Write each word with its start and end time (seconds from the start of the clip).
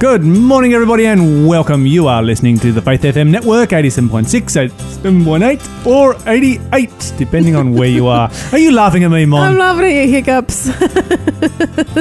Good 0.00 0.22
morning, 0.22 0.74
everybody, 0.74 1.06
and 1.06 1.48
welcome. 1.48 1.86
You 1.86 2.08
are 2.08 2.22
listening 2.22 2.58
to 2.58 2.72
the 2.72 2.82
Faith 2.82 3.02
FM 3.02 3.30
network, 3.30 3.70
87.6, 3.70 4.68
87.8, 5.02 5.86
or 5.86 6.14
88, 6.28 7.14
depending 7.16 7.56
on 7.56 7.72
where 7.72 7.88
you 7.88 8.06
are. 8.08 8.30
Are 8.52 8.58
you 8.58 8.72
laughing 8.72 9.04
at 9.04 9.10
me, 9.10 9.24
Mom? 9.24 9.52
I'm 9.52 9.56
laughing 9.58 9.84
at 9.84 9.94
your 9.94 10.06
hiccups. 10.06 10.66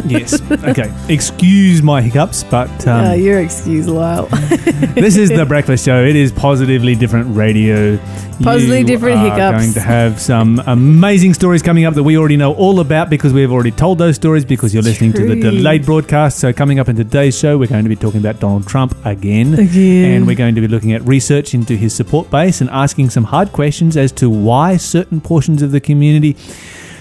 yes. 0.06 0.42
Okay. 0.52 0.92
Excuse 1.08 1.82
my 1.82 2.02
hiccups, 2.02 2.44
but 2.44 2.70
um, 2.88 3.06
uh, 3.06 3.14
you're 3.14 3.40
excused, 3.40 3.88
Lyle. 3.88 4.26
this 4.96 5.16
is 5.16 5.30
the 5.30 5.46
breakfast 5.48 5.86
show. 5.86 6.04
It 6.04 6.18
is 6.18 6.32
positively 6.34 6.96
different 6.96 7.34
radio. 7.38 7.98
Positively 8.42 8.80
You 8.80 8.86
different 8.86 9.20
are 9.20 9.30
hiccups. 9.30 9.62
Going 9.64 9.74
to 9.76 9.80
have 9.82 10.20
some 10.20 10.62
amazing 10.66 11.36
stories 11.36 11.62
coming 11.62 11.86
up 11.86 11.94
that 11.94 12.04
we 12.04 12.18
already 12.18 12.36
know 12.36 12.54
all 12.56 12.80
about 12.82 13.10
because 13.10 13.32
we 13.32 13.42
have 13.44 13.52
already 13.52 13.72
told 13.72 14.00
those 14.00 14.16
stories 14.16 14.44
because 14.44 14.74
you're 14.74 14.84
listening 14.84 15.14
to 15.14 15.26
the 15.28 15.36
delayed 15.40 15.86
broadcast. 15.86 16.40
So 16.40 16.52
coming 16.52 16.80
up 16.80 16.90
in 16.90 16.96
today's 16.98 17.38
show, 17.38 17.58
we're 17.58 17.68
going 17.68 17.83
to 17.84 17.90
be 17.90 17.96
talking 17.96 18.20
about 18.20 18.40
Donald 18.40 18.68
Trump 18.68 18.96
again, 19.06 19.54
Again. 19.54 20.12
and 20.14 20.28
we're 20.28 20.36
going 20.36 20.56
to 20.56 20.62
be 20.62 20.68
looking 20.68 20.94
at 20.94 21.02
research 21.04 21.54
into 21.54 21.76
his 21.76 21.94
support 21.96 22.30
base 22.32 22.62
and 22.62 22.70
asking 22.70 23.10
some 23.10 23.24
hard 23.26 23.52
questions 23.52 23.96
as 23.98 24.12
to 24.14 24.30
why 24.30 24.78
certain 24.78 25.22
portions 25.22 25.62
of 25.62 25.72
the 25.72 25.80
community. 25.80 26.36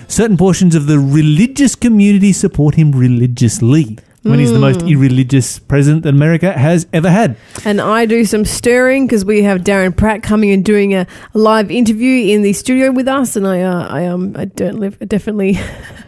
Certain 0.08 0.36
portions 0.36 0.74
of 0.74 0.86
the 0.86 0.98
religious 0.98 1.74
community 1.74 2.32
support 2.32 2.74
him 2.74 2.92
religiously 2.92 3.98
when 4.24 4.38
he's 4.38 4.52
the 4.52 4.58
most 4.58 4.82
Hmm. 4.82 4.88
irreligious 4.88 5.58
president 5.58 6.04
that 6.04 6.10
America 6.10 6.52
has 6.52 6.86
ever 6.92 7.10
had. 7.10 7.34
and 7.64 7.80
I 7.80 8.06
do 8.06 8.24
some 8.24 8.44
stirring 8.44 9.06
because 9.06 9.24
we 9.24 9.42
have 9.42 9.62
Darren 9.62 9.96
Pratt 9.96 10.22
coming 10.22 10.50
and 10.52 10.64
doing 10.64 10.94
a, 10.94 11.06
a 11.34 11.38
live 11.38 11.70
interview 11.72 12.32
in 12.32 12.42
the 12.42 12.52
studio 12.52 12.92
with 12.92 13.08
us, 13.08 13.34
and 13.34 13.46
I, 13.48 13.62
uh, 13.62 13.88
I 13.88 14.06
um, 14.06 14.34
I 14.38 14.44
don't 14.44 14.78
live 14.78 14.96
definitely 15.08 15.58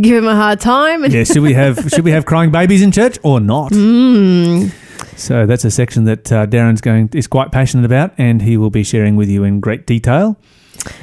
give 0.00 0.16
him 0.16 0.26
a 0.26 0.34
hard 0.34 0.60
time. 0.60 1.04
Yeah, 1.10 1.24
should 1.24 1.42
we 1.42 1.52
have 1.54 1.78
should 1.90 2.04
we 2.04 2.10
have 2.12 2.24
crying 2.26 2.50
babies 2.50 2.82
in 2.82 2.92
church 2.92 3.18
or 3.22 3.40
not? 3.40 3.72
Mm. 3.80 4.72
So 5.16 5.46
that's 5.46 5.64
a 5.64 5.70
section 5.70 6.04
that 6.04 6.30
uh, 6.32 6.46
Darren's 6.46 6.80
going 6.80 7.10
is 7.14 7.26
quite 7.26 7.52
passionate 7.52 7.84
about, 7.84 8.12
and 8.18 8.42
he 8.42 8.56
will 8.56 8.70
be 8.70 8.82
sharing 8.84 9.16
with 9.16 9.28
you 9.28 9.44
in 9.44 9.60
great 9.60 9.86
detail. 9.86 10.36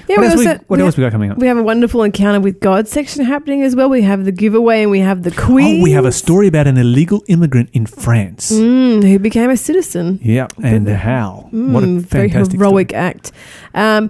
yeah, 0.09 0.17
what 0.17 0.19
we 0.19 0.25
else, 0.27 0.37
we, 0.37 0.45
what 0.45 0.77
we 0.77 0.81
else 0.81 0.95
have- 0.95 0.97
we 0.97 1.03
got 1.03 1.11
coming 1.11 1.31
up? 1.31 1.37
We 1.37 1.47
have 1.47 1.57
a 1.57 1.63
wonderful 1.63 2.01
encounter 2.03 2.39
with 2.39 2.59
God 2.59 2.87
section 2.87 3.25
happening 3.25 3.61
as 3.63 3.75
well. 3.75 3.89
We 3.89 4.01
have 4.03 4.25
the 4.25 4.31
giveaway 4.31 4.81
and 4.83 4.91
we 4.91 4.99
have 5.01 5.21
the 5.23 5.31
quiz. 5.31 5.79
Oh, 5.79 5.83
we 5.83 5.91
have 5.91 6.05
a 6.05 6.11
story 6.11 6.47
about 6.47 6.65
an 6.67 6.77
illegal 6.77 7.23
immigrant 7.27 7.69
in 7.73 7.85
France. 7.85 8.51
Mm, 8.51 9.03
who 9.07 9.19
became 9.19 9.49
a 9.51 9.57
citizen. 9.57 10.19
Yeah, 10.23 10.47
and 10.63 10.87
how? 10.87 11.47
what 11.51 11.83
a 11.83 11.87
Mm, 11.87 11.99
very 12.01 12.29
fantastic 12.29 12.59
heroic 12.59 12.93
act. 12.93 13.31
Um, 13.75 14.09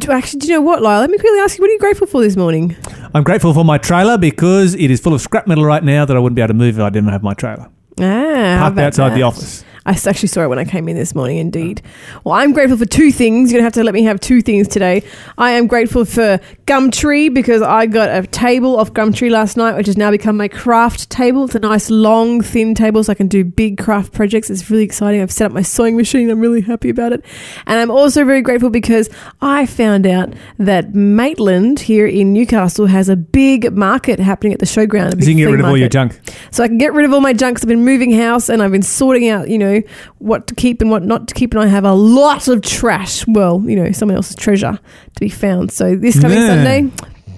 but 0.00 0.10
actually, 0.10 0.40
do 0.40 0.46
you 0.48 0.54
know 0.54 0.60
what, 0.60 0.82
Lyle? 0.82 1.00
Let 1.00 1.10
me 1.10 1.18
quickly 1.18 1.38
ask 1.40 1.56
you, 1.58 1.62
what 1.62 1.70
are 1.70 1.72
you 1.72 1.78
grateful 1.78 2.06
for 2.06 2.20
this 2.22 2.36
morning? 2.36 2.76
I'm 3.14 3.22
grateful 3.24 3.54
for 3.54 3.64
my 3.64 3.78
trailer 3.78 4.18
because 4.18 4.74
it 4.74 4.90
is 4.90 5.00
full 5.00 5.14
of 5.14 5.20
scrap 5.20 5.46
metal 5.46 5.64
right 5.64 5.82
now 5.82 6.04
that 6.04 6.16
I 6.16 6.20
wouldn't 6.20 6.36
be 6.36 6.42
able 6.42 6.48
to 6.48 6.54
move 6.54 6.78
if 6.78 6.82
I 6.82 6.90
didn't 6.90 7.10
have 7.10 7.22
my 7.22 7.34
trailer 7.34 7.68
Ah, 7.98 8.58
parked 8.60 8.78
outside 8.78 9.14
the 9.16 9.22
office. 9.22 9.64
I 9.86 9.92
actually 9.92 10.28
saw 10.28 10.42
it 10.42 10.48
when 10.48 10.58
I 10.58 10.64
came 10.64 10.88
in 10.88 10.96
this 10.96 11.14
morning, 11.14 11.38
indeed. 11.38 11.80
Oh. 11.84 12.20
Well, 12.24 12.34
I'm 12.34 12.52
grateful 12.52 12.76
for 12.76 12.86
two 12.86 13.12
things. 13.12 13.52
You're 13.52 13.60
going 13.60 13.62
to 13.62 13.66
have 13.66 13.72
to 13.74 13.84
let 13.84 13.94
me 13.94 14.02
have 14.02 14.18
two 14.18 14.42
things 14.42 14.66
today. 14.66 15.04
I 15.38 15.52
am 15.52 15.68
grateful 15.68 16.04
for 16.04 16.40
Gumtree 16.66 17.32
because 17.32 17.62
I 17.62 17.86
got 17.86 18.08
a 18.10 18.26
table 18.26 18.80
off 18.80 18.92
Gumtree 18.92 19.30
last 19.30 19.56
night, 19.56 19.76
which 19.76 19.86
has 19.86 19.96
now 19.96 20.10
become 20.10 20.36
my 20.36 20.48
craft 20.48 21.08
table. 21.08 21.44
It's 21.44 21.54
a 21.54 21.60
nice, 21.60 21.88
long, 21.88 22.40
thin 22.40 22.74
table 22.74 23.04
so 23.04 23.12
I 23.12 23.14
can 23.14 23.28
do 23.28 23.44
big 23.44 23.78
craft 23.78 24.12
projects. 24.12 24.50
It's 24.50 24.68
really 24.68 24.82
exciting. 24.82 25.22
I've 25.22 25.30
set 25.30 25.46
up 25.46 25.52
my 25.52 25.62
sewing 25.62 25.96
machine. 25.96 26.30
I'm 26.30 26.40
really 26.40 26.62
happy 26.62 26.90
about 26.90 27.12
it. 27.12 27.24
And 27.66 27.78
I'm 27.78 27.90
also 27.90 28.24
very 28.24 28.42
grateful 28.42 28.70
because 28.70 29.08
I 29.40 29.66
found 29.66 30.04
out 30.04 30.34
that 30.58 30.96
Maitland 30.96 31.78
here 31.78 32.08
in 32.08 32.32
Newcastle 32.32 32.86
has 32.86 33.08
a 33.08 33.14
big 33.14 33.72
market 33.72 34.18
happening 34.18 34.52
at 34.52 34.58
the 34.58 34.66
showground. 34.66 35.22
So 35.22 35.28
you 35.28 35.36
can 35.36 35.36
get 35.36 35.44
rid 35.50 35.60
of 35.60 35.66
all 35.66 35.76
your 35.76 35.88
junk. 35.88 36.20
so 36.50 36.64
I 36.64 36.68
can 36.68 36.78
get 36.78 36.92
rid 36.92 37.04
of 37.04 37.12
all 37.12 37.20
my 37.20 37.32
junk. 37.32 37.60
I've 37.62 37.68
been 37.68 37.84
moving 37.84 38.10
house 38.10 38.48
and 38.48 38.62
I've 38.62 38.72
been 38.72 38.82
sorting 38.82 39.28
out, 39.28 39.48
you 39.48 39.58
know, 39.58 39.75
what 40.18 40.46
to 40.48 40.54
keep 40.54 40.80
and 40.80 40.90
what 40.90 41.02
not 41.02 41.28
to 41.28 41.34
keep. 41.34 41.52
And 41.54 41.62
I 41.62 41.66
have 41.66 41.84
a 41.84 41.92
lot 41.94 42.48
of 42.48 42.62
trash. 42.62 43.26
Well, 43.26 43.62
you 43.66 43.76
know, 43.76 43.92
someone 43.92 44.16
else's 44.16 44.36
treasure 44.36 44.78
to 45.14 45.20
be 45.20 45.28
found. 45.28 45.72
So 45.72 45.96
this 45.96 46.20
coming 46.20 46.38
Yeah. 46.38 46.46
Sunday, 46.48 46.90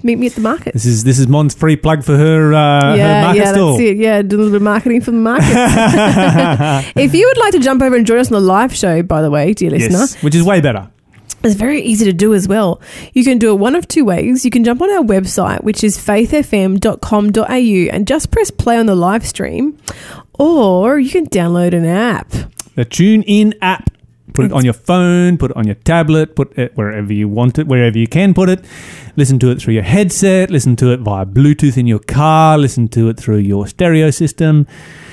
meet 0.03 0.17
me 0.17 0.27
at 0.27 0.33
the 0.33 0.41
market. 0.41 0.73
This 0.73 0.85
is 0.85 1.03
this 1.03 1.19
is 1.19 1.27
Mon's 1.27 1.53
free 1.53 1.75
plug 1.75 2.03
for 2.03 2.15
her 2.15 2.53
uh, 2.53 2.91
her 2.91 2.97
yeah, 2.97 3.21
market 3.23 3.39
yeah, 3.39 3.51
stall. 3.51 3.71
that's 3.77 3.81
it. 3.83 3.97
Yeah, 3.97 4.21
do 4.21 4.35
a 4.35 4.37
little 4.37 4.51
bit 4.51 4.57
of 4.57 4.61
marketing 4.63 5.01
for 5.01 5.11
the 5.11 5.17
market. 5.17 5.45
if 6.95 7.13
you 7.13 7.27
would 7.27 7.37
like 7.37 7.51
to 7.53 7.59
jump 7.59 7.81
over 7.81 7.95
and 7.95 8.05
join 8.05 8.19
us 8.19 8.27
on 8.27 8.33
the 8.33 8.39
live 8.47 8.75
show, 8.75 9.03
by 9.03 9.21
the 9.21 9.29
way, 9.31 9.53
dear 9.53 9.71
listener, 9.71 9.99
Yes, 9.99 10.21
which 10.23 10.35
is 10.35 10.43
way 10.43 10.61
better. 10.61 10.89
It's 11.43 11.55
very 11.55 11.81
easy 11.81 12.05
to 12.05 12.13
do 12.13 12.33
as 12.33 12.47
well. 12.47 12.81
You 13.13 13.23
can 13.23 13.37
do 13.37 13.51
it 13.51 13.55
one 13.59 13.75
of 13.75 13.87
two 13.87 14.05
ways. 14.05 14.43
You 14.45 14.51
can 14.51 14.63
jump 14.63 14.81
on 14.81 14.89
our 14.91 15.03
website, 15.03 15.63
which 15.63 15.83
is 15.83 15.97
faithfm.com.au, 15.97 17.95
and 17.95 18.07
just 18.07 18.31
press 18.31 18.51
play 18.51 18.77
on 18.77 18.85
the 18.85 18.95
live 18.95 19.25
stream, 19.25 19.77
or 20.33 20.99
you 20.99 21.09
can 21.09 21.27
download 21.27 21.73
an 21.73 21.85
app. 21.85 22.29
The 22.75 22.85
Tune 22.85 23.23
In 23.23 23.55
app. 23.61 23.89
Put 24.33 24.45
it 24.45 24.51
on 24.53 24.63
your 24.63 24.73
phone, 24.73 25.37
put 25.37 25.51
it 25.51 25.57
on 25.57 25.65
your 25.65 25.75
tablet, 25.75 26.35
put 26.35 26.57
it 26.57 26.71
wherever 26.75 27.11
you 27.11 27.27
want 27.27 27.57
it, 27.59 27.67
wherever 27.67 27.97
you 27.97 28.07
can 28.07 28.33
put 28.33 28.49
it. 28.49 28.63
Listen 29.15 29.39
to 29.39 29.51
it 29.51 29.61
through 29.61 29.73
your 29.73 29.83
headset, 29.83 30.49
listen 30.49 30.75
to 30.77 30.91
it 30.93 30.99
via 31.01 31.25
Bluetooth 31.25 31.77
in 31.77 31.87
your 31.87 31.99
car, 31.99 32.57
listen 32.57 32.87
to 32.89 33.09
it 33.09 33.17
through 33.17 33.37
your 33.39 33.67
stereo 33.67 34.11
system. 34.11 34.65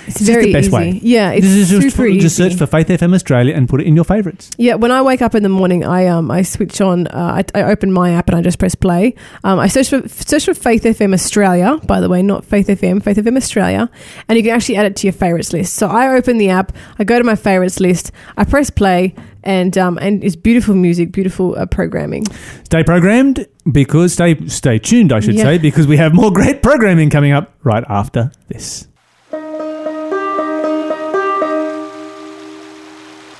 It's, 0.06 0.20
It's 0.20 0.26
just 0.26 0.30
very 0.30 0.46
the 0.46 0.52
best 0.52 0.66
easy. 0.68 0.76
way. 0.76 1.00
Yeah, 1.02 1.30
it's 1.32 1.44
Just- 1.44 1.70
just, 1.70 1.96
super 1.96 2.06
just 2.08 2.16
easy. 2.16 2.28
search 2.28 2.54
for 2.54 2.66
Faith 2.66 2.86
FM 2.86 3.12
Australia 3.12 3.52
and 3.56 3.68
put 3.68 3.80
it 3.80 3.88
in 3.88 3.96
your 3.96 4.04
favourites. 4.04 4.52
Yeah, 4.56 4.74
when 4.76 4.92
I 4.92 5.02
wake 5.02 5.20
up 5.20 5.34
in 5.34 5.42
the 5.42 5.48
morning, 5.48 5.84
I 5.84 6.06
um 6.06 6.30
I 6.30 6.42
switch 6.42 6.80
on. 6.80 7.08
Uh, 7.08 7.42
I, 7.54 7.60
I 7.60 7.64
open 7.64 7.90
my 7.90 8.12
app 8.12 8.28
and 8.28 8.36
I 8.38 8.42
just 8.42 8.60
press 8.60 8.76
play. 8.76 9.16
Um, 9.42 9.58
I 9.58 9.66
search 9.66 9.88
for 9.90 10.06
search 10.08 10.44
for 10.44 10.54
Faith 10.54 10.84
FM 10.84 11.12
Australia. 11.12 11.80
By 11.88 12.00
the 12.00 12.08
way, 12.08 12.22
not 12.22 12.44
Faith 12.44 12.68
FM, 12.68 13.02
Faith 13.02 13.16
FM 13.16 13.36
Australia, 13.36 13.90
and 14.28 14.36
you 14.38 14.44
can 14.44 14.52
actually 14.54 14.76
add 14.76 14.86
it 14.86 14.94
to 14.96 15.08
your 15.08 15.12
favorites 15.12 15.52
list. 15.52 15.74
So 15.74 15.88
I 15.88 16.14
open 16.16 16.38
the 16.38 16.50
app, 16.50 16.70
I 17.00 17.02
go 17.04 17.18
to 17.18 17.24
my 17.24 17.34
favorites 17.34 17.80
list, 17.80 18.12
I 18.36 18.44
press 18.44 18.70
play, 18.70 19.05
and 19.46 19.78
um 19.78 19.96
and 19.98 20.22
it's 20.24 20.36
beautiful 20.36 20.74
music, 20.74 21.12
beautiful 21.12 21.56
uh, 21.56 21.64
programming. 21.66 22.24
Stay 22.64 22.82
programmed 22.84 23.46
because 23.72 24.12
stay 24.12 24.36
stay 24.48 24.78
tuned, 24.78 25.12
I 25.12 25.20
should 25.20 25.36
Yeah. 25.36 25.44
say, 25.44 25.58
because 25.58 25.86
we 25.86 25.96
have 25.96 26.12
more 26.12 26.30
great 26.32 26.62
programming 26.62 27.08
coming 27.10 27.32
up 27.32 27.54
right 27.64 27.84
after 27.88 28.30
this. 28.48 28.88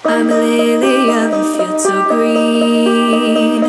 I'm 0.09 0.28
a 0.28 0.39
lily 0.39 1.11
of 1.11 1.31
a 1.33 1.44
field 1.59 1.81
so 1.81 1.97
green, 2.11 3.61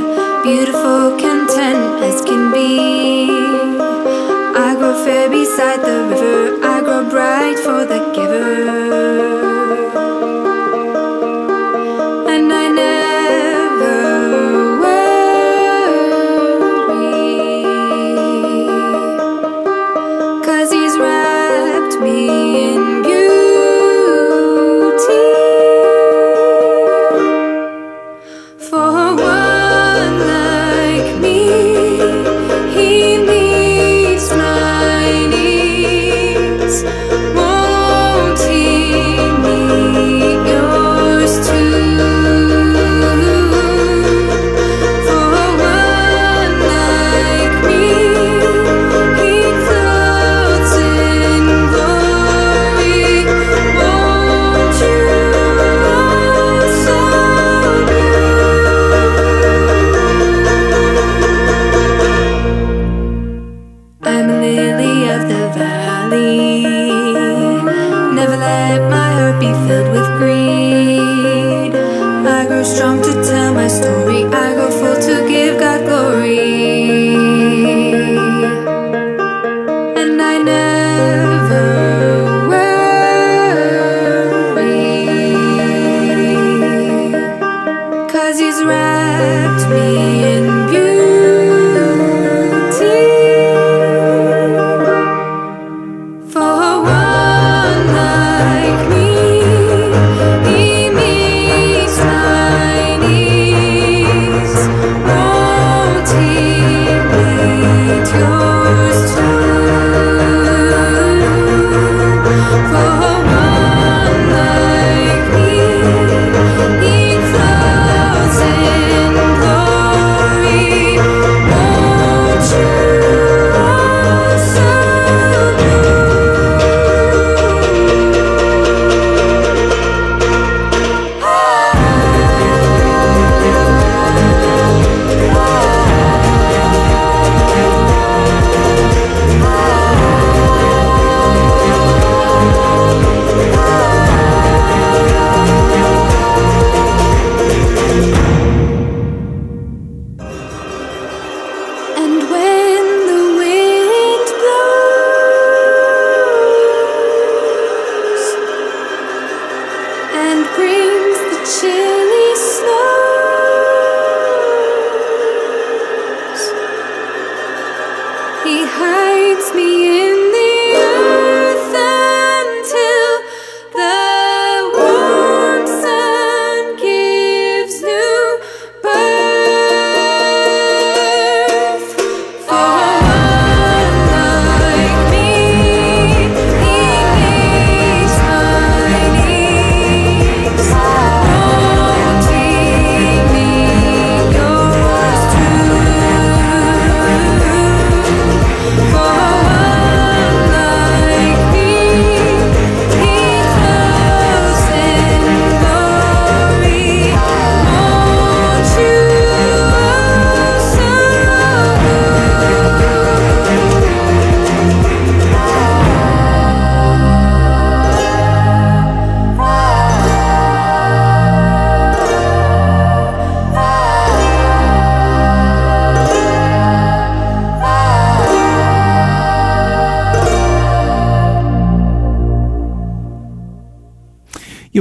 beautiful, 0.43 1.17
content 1.17 2.03
as 2.03 2.21
can 2.21 2.51
be. 2.53 3.27
I 4.65 4.75
grow 4.77 4.93
fair 5.03 5.29
beside 5.29 5.79
the 5.81 5.97
river, 6.11 6.63
I 6.63 6.79
grow 6.81 7.09
bright 7.09 7.57
for 7.65 7.85
the 7.85 7.99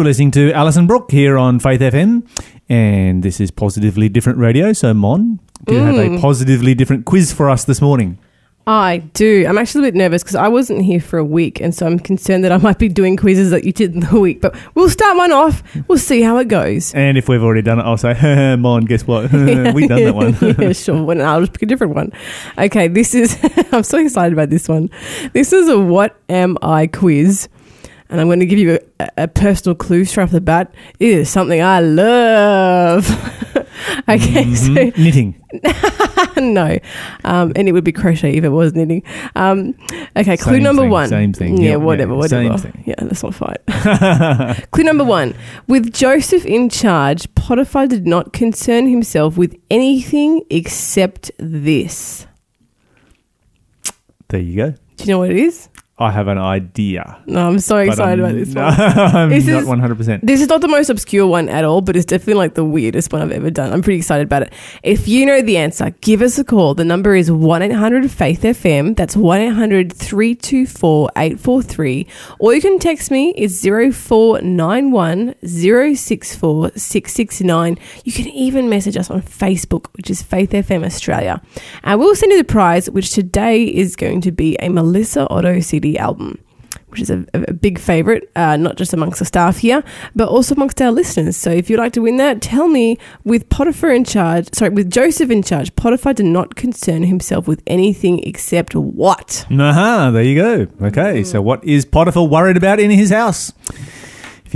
listening 0.06 0.30
to 0.32 0.52
Alison 0.52 0.86
Brooke 0.86 1.10
here 1.10 1.36
on 1.36 1.58
Faith 1.58 1.80
FM, 1.80 2.26
and 2.68 3.22
this 3.22 3.40
is 3.40 3.50
Positively 3.50 4.08
Different 4.08 4.38
Radio. 4.38 4.72
So, 4.72 4.94
Mon, 4.94 5.40
do 5.66 5.74
you 5.74 5.80
have 5.80 5.96
Mm. 5.96 6.18
a 6.18 6.20
positively 6.20 6.74
different 6.74 7.04
quiz 7.04 7.32
for 7.32 7.50
us 7.50 7.64
this 7.64 7.80
morning? 7.82 8.18
I 8.68 8.98
do. 9.14 9.44
I'm 9.48 9.58
actually 9.58 9.86
a 9.86 9.92
bit 9.92 9.94
nervous 9.96 10.22
because 10.24 10.34
I 10.36 10.48
wasn't 10.48 10.82
here 10.82 11.00
for 11.00 11.18
a 11.18 11.24
week, 11.24 11.60
and 11.60 11.72
so 11.74 11.86
I'm 11.86 11.98
concerned 11.98 12.42
that 12.44 12.50
I 12.52 12.56
might 12.56 12.78
be 12.78 12.88
doing 12.88 13.16
quizzes 13.16 13.50
that 13.50 13.62
you 13.64 13.72
did 13.72 13.94
in 13.94 14.00
the 14.00 14.18
week. 14.20 14.40
But 14.40 14.56
we'll 14.74 14.88
start 14.90 15.16
one 15.16 15.30
off. 15.32 15.62
We'll 15.88 15.98
see 15.98 16.20
how 16.22 16.38
it 16.38 16.48
goes. 16.48 16.92
And 16.94 17.16
if 17.18 17.28
we've 17.28 17.42
already 17.42 17.62
done 17.62 17.78
it, 17.78 17.82
I'll 17.82 17.96
say, 17.96 18.56
Mon, 18.58 18.84
guess 18.84 19.06
what? 19.06 19.32
We've 19.32 19.88
done 19.88 20.04
that 20.04 20.14
one. 20.14 20.36
yeah, 20.60 20.72
sure. 20.72 21.02
Well, 21.02 21.20
I'll 21.22 21.40
just 21.40 21.52
pick 21.52 21.62
a 21.62 21.66
different 21.66 21.94
one. 21.94 22.12
Okay, 22.58 22.88
this 22.88 23.14
is. 23.14 23.36
I'm 23.72 23.82
so 23.84 23.98
excited 23.98 24.32
about 24.32 24.50
this 24.50 24.68
one. 24.68 24.90
This 25.32 25.52
is 25.52 25.68
a 25.68 25.78
"What 25.78 26.16
Am 26.28 26.56
I" 26.60 26.86
quiz, 26.88 27.48
and 28.08 28.20
I'm 28.20 28.26
going 28.28 28.40
to 28.40 28.46
give 28.46 28.58
you 28.58 28.78
a, 29.00 29.08
a 29.18 29.28
personal 29.28 29.74
clue 29.74 30.04
straight 30.04 30.24
off 30.24 30.30
the 30.30 30.40
bat. 30.40 30.72
It 31.00 31.08
is 31.10 31.28
something 31.30 31.60
I 31.62 31.80
love. 31.80 33.08
okay, 34.08 34.44
Mhm. 34.44 34.96
Knitting. 34.96 35.42
no, 36.54 36.78
um, 37.24 37.52
and 37.56 37.68
it 37.68 37.72
would 37.72 37.84
be 37.84 37.92
crochet 37.92 38.34
if 38.36 38.44
it 38.44 38.48
was 38.50 38.74
knitting. 38.74 39.02
Um, 39.34 39.74
okay, 40.16 40.36
clue 40.36 40.60
number 40.60 40.82
thing, 40.82 40.90
one. 40.90 41.08
same 41.08 41.32
thing. 41.32 41.56
Yeah, 41.60 41.70
Yeah, 41.70 41.76
whatever, 41.76 42.12
yeah, 42.12 42.18
whatever. 42.18 42.58
same 42.58 42.72
thing. 42.72 42.84
Yeah, 42.86 42.94
let's 43.02 43.22
not 43.22 43.34
fight. 43.34 43.58
Clue 44.70 44.84
number 44.84 45.04
one. 45.04 45.34
With 45.66 45.92
Joseph 45.92 46.44
in 46.44 46.68
charge, 46.68 47.32
Potiphar 47.34 47.86
did 47.86 48.06
not 48.06 48.32
concern 48.32 48.86
himself 48.86 49.36
with 49.38 49.56
anything 49.70 50.42
except 50.50 51.30
this. 51.38 52.26
There 54.28 54.40
you 54.40 54.56
go. 54.56 54.70
Do 54.96 55.04
you 55.04 55.10
know 55.10 55.18
what 55.20 55.30
it 55.30 55.36
is? 55.38 55.68
I 55.98 56.10
have 56.10 56.28
an 56.28 56.36
idea. 56.36 57.16
No, 57.24 57.46
I'm 57.48 57.58
so 57.58 57.78
excited 57.78 58.22
I'm- 58.22 58.36
about 58.36 58.44
this 58.44 58.54
one. 58.54 59.16
I'm 59.16 59.30
This 59.30 59.46
not 59.46 59.62
is- 59.62 59.66
100%. 59.68 60.20
This 60.22 60.42
is 60.42 60.48
not 60.48 60.60
the 60.60 60.68
most 60.68 60.90
obscure 60.90 61.26
one 61.26 61.48
at 61.48 61.64
all, 61.64 61.80
but 61.80 61.96
it's 61.96 62.04
definitely 62.04 62.34
like 62.34 62.52
the 62.52 62.66
weirdest 62.66 63.14
one 63.14 63.22
I've 63.22 63.32
ever 63.32 63.48
done. 63.48 63.72
I'm 63.72 63.80
pretty 63.80 63.96
excited 63.96 64.26
about 64.26 64.42
it. 64.42 64.52
If 64.82 65.08
you 65.08 65.24
know 65.24 65.40
the 65.40 65.56
answer, 65.56 65.94
give 66.02 66.20
us 66.20 66.38
a 66.38 66.44
call. 66.44 66.74
The 66.74 66.84
number 66.84 67.14
is 67.14 67.30
1 67.32 67.62
800 67.62 68.10
Faith 68.10 68.42
FM. 68.42 68.94
That's 68.94 69.16
1 69.16 69.40
800 69.40 69.90
324 69.90 71.10
843. 71.16 72.06
Or 72.40 72.54
you 72.54 72.60
can 72.60 72.78
text 72.78 73.10
me. 73.10 73.32
It's 73.34 73.62
0491 73.64 75.34
064 75.46 76.72
669. 76.76 77.78
You 78.04 78.12
can 78.12 78.26
even 78.28 78.68
message 78.68 78.98
us 78.98 79.10
on 79.10 79.22
Facebook, 79.22 79.86
which 79.94 80.10
is 80.10 80.20
Faith 80.22 80.50
FM 80.50 80.84
Australia. 80.84 81.40
And 81.84 81.98
we'll 81.98 82.14
send 82.14 82.32
you 82.32 82.38
the 82.38 82.44
prize, 82.44 82.90
which 82.90 83.12
today 83.12 83.64
is 83.64 83.96
going 83.96 84.20
to 84.20 84.30
be 84.30 84.56
a 84.60 84.68
Melissa 84.68 85.26
Otto 85.30 85.60
CD 85.60 85.85
album 85.98 86.38
which 86.88 87.00
is 87.00 87.10
a, 87.10 87.26
a 87.34 87.52
big 87.52 87.78
favourite, 87.78 88.22
uh, 88.36 88.56
not 88.56 88.76
just 88.76 88.92
amongst 88.94 89.18
the 89.18 89.24
staff 89.24 89.58
here, 89.58 89.82
but 90.14 90.28
also 90.28 90.54
amongst 90.54 90.80
our 90.80 90.90
listeners. 90.92 91.36
So 91.36 91.50
if 91.50 91.68
you'd 91.68 91.78
like 91.80 91.92
to 91.94 92.00
win 92.00 92.16
that, 92.18 92.40
tell 92.40 92.68
me 92.68 92.96
with 93.24 93.48
Potiphar 93.50 93.90
in 93.90 94.04
charge, 94.04 94.48
sorry, 94.54 94.70
with 94.70 94.90
Joseph 94.90 95.30
in 95.30 95.42
charge, 95.42 95.74
Potiphar 95.74 96.14
did 96.14 96.26
not 96.26 96.54
concern 96.54 97.02
himself 97.02 97.48
with 97.48 97.62
anything 97.66 98.22
except 98.22 98.74
what? 98.74 99.44
Aha, 99.50 100.10
there 100.12 100.22
you 100.22 100.36
go. 100.36 100.86
Okay, 100.86 101.22
Mm. 101.22 101.26
so 101.26 101.42
what 101.42 101.62
is 101.64 101.84
Potiphar 101.84 102.24
worried 102.28 102.56
about 102.56 102.78
in 102.78 102.90
his 102.90 103.10
house? 103.10 103.52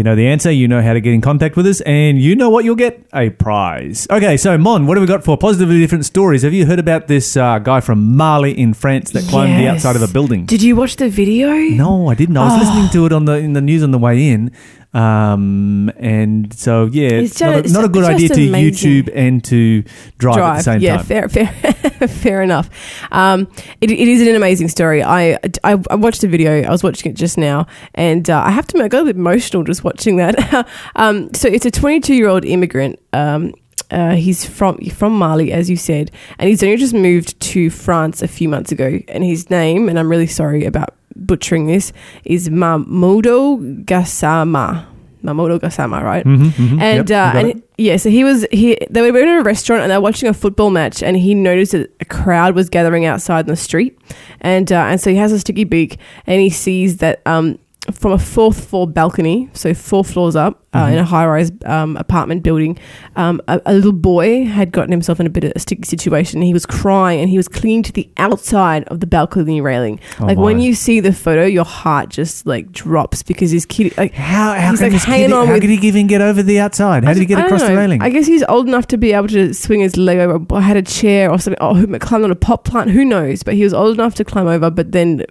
You 0.01 0.05
know 0.05 0.17
the 0.17 0.29
answer, 0.29 0.51
you 0.51 0.67
know 0.67 0.81
how 0.81 0.95
to 0.95 1.01
get 1.03 1.13
in 1.13 1.21
contact 1.21 1.57
with 1.57 1.67
us, 1.67 1.83
and 1.83 2.19
you 2.19 2.35
know 2.35 2.49
what 2.49 2.65
you'll 2.65 2.75
get 2.75 3.05
a 3.13 3.29
prize. 3.29 4.07
Okay, 4.11 4.39
so 4.39 4.57
Mon, 4.57 4.87
what 4.87 4.97
have 4.97 5.03
we 5.03 5.07
got 5.07 5.23
for 5.23 5.37
positively 5.37 5.79
different 5.79 6.07
stories? 6.07 6.41
Have 6.41 6.55
you 6.55 6.65
heard 6.65 6.79
about 6.79 7.07
this 7.07 7.37
uh, 7.37 7.59
guy 7.59 7.81
from 7.81 8.17
Mali 8.17 8.59
in 8.59 8.73
France 8.73 9.11
that 9.11 9.25
climbed 9.25 9.59
the 9.59 9.65
Yes. 9.65 9.75
outside 9.85 9.97
of 9.97 10.03
a 10.03 10.11
building? 10.11 10.47
Did 10.47 10.63
you 10.63 10.75
watch 10.75 10.97
the 10.97 11.11
video? 11.11 11.53
No, 11.55 12.09
I 12.09 12.15
didn't. 12.15 12.39
I 12.39 12.45
was 12.45 12.55
Oh. 12.55 12.61
listening 12.61 12.89
to 12.93 13.05
it 13.05 13.13
on 13.13 13.27
the 13.27 13.35
in 13.35 13.53
the 13.53 13.61
news 13.61 13.83
on 13.83 13.91
the 13.91 13.99
way 13.99 14.27
in, 14.31 14.53
um, 14.93 15.91
and 15.97 16.53
so 16.53 16.87
yeah, 16.87 17.09
It's 17.09 17.33
it's 17.33 17.41
not, 17.41 17.67
a, 17.67 17.73
not 17.73 17.85
a 17.85 17.89
good 17.89 18.05
idea 18.05 18.29
to 18.31 18.49
amazing. 18.49 18.91
YouTube 19.07 19.13
and 19.15 19.45
to 19.45 19.85
drive, 20.19 20.39
at 20.39 20.57
the 20.57 20.63
same 20.63 20.75
time. 20.75 20.83
yeah, 20.83 20.97
time. 20.97 21.07
fair, 21.07 21.29
fair, 21.29 22.09
fair 22.09 22.43
enough. 22.43 22.69
Um, 23.13 23.47
it, 23.81 23.91
it 23.91 24.09
is 24.09 24.27
an 24.27 24.35
amazing 24.35 24.69
story. 24.69 25.03
I, 25.03 25.39
I 25.63 25.79
I 25.91 25.95
watched 25.95 26.23
the 26.23 26.29
video. 26.29 26.63
I 26.63 26.71
was 26.71 26.83
watching 26.83 27.13
it 27.13 27.15
just 27.15 27.39
now, 27.39 27.67
and 27.95 28.29
uh, 28.29 28.43
I 28.45 28.51
have 28.51 28.67
to 28.69 28.77
admit, 28.77 28.87
I 28.87 28.89
got 28.89 29.03
a 29.03 29.05
bit 29.07 29.17
emotional 29.17 29.63
just 29.63 29.85
watching 29.85 30.17
that. 30.17 30.67
um, 30.97 31.33
so 31.35 31.49
it's 31.49 31.67
a 31.67 31.71
22 31.71 32.15
year 32.15 32.29
old 32.29 32.45
immigrant. 32.45 32.99
Um, 33.13 33.55
uh, 33.93 34.15
he's 34.15 34.45
from 34.45 34.79
from 34.91 35.17
Mali, 35.19 35.53
as 35.53 35.69
you 35.71 35.77
said, 35.77 36.11
and 36.39 36.49
he's 36.49 36.63
only 36.63 36.77
just 36.77 36.95
moved 36.95 37.39
to 37.41 37.71
France 37.71 38.23
a 38.23 38.29
few 38.29 38.49
months 38.49 38.73
ago. 38.73 38.99
And 39.09 39.25
his 39.25 39.51
name, 39.51 39.89
and 39.89 39.99
I'm 39.99 40.09
really 40.09 40.27
sorry 40.29 40.65
about 40.65 40.95
butchering 41.17 41.67
this, 41.67 41.93
is 42.25 42.49
Mamoudou 42.49 43.85
Gassama. 43.85 44.87
Mamoudou 45.23 45.59
Gassama, 45.61 46.03
right? 46.03 46.25
Mhm, 46.25 46.51
mhm. 46.51 46.81
And 46.81 47.09
Yep, 47.11 47.35
uh, 47.35 47.39
and 47.39 47.47
he- 47.49 47.63
yeah, 47.85 47.97
so 47.97 48.09
he 48.09 48.25
was 48.25 48.47
he 48.53 48.77
they 48.91 49.11
were 49.11 49.19
in 49.21 49.29
a 49.29 49.43
restaurant 49.43 49.83
and 49.83 49.91
they 49.91 49.97
were 49.97 50.03
watching 50.03 50.29
a 50.29 50.35
football 50.35 50.71
match 50.71 51.03
and 51.03 51.17
he 51.17 51.35
noticed 51.35 51.73
that 51.73 51.91
a 52.01 52.05
crowd 52.07 52.55
was 52.55 52.69
gathering 52.71 53.05
outside 53.05 53.41
in 53.41 53.47
the 53.51 53.57
street 53.57 53.99
and 54.41 54.73
uh, 54.73 54.77
and 54.89 55.01
so 55.01 55.11
he 55.11 55.17
has 55.17 55.31
a 55.33 55.39
sticky 55.39 55.65
beak 55.65 55.99
and 56.27 56.41
he 56.41 56.49
sees 56.51 56.99
that 56.99 57.21
um 57.27 57.59
from 57.93 58.13
a 58.13 58.19
fourth 58.19 58.69
floor 58.69 58.87
balcony, 58.87 59.49
so 59.53 59.75
four 59.75 60.05
floors 60.05 60.37
up 60.37 60.65
uh, 60.73 60.85
Mm-hmm. 60.85 60.93
in 60.93 60.99
a 61.01 61.05
high 61.05 61.27
rise 61.27 61.51
um, 61.67 61.97
apartment 61.97 62.43
building, 62.45 62.79
um, 63.17 63.41
a, 63.49 63.61
a 63.67 63.75
little 63.75 63.93
boy 63.93 64.45
had 64.45 64.71
gotten 64.71 64.93
himself 64.93 65.19
in 65.19 65.27
a 65.27 65.31
bit 65.31 65.43
of 65.45 65.53
a 65.57 65.59
sticky 65.59 65.83
situation. 65.83 66.43
He 66.43 66.53
was 66.53 66.65
crying 66.65 67.21
and 67.21 67.29
he 67.29 67.37
was 67.37 67.49
clinging 67.49 67.83
to 67.85 67.93
the 67.93 68.09
outside 68.19 68.85
of 68.85 69.01
the 69.01 69.07
balcony 69.07 69.61
railing. 69.61 69.99
Oh 70.21 70.27
like 70.27 70.39
when 70.39 70.61
you 70.61 70.75
see 70.75 71.01
the 71.01 71.13
photo, 71.13 71.45
your 71.45 71.65
heart 71.65 72.09
just 72.11 72.47
like 72.47 72.71
drops 72.71 73.23
because 73.25 73.51
his 73.51 73.67
kid 73.67 73.97
like 73.99 74.13
How 74.15 74.55
how 74.55 74.71
He's, 74.71 74.79
can 74.81 74.87
like, 74.87 74.93
this 74.93 75.05
kid, 75.05 75.33
on 75.33 75.47
how 75.49 75.53
with- 75.55 75.63
could 75.63 75.71
he 75.71 75.87
even 75.89 76.07
get 76.07 76.21
over 76.21 76.43
the 76.43 76.61
outside? 76.61 77.05
How 77.05 77.15
did 77.15 77.21
he 77.21 77.27
get 77.27 77.39
I 77.39 77.47
across 77.47 77.63
the 77.63 77.77
railing? 77.77 78.01
I 78.01 78.11
guess 78.11 78.27
he's 78.27 78.45
old 78.45 78.69
enough 78.69 78.87
to 78.89 78.97
be 78.99 79.13
able 79.13 79.29
to 79.29 79.53
swing 79.53 79.81
his 79.81 79.97
leg 79.97 80.19
over. 80.19 80.41
Or 80.51 80.61
had 80.61 80.77
a 80.77 80.83
chair 80.83 81.31
or 81.31 81.39
something. 81.39 81.61
Or 81.61 81.99
climbed 81.99 82.25
on 82.25 82.31
a 82.31 82.37
pot 82.37 82.65
plant. 82.65 82.91
Who 82.91 83.05
knows? 83.05 83.43
But 83.43 83.55
he 83.55 83.65
was 83.65 83.75
old 83.75 83.95
enough 83.95 84.15
to 84.17 84.25
climb 84.25 84.47
over, 84.47 84.71
but 84.71 84.93
then 84.93 85.25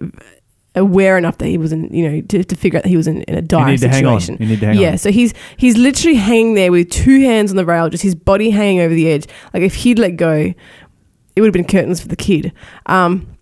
aware 0.74 1.18
enough 1.18 1.38
that 1.38 1.46
he 1.46 1.58
was 1.58 1.72
in, 1.72 1.92
you 1.92 2.08
know, 2.08 2.20
to, 2.22 2.44
to 2.44 2.56
figure 2.56 2.78
out 2.78 2.84
that 2.84 2.88
he 2.88 2.96
was 2.96 3.08
in, 3.08 3.22
in 3.22 3.34
a 3.34 3.40
you 3.40 3.46
dire 3.46 3.66
need 3.66 3.80
to 3.80 3.88
hang 3.88 4.06
on. 4.06 4.20
situation. 4.20 4.42
You 4.42 4.50
need 4.50 4.60
to 4.60 4.66
hang 4.66 4.78
yeah, 4.78 4.92
on. 4.92 4.98
so 4.98 5.10
he's 5.10 5.34
he's 5.56 5.76
literally 5.76 6.16
hanging 6.16 6.54
there 6.54 6.70
with 6.70 6.90
two 6.90 7.20
hands 7.20 7.50
on 7.50 7.56
the 7.56 7.66
rail, 7.66 7.88
just 7.88 8.02
his 8.02 8.14
body 8.14 8.50
hanging 8.50 8.80
over 8.80 8.94
the 8.94 9.10
edge. 9.10 9.26
Like 9.52 9.62
if 9.62 9.74
he'd 9.76 9.98
let 9.98 10.16
go, 10.16 10.54
it 11.36 11.40
would 11.40 11.46
have 11.46 11.52
been 11.52 11.64
curtains 11.64 12.00
for 12.00 12.08
the 12.08 12.16
kid. 12.16 12.52
Um, 12.86 13.36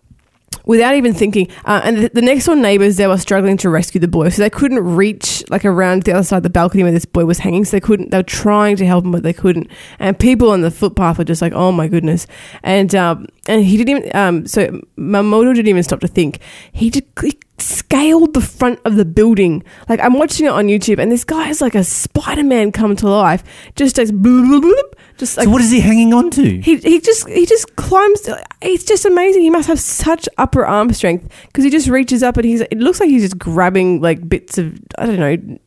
without 0.69 0.95
even 0.95 1.13
thinking. 1.13 1.49
Uh, 1.65 1.81
and 1.83 1.97
the, 1.97 2.11
the 2.11 2.23
next 2.23 2.45
door 2.45 2.55
neighbors, 2.55 2.97
they 2.97 3.09
were 3.09 3.19
struggling 3.19 3.57
to 3.57 3.69
rescue 3.69 4.01
the 4.01 4.07
boy, 4.07 4.29
so 4.29 4.41
they 4.41 4.51
couldn't 4.51 4.85
reach 4.85 5.43
like 5.51 5.65
around 5.65 6.05
the 6.05 6.13
other 6.13 6.23
side 6.23 6.37
of 6.37 6.43
the 6.45 6.51
balcony 6.51 6.85
where 6.85 6.93
this 6.93 7.05
boy 7.05 7.25
was 7.25 7.39
hanging. 7.39 7.65
So 7.65 7.73
they 7.73 7.81
couldn't. 7.81 8.11
They 8.13 8.19
were 8.19 8.23
trying 8.23 8.77
to 8.77 8.87
help 8.87 9.05
him, 9.05 9.11
but 9.11 9.25
they 9.25 9.33
couldn't. 9.33 9.69
And 9.99 10.17
people 10.17 10.51
on 10.51 10.61
the 10.61 10.71
footpath 10.71 11.19
were 11.19 11.25
just 11.25 11.43
like, 11.43 11.53
"Oh 11.55 11.73
my 11.73 11.89
goodness!" 11.89 12.29
And 12.63 12.95
um, 12.95 13.27
and 13.49 13.65
he 13.65 13.77
didn't 13.77 14.05
even. 14.05 14.17
Um, 14.17 14.47
so 14.47 14.81
Mamoto 14.97 15.55
didn't 15.55 15.69
even 15.69 15.83
stop 15.83 16.01
to 16.01 16.09
think. 16.09 16.39
He 16.71 16.91
just 16.91 17.07
he 17.21 17.39
scaled 17.61 18.35
the 18.35 18.41
front 18.41 18.81
of 18.85 18.97
the 18.97 19.05
building. 19.05 19.63
Like 19.89 20.01
I'm 20.01 20.15
watching 20.15 20.47
it 20.47 20.51
on 20.51 20.67
YouTube, 20.67 20.99
and 20.99 21.11
this 21.11 21.25
guy 21.25 21.49
is 21.49 21.61
like 21.61 21.75
a 21.75 21.85
Spider 21.85 22.45
Man 22.45 22.73
come 22.73 22.97
to 22.97 23.09
life. 23.09 23.43
Just 23.77 23.97
does 23.97 24.13
bloop, 24.13 24.47
bloop, 24.47 24.63
bloop, 24.63 24.93
just 25.17 25.37
like 25.37 25.45
so 25.45 25.51
what 25.51 25.61
is 25.61 25.71
he 25.71 25.81
hanging 25.81 26.15
on 26.15 26.31
to? 26.31 26.61
he 26.61 26.77
he 26.77 27.01
just 27.01 27.29
he 27.29 27.47
just 27.47 27.77
climbs. 27.77 28.29
It's 28.61 28.85
just 28.85 29.05
amazing. 29.05 29.43
He 29.43 29.51
must 29.51 29.69
have 29.69 29.81
such 29.81 30.29
upper 30.39 30.65
arm 30.65 30.93
strength 30.93 31.33
because 31.47 31.65
he 31.65 31.71
just 31.71 31.89
reaches 31.89 32.23
up 32.23 32.37
and 32.37 32.45
he's. 32.45 32.61
It 32.61 32.79
looks 32.79 33.01
like 33.01 33.09
he's 33.09 33.23
just 33.23 33.39
grabbing 33.39 34.01
like 34.01 34.29
bits 34.29 34.59
of 34.59 34.79
I 34.99 35.07
don't 35.07 35.19
know, 35.19 35.59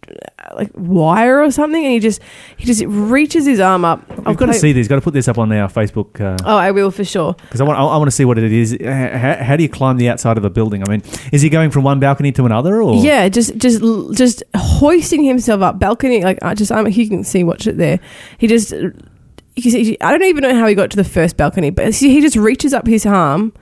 like 0.55 0.69
wire 0.75 1.41
or 1.43 1.51
something, 1.51 1.83
and 1.83 1.93
he 1.93 1.99
just 1.99 2.21
he 2.57 2.65
just 2.65 2.83
reaches 2.85 3.45
his 3.45 3.59
arm 3.59 3.85
up. 3.85 4.03
I've 4.25 4.37
got 4.37 4.47
to 4.47 4.53
see 4.53 4.73
this. 4.73 4.87
Got 4.87 4.95
to 4.95 5.01
put 5.01 5.13
this 5.13 5.27
up 5.27 5.37
on 5.37 5.51
our 5.51 5.69
Facebook 5.69 6.13
because 6.13 6.39
Oh, 6.43 6.57
I 6.57 6.71
will 6.71 6.91
for 6.91 7.03
sure. 7.03 7.33
Because 7.33 7.61
I 7.61 7.63
want. 7.63 7.79
I, 7.79 7.83
I 7.83 7.97
want 7.97 8.07
to 8.07 8.15
see 8.15 8.25
what 8.25 8.37
it 8.37 8.51
is. 8.51 8.77
How, 8.83 9.43
how 9.43 9.55
do 9.55 9.63
you 9.63 9.69
climb 9.69 9.97
the 9.97 10.09
outside 10.09 10.37
of 10.37 10.45
a 10.45 10.49
building? 10.49 10.83
I 10.87 10.89
mean, 10.89 11.03
is 11.31 11.41
he 11.41 11.49
going 11.49 11.71
from 11.71 11.83
one 11.83 11.99
balcony 11.99 12.31
to 12.33 12.45
another, 12.45 12.81
or 12.81 13.03
Yeah, 13.03 13.29
just 13.29 13.55
just 13.57 13.81
just 14.13 14.43
hoisting 14.55 15.23
himself 15.23 15.61
up 15.61 15.79
balcony. 15.79 16.23
Like 16.23 16.39
I 16.41 16.53
just, 16.53 16.71
I'm, 16.71 16.87
you 16.87 17.07
can 17.07 17.23
see, 17.23 17.43
watch 17.43 17.67
it 17.67 17.77
there. 17.77 17.99
He 18.37 18.47
just, 18.47 18.71
you 18.71 19.71
see, 19.71 19.97
I 20.01 20.11
don't 20.11 20.23
even 20.27 20.43
know 20.43 20.55
how 20.55 20.67
he 20.67 20.75
got 20.75 20.91
to 20.91 20.97
the 20.97 21.03
first 21.03 21.37
balcony, 21.37 21.69
but 21.69 21.93
see, 21.93 22.09
he 22.09 22.21
just 22.21 22.35
reaches 22.35 22.73
up 22.73 22.87
his 22.87 23.05
arm 23.05 23.53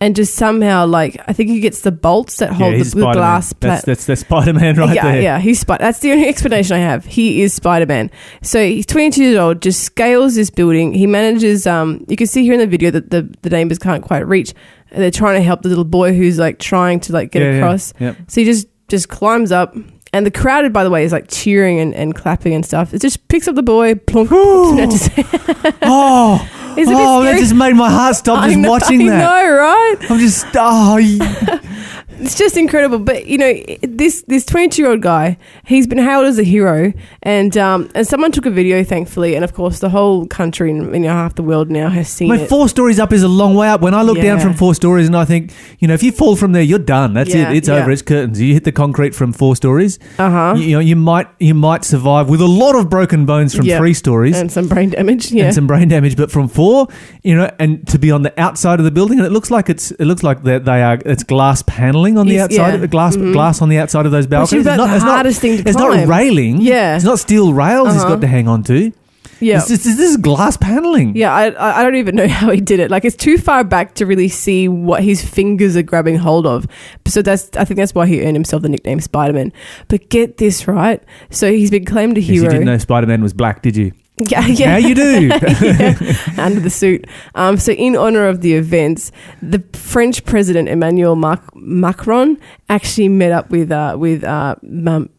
and 0.00 0.14
just 0.14 0.34
somehow, 0.34 0.86
like, 0.86 1.20
I 1.26 1.32
think 1.32 1.50
he 1.50 1.60
gets 1.60 1.80
the 1.80 1.90
bolts 1.92 2.36
that 2.36 2.52
hold 2.52 2.74
he's 2.74 2.92
the, 2.92 3.00
the 3.00 3.12
glass. 3.12 3.52
That's 3.60 3.82
pla- 3.82 3.92
that's 3.92 4.06
that's 4.06 4.20
Spider 4.20 4.52
Man 4.52 4.76
right 4.76 4.94
yeah, 4.94 5.12
there. 5.12 5.22
yeah, 5.22 5.38
he's 5.40 5.60
Spider. 5.60 5.82
That's 5.82 5.98
the 5.98 6.12
only 6.12 6.28
explanation 6.28 6.76
I 6.76 6.80
have. 6.80 7.04
He 7.04 7.42
is 7.42 7.52
Spider 7.54 7.86
Man. 7.86 8.10
So 8.42 8.64
he's 8.64 8.86
22 8.86 9.22
years 9.22 9.36
old, 9.38 9.62
just 9.62 9.82
scales 9.82 10.34
this 10.36 10.50
building. 10.50 10.92
He 10.94 11.06
manages. 11.06 11.66
Um, 11.66 12.04
you 12.08 12.16
can 12.16 12.26
see 12.26 12.42
here 12.44 12.54
in 12.54 12.60
the 12.60 12.66
video 12.66 12.90
that 12.92 13.10
the 13.10 13.28
the 13.42 13.50
neighbors 13.50 13.78
can't 13.78 14.04
quite 14.04 14.26
reach. 14.26 14.54
And 14.90 15.02
they're 15.02 15.10
trying 15.10 15.36
to 15.38 15.42
help 15.42 15.62
the 15.62 15.68
little 15.68 15.84
boy 15.84 16.14
who's 16.14 16.38
like 16.38 16.58
trying 16.58 17.00
to 17.00 17.12
like 17.12 17.30
get 17.32 17.42
Yeah, 17.42 17.50
yeah, 17.50 17.56
across. 17.58 17.92
Yep. 17.98 18.16
So 18.28 18.40
he 18.40 18.44
just 18.46 18.68
just 18.88 19.08
climbs 19.10 19.52
up, 19.52 19.74
and 20.14 20.24
the 20.24 20.30
crowd, 20.30 20.72
by 20.72 20.82
the 20.82 20.88
way, 20.90 21.04
is 21.04 21.12
like 21.12 21.26
cheering 21.28 21.78
and, 21.78 21.94
and 21.94 22.14
clapping 22.14 22.54
and 22.54 22.64
stuff. 22.64 22.94
It 22.94 23.02
just 23.02 23.28
picks 23.28 23.46
up 23.48 23.54
the 23.54 23.62
boy, 23.62 23.96
plonk, 23.96 24.30
puts 24.30 25.08
him 25.08 25.24
out 25.24 25.32
to. 25.72 25.74
Oh, 25.82 26.67
It's 26.76 26.88
a 26.88 26.92
bit 26.92 26.96
oh, 27.00 27.22
that 27.22 27.28
scary. 27.30 27.40
just 27.40 27.54
made 27.54 27.74
my 27.74 27.90
heart 27.90 28.16
stop 28.16 28.38
I 28.42 28.48
just 28.48 28.58
know, 28.58 28.70
watching 28.70 29.02
I 29.08 29.10
that. 29.10 29.18
know, 29.18 29.56
right? 29.56 30.10
I'm 30.10 30.18
just 30.18 30.46
oh. 30.54 30.96
it's 32.20 32.36
just 32.36 32.56
incredible. 32.56 32.98
But 32.98 33.26
you 33.26 33.38
know, 33.38 33.54
this 33.82 34.22
this 34.22 34.44
22 34.44 34.82
year 34.82 34.90
old 34.90 35.02
guy, 35.02 35.38
he's 35.66 35.86
been 35.86 35.98
hailed 35.98 36.26
as 36.26 36.38
a 36.38 36.42
hero, 36.42 36.92
and 37.22 37.56
um, 37.56 37.90
and 37.94 38.06
someone 38.06 38.32
took 38.32 38.46
a 38.46 38.50
video, 38.50 38.84
thankfully, 38.84 39.34
and 39.34 39.44
of 39.44 39.54
course, 39.54 39.80
the 39.80 39.88
whole 39.88 40.26
country 40.26 40.70
and 40.70 40.92
you 40.92 41.00
know 41.00 41.08
half 41.08 41.34
the 41.34 41.42
world 41.42 41.70
now 41.70 41.88
has 41.88 42.08
seen 42.08 42.28
My 42.28 42.38
it. 42.38 42.48
four 42.48 42.68
stories 42.68 42.98
up 42.98 43.12
is 43.12 43.22
a 43.22 43.28
long 43.28 43.54
way 43.54 43.68
up. 43.68 43.80
When 43.80 43.94
I 43.94 44.02
look 44.02 44.20
down 44.20 44.40
from 44.40 44.54
four 44.54 44.74
stories 44.74 45.06
and 45.06 45.16
I 45.16 45.24
think, 45.24 45.52
you 45.78 45.88
know, 45.88 45.94
if 45.94 46.02
you 46.02 46.12
fall 46.12 46.36
from 46.36 46.52
there, 46.52 46.62
you're 46.62 46.78
done. 46.78 47.14
That's 47.14 47.34
Yeah, 47.34 47.50
it. 47.50 47.56
It's 47.58 47.68
yeah. 47.68 47.76
over. 47.76 47.90
It's 47.90 48.02
curtains. 48.02 48.40
You 48.40 48.54
hit 48.54 48.64
the 48.64 48.72
concrete 48.72 49.14
from 49.14 49.32
four 49.32 49.56
stories. 49.56 49.98
Uh 50.18 50.30
huh. 50.30 50.54
You, 50.56 50.62
you 50.64 50.72
know, 50.74 50.80
you 50.80 50.96
might 50.96 51.28
you 51.38 51.54
might 51.54 51.84
survive 51.84 52.28
with 52.28 52.40
a 52.40 52.46
lot 52.46 52.74
of 52.76 52.88
broken 52.90 53.26
bones 53.26 53.54
from 53.54 53.66
Yeah. 53.66 53.78
three 53.78 53.94
stories. 53.94 54.36
And 54.38 54.50
some 54.50 54.68
brain 54.68 54.90
damage. 54.90 55.30
Yeah. 55.32 55.46
and 55.46 55.54
some 55.54 55.66
brain 55.66 55.88
damage. 55.88 56.16
But 56.16 56.30
from 56.30 56.48
four, 56.58 56.88
you 57.22 57.34
know, 57.38 57.48
and 57.62 57.86
to 57.92 57.98
be 57.98 58.10
on 58.10 58.22
the 58.22 58.32
outside 58.46 58.78
of 58.80 58.84
the 58.84 58.90
building, 58.98 59.18
and 59.18 59.26
it 59.26 59.32
looks 59.36 59.50
like 59.50 59.68
it's 59.74 59.90
it 59.92 60.04
looks 60.10 60.22
like 60.28 60.42
that 60.42 60.64
they 60.64 60.82
are 60.82 60.98
it's 61.12 61.22
glass 61.34 61.62
paneling 61.62 62.18
on 62.18 62.26
the 62.26 62.40
outside 62.40 62.68
yeah. 62.70 62.74
of 62.78 62.80
the 62.86 62.88
glass 62.96 63.16
Mhm. 63.16 63.32
glass 63.32 63.62
on 63.62 63.68
the 63.68 63.78
outside 63.78 64.04
of 64.06 64.12
those 64.12 64.24
Which 64.26 64.30
balconies. 64.36 64.66
is 64.66 64.72
about 64.74 64.90
the 64.90 64.98
hardest 65.14 65.40
thing 65.40 65.56
to 65.58 65.62
It's 65.68 65.76
climb. 65.76 66.00
not 66.00 66.08
railing. 66.16 66.60
Yeah. 66.60 66.96
it's 66.96 67.04
not 67.04 67.18
steel 67.20 67.52
rails. 67.54 67.92
He's 67.92 68.02
Uh-huh. 68.02 68.14
got 68.16 68.20
to 68.22 68.26
hang 68.36 68.48
on 68.48 68.62
to. 68.64 68.92
yeah. 69.40 69.58
It's 69.58 69.68
just, 69.68 69.84
this 69.84 70.00
is 70.00 70.16
glass 70.16 70.56
paneling. 70.56 71.14
Yeah, 71.14 71.32
I, 71.32 71.78
I 71.78 71.84
don't 71.84 71.94
even 71.94 72.16
know 72.16 72.26
how 72.40 72.50
he 72.50 72.60
did 72.60 72.80
it. 72.80 72.90
Like 72.90 73.04
it's 73.04 73.14
too 73.16 73.38
far 73.38 73.62
back 73.62 73.94
to 73.98 74.06
really 74.12 74.26
see 74.28 74.66
what 74.88 75.04
his 75.04 75.22
fingers 75.24 75.76
are 75.76 75.86
grabbing 75.92 76.16
hold 76.18 76.44
of. 76.44 76.66
So 77.06 77.22
that's 77.22 77.44
I 77.56 77.64
think 77.64 77.76
that's 77.78 77.94
why 77.94 78.06
he 78.06 78.16
earned 78.24 78.34
himself 78.40 78.62
the 78.62 78.68
nickname 78.68 79.00
Spider 79.00 79.32
Man. 79.38 79.52
But 79.86 80.08
get 80.10 80.38
this 80.38 80.66
right. 80.66 81.00
So 81.30 81.52
he's 81.52 81.70
been 81.70 81.84
claimed 81.84 82.18
a 82.18 82.20
Yes, 82.20 82.30
you 82.30 82.42
didn't 82.48 82.64
know 82.66 82.78
Spider 82.78 83.06
Man 83.06 83.22
was 83.22 83.32
black, 83.32 83.62
did 83.62 83.76
you? 83.76 83.92
Yeah, 84.28 84.46
yeah. 84.46 84.66
Now 84.66 84.76
you 84.76 84.94
do. 84.94 85.28
Yeah, 85.62 85.98
under 86.38 86.60
the 86.60 86.70
suit. 86.70 87.06
Um, 87.34 87.56
so, 87.56 87.72
in 87.72 87.96
honor 87.96 88.26
of 88.26 88.40
the 88.40 88.54
events, 88.54 89.12
the 89.42 89.62
French 89.72 90.24
President 90.24 90.68
Emmanuel 90.68 91.16
Mac- 91.16 91.54
Macron 91.54 92.38
actually 92.68 93.08
met 93.08 93.32
up 93.32 93.50
with 93.50 93.70
uh, 93.70 93.96
with 93.98 94.24
uh, 94.24 94.56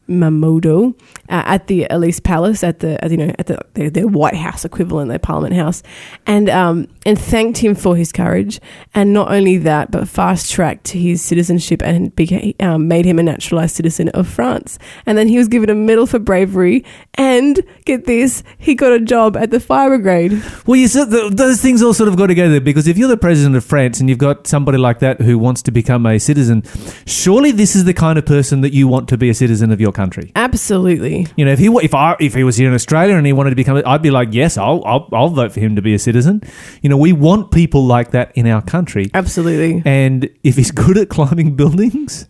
Mamoudou 0.09 0.99
uh, 1.29 1.43
at 1.45 1.67
the 1.67 1.87
Élysée 1.89 2.23
Palace 2.23 2.63
at 2.63 2.79
the 2.79 2.99
you 3.09 3.17
know 3.17 3.33
at 3.39 3.47
the 3.47 3.59
their, 3.73 3.89
their 3.89 4.07
White 4.07 4.35
House 4.35 4.65
equivalent, 4.65 5.09
their 5.09 5.19
Parliament 5.19 5.55
House, 5.55 5.83
and 6.25 6.49
um, 6.49 6.87
and 7.05 7.19
thanked 7.19 7.59
him 7.59 7.75
for 7.75 7.95
his 7.95 8.11
courage. 8.11 8.59
And 8.93 9.13
not 9.13 9.31
only 9.31 9.57
that, 9.57 9.91
but 9.91 10.07
fast 10.07 10.51
tracked 10.51 10.89
his 10.89 11.21
citizenship 11.21 11.81
and 11.83 12.15
became, 12.15 12.53
um, 12.59 12.87
made 12.87 13.05
him 13.05 13.19
a 13.19 13.23
naturalized 13.23 13.75
citizen 13.75 14.09
of 14.09 14.27
France. 14.27 14.79
And 15.05 15.17
then 15.17 15.27
he 15.27 15.37
was 15.37 15.47
given 15.47 15.69
a 15.69 15.75
medal 15.75 16.05
for 16.05 16.19
bravery. 16.19 16.83
And 17.15 17.61
get 17.85 18.05
this, 18.05 18.43
he 18.57 18.75
got 18.75 18.91
a 18.91 18.99
job 18.99 19.37
at 19.37 19.51
the 19.51 19.59
fire 19.59 19.89
brigade. 19.89 20.43
Well, 20.65 20.75
you 20.75 20.87
said 20.87 21.09
th 21.11 21.33
those 21.33 21.61
things 21.61 21.81
all 21.81 21.93
sort 21.93 22.09
of 22.09 22.17
go 22.17 22.27
together 22.27 22.59
because 22.59 22.87
if 22.87 22.97
you're 22.97 23.09
the 23.09 23.17
president 23.17 23.55
of 23.55 23.63
France 23.63 23.99
and 23.99 24.09
you've 24.09 24.25
got 24.29 24.47
somebody 24.47 24.77
like 24.77 24.99
that 24.99 25.21
who 25.21 25.37
wants 25.37 25.61
to 25.63 25.71
become 25.71 26.05
a 26.05 26.19
citizen, 26.19 26.63
surely 27.05 27.51
this 27.51 27.75
is 27.75 27.85
the 27.85 27.93
kind 27.93 28.17
of 28.17 28.25
person 28.25 28.61
that 28.61 28.73
you 28.73 28.87
want 28.87 29.07
to 29.09 29.17
be 29.17 29.29
a 29.29 29.33
citizen 29.33 29.71
of 29.71 29.79
your 29.81 29.91
country. 29.99 30.31
Absolutely. 30.35 31.27
You 31.35 31.45
know, 31.45 31.51
if 31.51 31.59
he 31.59 31.67
if 31.89 31.93
I 31.93 32.15
if 32.19 32.33
he 32.33 32.43
was 32.43 32.55
here 32.57 32.67
in 32.69 32.73
Australia 32.73 33.15
and 33.15 33.25
he 33.25 33.33
wanted 33.33 33.51
to 33.51 33.55
become, 33.55 33.81
I'd 33.85 34.01
be 34.01 34.11
like, 34.11 34.29
yes, 34.31 34.57
I'll 34.57 34.81
I'll, 34.85 35.07
I'll 35.11 35.29
vote 35.29 35.51
for 35.51 35.59
him 35.59 35.75
to 35.75 35.81
be 35.81 35.93
a 35.93 35.99
citizen. 35.99 36.41
You 36.81 36.89
know, 36.89 36.97
we 36.97 37.11
want 37.13 37.51
people 37.51 37.85
like 37.85 38.11
that 38.11 38.31
in 38.35 38.47
our 38.47 38.61
country. 38.61 39.05
Absolutely. 39.13 39.81
And 39.85 40.29
if 40.43 40.55
he's 40.55 40.71
good 40.71 40.97
at 40.97 41.09
climbing 41.09 41.55
buildings, 41.55 42.27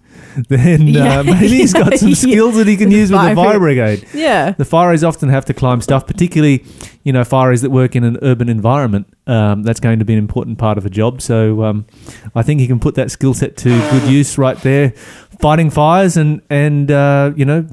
then 0.48 0.88
Yeah. 0.88 1.20
uh, 1.20 1.24
maybe 1.24 1.48
he's 1.48 1.74
got 1.74 1.98
some 1.98 2.10
Yeah. 2.16 2.16
skills 2.16 2.56
that 2.56 2.68
he 2.68 2.78
can 2.78 2.92
use 2.92 3.12
with 3.12 3.20
the 3.22 3.36
fire 3.36 3.36
fire 3.36 3.60
brigade. 3.60 4.08
Yeah. 4.14 4.52
The 4.52 4.64
fireys 4.64 5.08
often 5.08 5.30
have 5.30 5.46
to 5.46 5.54
climb 5.54 5.82
stuff, 5.82 6.06
particularly, 6.08 6.64
you 7.04 7.12
know, 7.14 7.22
fireys 7.22 7.62
that 7.62 7.72
work 7.72 7.96
in 7.96 8.04
an 8.04 8.18
urban 8.22 8.50
environment. 8.50 9.08
Um, 9.28 9.62
that's 9.64 9.80
going 9.80 10.00
to 10.00 10.06
be 10.06 10.14
an 10.14 10.20
important 10.20 10.58
part 10.58 10.78
of 10.80 10.86
a 10.86 10.90
job. 10.90 11.22
So 11.22 11.64
um, 11.64 11.86
I 12.36 12.42
think 12.44 12.60
he 12.62 12.68
can 12.68 12.80
put 12.80 12.96
that 12.96 13.12
skill 13.12 13.34
set 13.36 13.58
to 13.58 13.70
good 13.92 14.04
use 14.10 14.38
right 14.40 14.58
there, 14.62 14.94
fighting 15.39 15.69
fires 15.69 16.17
and 16.17 16.41
and 16.50 16.91
uh, 16.91 17.31
you 17.36 17.46
know 17.46 17.65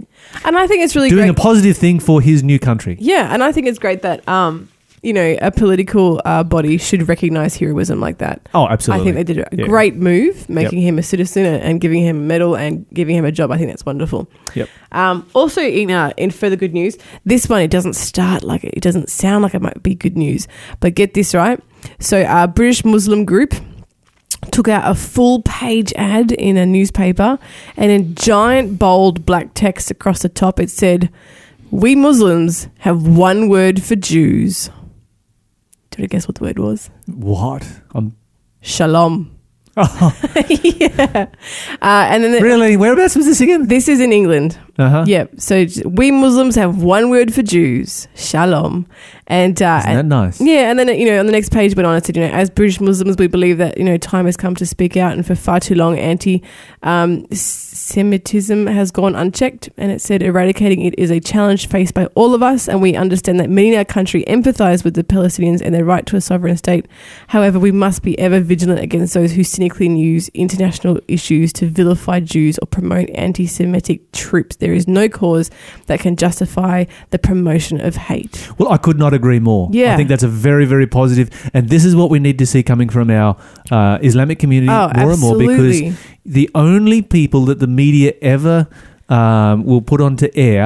And 0.45 0.57
I 0.57 0.67
think 0.67 0.83
it's 0.85 0.95
really 0.97 1.11
doing 1.11 1.27
great. 1.33 1.39
a 1.39 1.43
positive 1.43 1.77
thing 1.77 2.01
for 2.01 2.21
his 2.21 2.43
new 2.43 2.59
country. 2.59 2.97
yeah, 3.01 3.33
and 3.33 3.43
I 3.43 3.53
think 3.53 3.67
it's 3.67 3.79
great 3.79 4.03
that 4.03 4.27
um, 4.29 4.69
you 5.03 5.13
know, 5.13 5.37
a 5.41 5.53
political 5.53 6.21
uh, 6.25 6.43
body 6.43 6.79
should 6.79 7.07
recognize 7.09 7.55
heroism 7.55 8.01
like 8.01 8.19
that. 8.19 8.49
Oh, 8.55 8.67
absolutely. 8.67 9.03
I 9.03 9.05
think 9.15 9.15
they 9.27 9.35
did 9.35 9.45
a 9.45 9.49
Yeah. 9.57 9.67
great 9.67 9.95
move, 9.95 10.49
making 10.49 10.81
him 10.83 10.99
a 10.99 11.03
citizen 11.03 11.45
and, 11.47 11.63
and 11.63 11.81
giving 11.81 12.03
him 12.03 12.17
a 12.17 12.21
medal 12.21 12.57
and 12.57 12.85
giving 12.93 13.15
him 13.15 13.25
a 13.25 13.31
job. 13.31 13.53
I 13.53 13.57
think 13.59 13.69
that's 13.71 13.87
wonderful. 13.87 14.29
Yep. 14.57 14.69
Um, 14.91 15.25
also, 15.33 15.61
in 15.61 15.91
uh, 15.93 16.11
in 16.17 16.31
further 16.33 16.57
good 16.57 16.73
news, 16.75 16.97
this 17.25 17.49
one 17.49 17.61
it 17.63 17.71
doesn't 17.71 17.95
start 17.95 18.43
like 18.43 18.65
it 18.65 18.81
doesn't 18.81 19.09
sound 19.09 19.43
like 19.45 19.55
it 19.55 19.63
might 19.63 19.81
be 19.83 19.95
good 19.95 20.17
news, 20.17 20.49
but 20.81 20.95
get 20.97 21.15
this 21.15 21.35
right. 21.35 21.61
So, 22.01 22.23
uh, 22.23 22.49
British 22.49 22.85
Muslim 22.85 23.25
group 23.25 23.55
took 24.51 24.69
out 24.69 24.91
a 24.91 24.95
full 24.95 25.43
page 25.43 25.93
ad 25.97 26.33
in 26.33 26.57
a 26.57 26.67
newspaper, 26.67 27.39
and 27.77 27.91
in 27.91 28.15
giant 28.15 28.79
bold 28.79 29.27
black 29.27 29.55
text 29.55 29.91
across 29.91 30.23
the 30.23 30.29
top, 30.29 30.61
it 30.61 30.71
said, 30.71 31.11
"We 31.71 31.95
Muslims 31.95 32.69
have 32.79 33.07
one 33.07 33.49
word 33.49 33.83
for 33.83 33.97
Jews." 33.97 34.71
Do 35.91 35.99
you 35.99 36.03
want 36.03 36.11
to 36.11 36.17
guess 36.17 36.29
what 36.29 36.35
the 36.37 36.45
word 36.45 36.59
was? 36.59 36.91
What? 37.07 37.67
I'm 37.95 38.17
Shalom. 38.61 39.33
yeah. 39.77 41.27
Uh, 41.81 42.07
and 42.11 42.25
then 42.25 42.33
the, 42.33 42.41
really 42.43 42.77
whereabouts 42.77 43.15
was 43.15 43.27
this 43.27 43.41
again? 43.41 43.69
this 43.69 43.89
is 43.89 44.01
in 44.01 44.13
England. 44.13 44.59
Uh 44.79 44.91
huh. 44.91 45.05
Yep. 45.07 45.41
So 45.41 45.65
we 45.85 46.11
Muslims 46.11 46.57
have 46.57 46.83
one 46.83 47.09
word 47.11 47.33
for 47.33 47.43
Jews, 47.43 48.09
shalom. 48.15 48.87
And, 49.29 49.61
uh, 49.61 49.81
Isn't 49.81 49.97
that 49.97 50.07
nice? 50.07 50.41
yeah, 50.41 50.71
and 50.71 50.79
then 50.79 50.87
you 50.89 51.07
know 51.07 51.19
on 51.19 51.27
the 51.27 51.33
next 51.33 51.51
page 51.51 51.75
went 51.75 51.85
on. 51.85 51.97
It 51.97 52.07
said, 52.07 52.17
you 52.17 52.23
know, 52.23 52.31
as 52.33 52.49
British 52.49 52.81
Muslims, 52.81 53.17
we 53.19 53.27
believe 53.27 53.59
that 53.59 53.77
you 53.77 53.83
know 53.83 53.97
time 53.97 54.27
has 54.27 54.37
come 54.37 54.55
to 54.55 54.65
speak 54.65 54.97
out, 54.97 55.15
and 55.15 55.27
for 55.27 55.35
far 55.35 55.59
too 55.59 55.75
long, 55.75 55.99
anti-Semitism 55.99 58.67
has 58.69 58.93
gone 58.93 59.17
unchecked. 59.17 59.69
And 59.77 59.91
it 59.91 60.01
said, 60.01 60.23
eradicating 60.23 60.83
it 60.83 60.97
is 60.97 61.11
a 61.11 61.19
challenge 61.19 61.69
faced 61.69 61.95
by 61.95 62.07
all 62.15 62.35
of 62.35 62.43
us, 62.43 62.69
and 62.69 62.81
we 62.81 62.95
understand 62.95 63.41
that 63.41 63.51
many 63.51 63.73
in 63.73 63.79
our 63.79 63.85
country 63.85 64.23
empathise 64.29 64.85
with 64.85 64.95
the 64.95 65.03
Palestinians 65.03 65.61
and 65.61 65.75
their 65.75 65.85
right 65.85 66.07
to 66.07 66.15
a 66.15 66.21
sovereign 66.21 66.57
state. 66.57 66.87
However, 67.27 67.59
we 67.59 67.73
must 67.73 68.05
be 68.05 68.17
ever 68.21 68.39
vigilant 68.39 68.79
against 68.81 69.15
those 69.15 69.33
who 69.33 69.43
cynically 69.43 69.89
use 69.89 70.29
international 70.35 71.01
issues 71.09 71.53
to 71.55 71.67
vilify 71.67 72.21
Jews 72.21 72.59
or 72.59 72.67
promote 72.67 73.11
anti-Semitic 73.11 74.13
troops. 74.13 74.55
There 74.67 74.75
is 74.75 74.89
no 74.89 75.09
cause 75.09 75.49
that 75.87 76.01
can 76.01 76.17
justify 76.17 76.87
the 77.11 77.21
promotion 77.21 77.81
of 77.81 77.95
hate. 77.95 78.51
Well, 78.59 78.73
I 78.73 78.79
could 78.79 78.99
not 78.99 79.15
agree 79.15 79.39
more. 79.39 79.69
Yeah. 79.71 79.95
I 79.95 79.97
think 79.97 80.09
that's 80.09 80.25
a 80.25 80.29
very, 80.29 80.65
very 80.65 80.89
positive, 80.89 81.31
and 81.55 81.69
this 81.69 81.85
is 81.85 81.95
what 81.95 82.11
we 82.11 82.19
need 82.19 82.37
to 82.41 82.47
see 82.47 82.65
coming 82.65 82.89
from 82.89 83.09
our 83.11 83.37
uh, 83.71 83.99
Islamic 84.03 84.41
community 84.41 84.73
Oh, 84.73 84.91
more 84.97 85.13
and 85.13 85.21
more 85.21 85.39
because 85.39 85.97
the 86.25 86.51
only 86.57 87.01
people 87.01 87.45
that 87.45 87.61
the 87.61 87.69
media 87.69 88.15
ever 88.21 88.67
um, 89.09 89.65
will 89.65 89.83
put 89.83 90.01
onto 90.01 90.29
air 90.35 90.65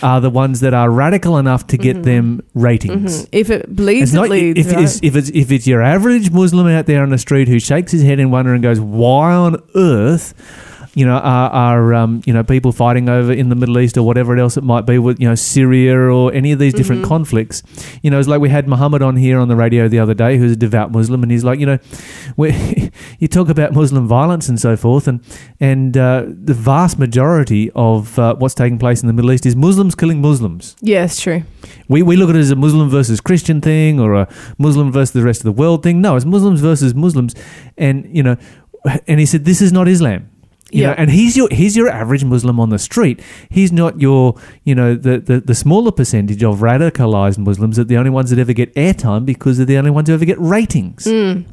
are 0.00 0.20
the 0.20 0.30
ones 0.30 0.60
that 0.60 0.72
are 0.72 0.88
radical 0.88 1.36
enough 1.38 1.66
to 1.66 1.76
get 1.76 2.04
them 2.04 2.40
ratings. 2.54 3.22
Mhm. 3.24 3.28
If 3.32 3.50
it 3.50 3.74
bleeds, 3.74 4.02
It's 4.02 4.12
not 4.12 4.26
it 4.26 4.30
leads. 4.30 4.60
if, 4.60 4.72
right? 4.72 4.84
it's, 4.84 5.00
if 5.02 5.16
it's 5.16 5.30
if 5.30 5.50
it's 5.50 5.66
your 5.66 5.82
average 5.82 6.30
Muslim 6.30 6.68
out 6.68 6.86
there 6.86 7.02
on 7.02 7.10
the 7.10 7.18
street 7.18 7.48
who 7.48 7.58
shakes 7.58 7.90
his 7.90 8.04
head 8.04 8.20
in 8.20 8.30
wonder 8.30 8.54
and 8.54 8.62
goes, 8.62 8.78
"Why 8.78 9.32
on 9.34 9.56
earth?" 9.74 10.34
You 10.96 11.04
know, 11.06 11.16
are, 11.16 11.50
are 11.50 11.94
um, 11.94 12.22
you 12.24 12.32
know 12.32 12.44
people 12.44 12.70
fighting 12.72 13.08
over 13.08 13.32
in 13.32 13.48
the 13.48 13.56
Middle 13.56 13.78
East 13.80 13.96
or 13.96 14.02
whatever 14.04 14.36
else 14.36 14.56
it 14.56 14.62
might 14.64 14.86
be 14.86 14.98
with 14.98 15.20
you 15.20 15.28
know 15.28 15.34
Syria 15.34 15.96
or 15.98 16.32
any 16.32 16.52
of 16.52 16.58
these 16.58 16.72
different 16.74 17.02
Mhm. 17.02 17.08
conflicts? 17.08 17.62
You 18.02 18.10
know, 18.10 18.18
it's 18.18 18.28
like 18.28 18.40
we 18.40 18.48
had 18.48 18.68
Muhammad 18.68 19.02
on 19.02 19.16
here 19.16 19.38
on 19.38 19.48
the 19.48 19.56
radio 19.56 19.88
the 19.88 19.98
other 19.98 20.14
day, 20.14 20.38
who's 20.38 20.52
a 20.52 20.56
devout 20.56 20.92
Muslim, 20.92 21.22
and 21.22 21.32
he's 21.32 21.42
like, 21.44 21.58
you 21.58 21.66
know, 21.66 21.78
we 22.36 22.90
you 23.18 23.28
talk 23.28 23.48
about 23.48 23.72
Muslim 23.72 24.06
violence 24.06 24.48
and 24.48 24.60
so 24.60 24.76
forth, 24.76 25.08
and 25.08 25.20
and 25.60 25.96
uh, 25.96 26.24
the 26.28 26.54
vast 26.54 26.98
majority 26.98 27.70
of 27.74 28.18
uh, 28.18 28.34
what's 28.36 28.54
taking 28.54 28.78
place 28.78 29.02
in 29.02 29.06
the 29.08 29.12
Middle 29.12 29.32
East 29.32 29.46
is 29.46 29.56
Muslims 29.56 29.94
killing 29.94 30.20
Muslims. 30.20 30.76
yeah, 30.80 31.04
it's 31.04 31.20
true. 31.20 31.42
We, 31.88 32.02
we 32.02 32.16
look 32.16 32.30
at 32.30 32.36
it 32.36 32.40
as 32.40 32.50
a 32.50 32.56
Muslim 32.56 32.88
versus 32.88 33.20
Christian 33.20 33.60
thing 33.60 33.98
or 34.00 34.14
a 34.14 34.28
Muslim 34.58 34.92
versus 34.92 35.12
the 35.12 35.22
rest 35.22 35.40
of 35.40 35.44
the 35.44 35.52
world 35.52 35.82
thing. 35.82 36.00
No, 36.00 36.16
it's 36.16 36.24
Muslims 36.24 36.60
versus 36.60 36.94
Muslims. 36.94 37.34
And, 37.76 38.06
you 38.10 38.22
know, 38.22 38.36
and 39.06 39.18
he 39.20 39.26
said, 39.26 39.44
this 39.44 39.60
is 39.60 39.72
not 39.72 39.86
Islam. 39.88 40.28
You 40.74 40.82
Yeah. 40.82 40.88
know, 40.88 40.94
and 40.98 41.10
he's 41.10 41.36
your 41.36 41.48
he's 41.52 41.76
your 41.76 41.88
average 41.88 42.24
Muslim 42.24 42.58
on 42.58 42.70
the 42.70 42.78
street. 42.78 43.20
He's 43.48 43.70
not 43.72 44.00
your 44.00 44.34
you 44.64 44.74
know 44.74 44.94
the, 44.96 45.18
the, 45.20 45.40
the 45.40 45.54
smaller 45.54 45.92
percentage 45.92 46.42
of 46.42 46.58
radicalized 46.58 47.38
Muslims 47.38 47.76
that 47.76 47.88
the 47.88 47.96
only 47.96 48.10
ones 48.10 48.30
that 48.30 48.38
ever 48.40 48.52
get 48.52 48.74
airtime 48.74 49.24
because 49.24 49.56
they're 49.56 49.66
the 49.66 49.78
only 49.78 49.90
ones 49.90 50.08
who 50.08 50.14
ever 50.14 50.24
get 50.24 50.38
ratings. 50.40 51.04
Mm. 51.04 51.44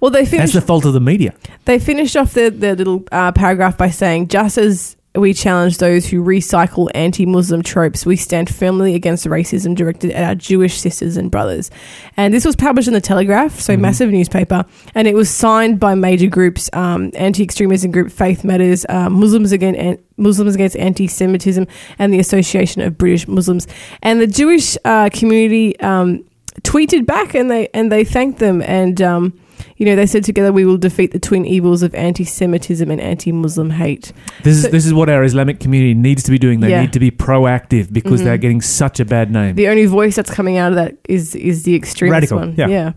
Well, 0.00 0.10
they 0.10 0.24
That's 0.24 0.52
the 0.52 0.60
fault 0.60 0.84
of 0.84 0.92
the 0.92 1.00
media. 1.00 1.34
they 1.64 1.78
finished 1.78 2.16
off 2.16 2.34
their, 2.34 2.50
their 2.50 2.74
little 2.76 3.04
uh, 3.12 3.32
paragraph 3.32 3.76
by 3.78 3.90
saying, 3.90 4.28
just 4.28 4.58
as 4.58 4.96
we 5.16 5.32
challenge 5.32 5.78
those 5.78 6.06
who 6.06 6.24
recycle 6.24 6.90
anti-Muslim 6.92 7.62
tropes, 7.62 8.04
we 8.04 8.16
stand 8.16 8.52
firmly 8.52 8.96
against 8.96 9.26
racism 9.26 9.74
directed 9.76 10.10
at 10.10 10.24
our 10.24 10.34
Jewish 10.34 10.80
sisters 10.80 11.16
and 11.16 11.30
brothers. 11.30 11.70
And 12.16 12.34
this 12.34 12.44
was 12.44 12.56
published 12.56 12.88
in 12.88 12.94
the 12.94 13.00
Telegraph, 13.00 13.60
so 13.60 13.76
Mhm. 13.76 13.80
massive 13.80 14.10
newspaper, 14.10 14.64
and 14.92 15.06
it 15.06 15.14
was 15.14 15.30
signed 15.30 15.78
by 15.78 15.94
major 15.94 16.26
groups: 16.26 16.68
um, 16.72 17.12
anti-extremism 17.14 17.92
group 17.92 18.10
Faith 18.10 18.42
Matters, 18.42 18.84
uh, 18.88 19.08
Muslims 19.08 19.52
against 19.52 19.78
an- 19.80 19.98
Muslims 20.16 20.56
against 20.56 20.76
anti-Semitism, 20.76 21.64
and 21.98 22.12
the 22.12 22.18
Association 22.18 22.82
of 22.82 22.98
British 22.98 23.28
Muslims. 23.28 23.68
And 24.02 24.20
the 24.20 24.26
Jewish 24.26 24.76
uh, 24.84 25.10
community 25.12 25.78
um, 25.78 26.24
tweeted 26.64 27.06
back, 27.06 27.34
and 27.34 27.48
they 27.48 27.68
and 27.72 27.92
they 27.92 28.02
thanked 28.02 28.40
them 28.40 28.62
and. 28.62 29.00
Um, 29.00 29.32
you 29.76 29.86
know, 29.86 29.96
they 29.96 30.06
said 30.06 30.24
together 30.24 30.52
we 30.52 30.64
will 30.64 30.76
defeat 30.78 31.12
the 31.12 31.18
twin 31.18 31.44
evils 31.44 31.82
of 31.82 31.94
anti-Semitism 31.94 32.90
and 32.90 33.00
anti-Muslim 33.00 33.70
hate. 33.70 34.12
This 34.42 34.56
is 34.64 34.70
this 34.70 34.86
is 34.86 34.94
what 34.94 35.08
our 35.08 35.24
Islamic 35.24 35.60
community 35.60 35.94
needs 35.94 36.22
to 36.24 36.30
be 36.30 36.38
doing. 36.38 36.60
They 36.60 36.70
Yeah. 36.70 36.80
need 36.82 36.92
to 36.92 37.00
be 37.00 37.10
proactive 37.10 37.92
because 37.92 38.20
Mhm. 38.20 38.24
they're 38.24 38.38
getting 38.38 38.60
such 38.60 39.00
a 39.00 39.04
bad 39.04 39.30
name. 39.30 39.54
The 39.56 39.68
only 39.68 39.86
voice 39.86 40.16
that's 40.16 40.30
coming 40.30 40.56
out 40.56 40.72
of 40.72 40.76
that 40.76 40.96
is 41.08 41.34
is 41.34 41.62
the 41.64 41.74
extremist 41.74 42.12
Radical, 42.12 42.38
one. 42.38 42.54
yeah. 42.56 42.68
yeah. 42.68 42.92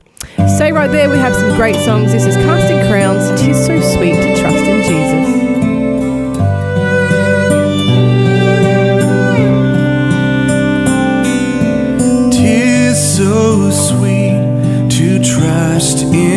Stay 0.56 0.71
right 0.71 0.91
there. 0.91 1.10
We 1.10 1.17
have 1.17 1.34
some 1.36 1.56
great 1.56 1.75
songs. 1.77 2.12
This 2.12 2.25
is 2.25 2.36
Casting 2.38 2.80
Crowns. 2.89 3.30
Tis 3.41 3.65
so 3.65 3.80
sweet 3.95 4.15
to 4.15 4.36
trust 4.41 4.58
in 4.58 4.82
Jesus. 4.84 5.27
Tis 12.32 13.17
so 13.17 13.69
sweet 13.71 14.38
to 14.89 15.19
trust 15.23 16.03
in 16.03 16.12
Jesus, 16.13 16.37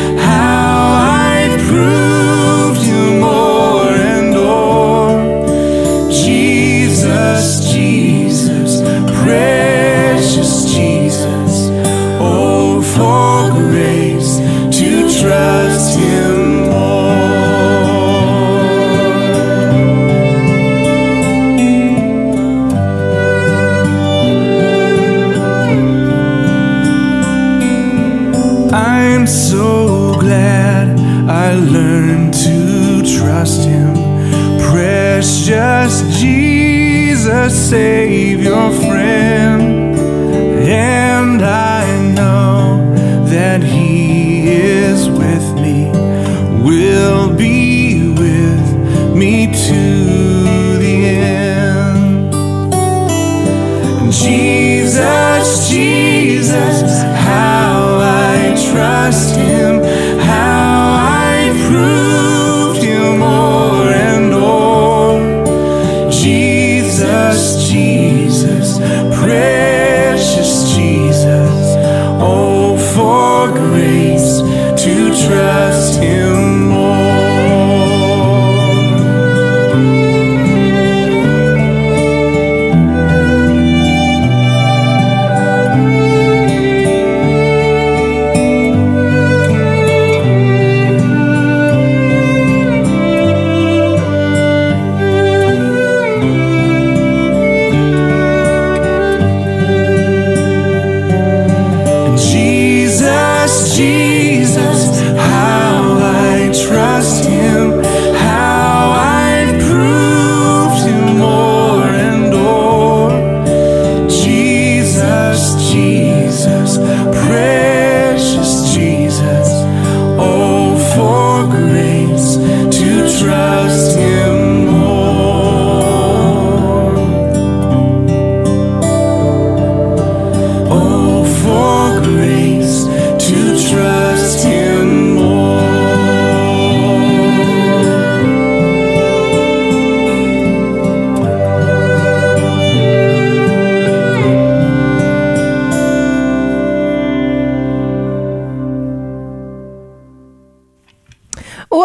Jesus, 36.09 37.69
Savior, 37.69 38.71
friend. 38.71 39.50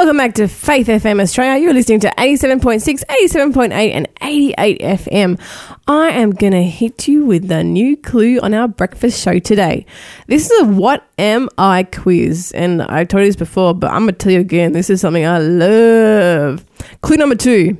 Welcome 0.06 0.18
back 0.18 0.34
to 0.34 0.46
Faith 0.46 0.86
FM 0.86 1.20
Australia. 1.20 1.60
You're 1.60 1.74
listening 1.74 1.98
to 1.98 2.14
87.6, 2.16 3.02
87.8, 3.24 3.72
and 3.72 4.08
88 4.22 4.80
FM. 4.80 5.40
I 5.88 6.10
am 6.10 6.30
going 6.30 6.52
to 6.52 6.62
hit 6.62 7.08
you 7.08 7.26
with 7.26 7.48
the 7.48 7.64
new 7.64 7.96
clue 7.96 8.38
on 8.38 8.54
our 8.54 8.68
breakfast 8.68 9.20
show 9.20 9.40
today. 9.40 9.84
This 10.28 10.48
is 10.48 10.62
a 10.62 10.64
What 10.66 11.04
Am 11.18 11.48
I 11.58 11.82
quiz. 11.82 12.52
And 12.52 12.82
I 12.82 13.02
told 13.02 13.22
you 13.22 13.28
this 13.30 13.34
before, 13.34 13.74
but 13.74 13.90
I'm 13.90 14.02
going 14.02 14.14
to 14.14 14.18
tell 14.18 14.32
you 14.32 14.38
again. 14.38 14.70
This 14.74 14.90
is 14.90 15.00
something 15.00 15.26
I 15.26 15.38
love. 15.38 16.64
Clue 17.00 17.16
number 17.16 17.34
two. 17.34 17.76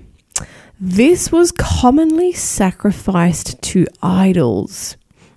This 0.80 1.30
was 1.30 1.52
commonly 1.52 2.32
sacrificed 2.32 3.62
to 3.62 3.86
idols. 4.02 4.96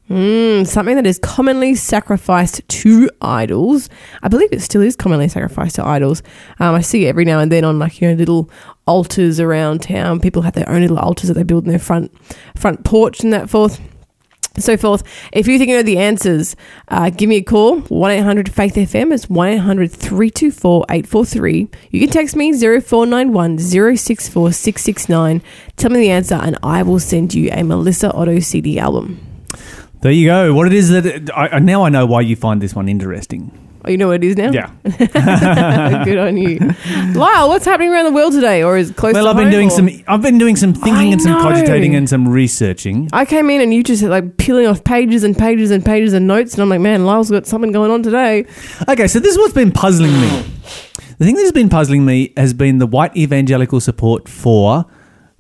Mm, 0.09 0.65
something 0.65 0.95
that 0.95 1.05
is 1.05 1.19
commonly 1.19 1.75
sacrificed 1.75 2.67
to 2.67 3.09
idols. 3.21 3.89
I 4.23 4.27
believe 4.27 4.51
it 4.51 4.61
still 4.61 4.81
is 4.81 4.95
commonly 4.95 5.27
sacrificed 5.27 5.75
to 5.75 5.85
idols. 5.85 6.23
Um, 6.59 6.73
I 6.73 6.81
see 6.81 7.05
it 7.05 7.09
every 7.09 7.25
now 7.25 7.39
and 7.39 7.51
then 7.51 7.63
on 7.63 7.77
like 7.77 8.01
you 8.01 8.09
know 8.09 8.15
little 8.15 8.49
altars 8.87 9.39
around 9.39 9.83
town. 9.83 10.19
People 10.19 10.41
have 10.41 10.55
their 10.55 10.67
own 10.67 10.81
little 10.81 10.97
altars 10.97 11.27
that 11.27 11.35
they 11.35 11.43
build 11.43 11.65
in 11.65 11.69
their 11.69 11.77
front 11.79 12.11
front 12.55 12.83
porch 12.83 13.19
and 13.19 13.31
that 13.33 13.51
forth. 13.51 13.79
So 14.57 14.77
forth. 14.77 15.03
If 15.31 15.47
you 15.47 15.59
think 15.59 15.69
you 15.69 15.77
know 15.77 15.83
the 15.83 15.99
answers, 15.99 16.55
uh, 16.87 17.11
give 17.11 17.29
me 17.29 17.37
a 17.37 17.43
call. 17.43 17.81
1 17.81 18.11
800 18.11 18.51
Faith 18.51 18.73
FM. 18.73 19.13
is 19.13 19.29
1 19.29 19.47
800 19.47 19.91
324 19.91 20.85
843. 20.89 21.67
You 21.91 21.99
can 21.99 22.09
text 22.09 22.35
me 22.35 22.51
0491 22.51 23.59
064 23.59 24.51
669. 24.51 25.43
Tell 25.77 25.91
me 25.91 25.99
the 25.99 26.09
answer, 26.09 26.35
and 26.35 26.57
I 26.63 26.81
will 26.81 26.99
send 26.99 27.35
you 27.35 27.51
a 27.51 27.63
Melissa 27.63 28.11
Otto 28.11 28.39
CD 28.39 28.79
album. 28.79 29.28
There 30.01 30.11
you 30.11 30.27
go. 30.27 30.53
What 30.53 30.67
it 30.67 30.73
is 30.73 30.89
that 30.89 31.29
I, 31.35 31.47
I- 31.47 31.59
now 31.59 31.83
I 31.83 31.89
know 31.89 32.05
why 32.05 32.21
you 32.21 32.35
find 32.35 32.61
this 32.61 32.73
one 32.75 32.87
interesting. 32.87 33.51
Oh, 33.85 33.89
you 33.89 33.97
know 33.97 34.07
what 34.07 34.15
it 34.15 34.23
is 34.25 34.35
now? 34.35 34.51
Yeah. 34.51 34.71
Good 36.03 36.17
on 36.17 36.35
you. 36.35 36.59
Lyle, 37.13 37.47
what's 37.47 37.63
happening 37.63 37.89
around 37.89 38.05
the 38.05 38.11
world 38.11 38.33
today? 38.33 38.61
Or 38.61 38.77
is 38.77 38.91
close 38.91 39.13
Well, 39.13 39.23
to 39.23 39.29
I've 39.29 39.37
been 39.37 39.49
doing 39.51 39.67
or- 39.67 39.71
some. 39.71 39.89
I've 40.05 40.21
been 40.21 40.37
doing 40.37 40.57
some 40.57 40.73
thinking 40.73 40.93
I 40.93 41.03
and 41.05 41.21
some 41.21 41.31
know. 41.31 41.41
cogitating 41.41 41.95
and 41.95 42.07
some 42.09 42.27
researching. 42.27 43.07
I 43.13 43.23
came 43.23 43.49
in 43.49 43.61
and 43.61 43.73
you 43.73 43.81
just 43.83 44.03
like 44.03 44.35
peeling 44.35 44.67
off 44.67 44.83
pages 44.83 45.23
and 45.23 45.37
pages 45.37 45.71
and 45.71 45.83
pages 45.85 46.11
and 46.13 46.27
notes, 46.27 46.53
and 46.53 46.61
I'm 46.61 46.67
like, 46.69 46.81
man, 46.81 47.05
Lyle's 47.05 47.31
got 47.31 47.47
something 47.47 47.71
going 47.71 47.89
on 47.89 48.03
today. 48.03 48.45
Okay, 48.89 49.07
so 49.07 49.19
this 49.19 49.31
is 49.31 49.37
what's 49.37 49.53
been 49.53 49.71
puzzling 49.71 50.11
me. 50.11 50.27
The 51.17 51.25
thing 51.25 51.35
that's 51.35 51.51
been 51.53 51.69
puzzling 51.69 52.05
me 52.05 52.33
has 52.35 52.53
been 52.53 52.79
the 52.79 52.87
white 52.87 53.15
evangelical 53.15 53.79
support 53.79 54.27
for 54.27 54.85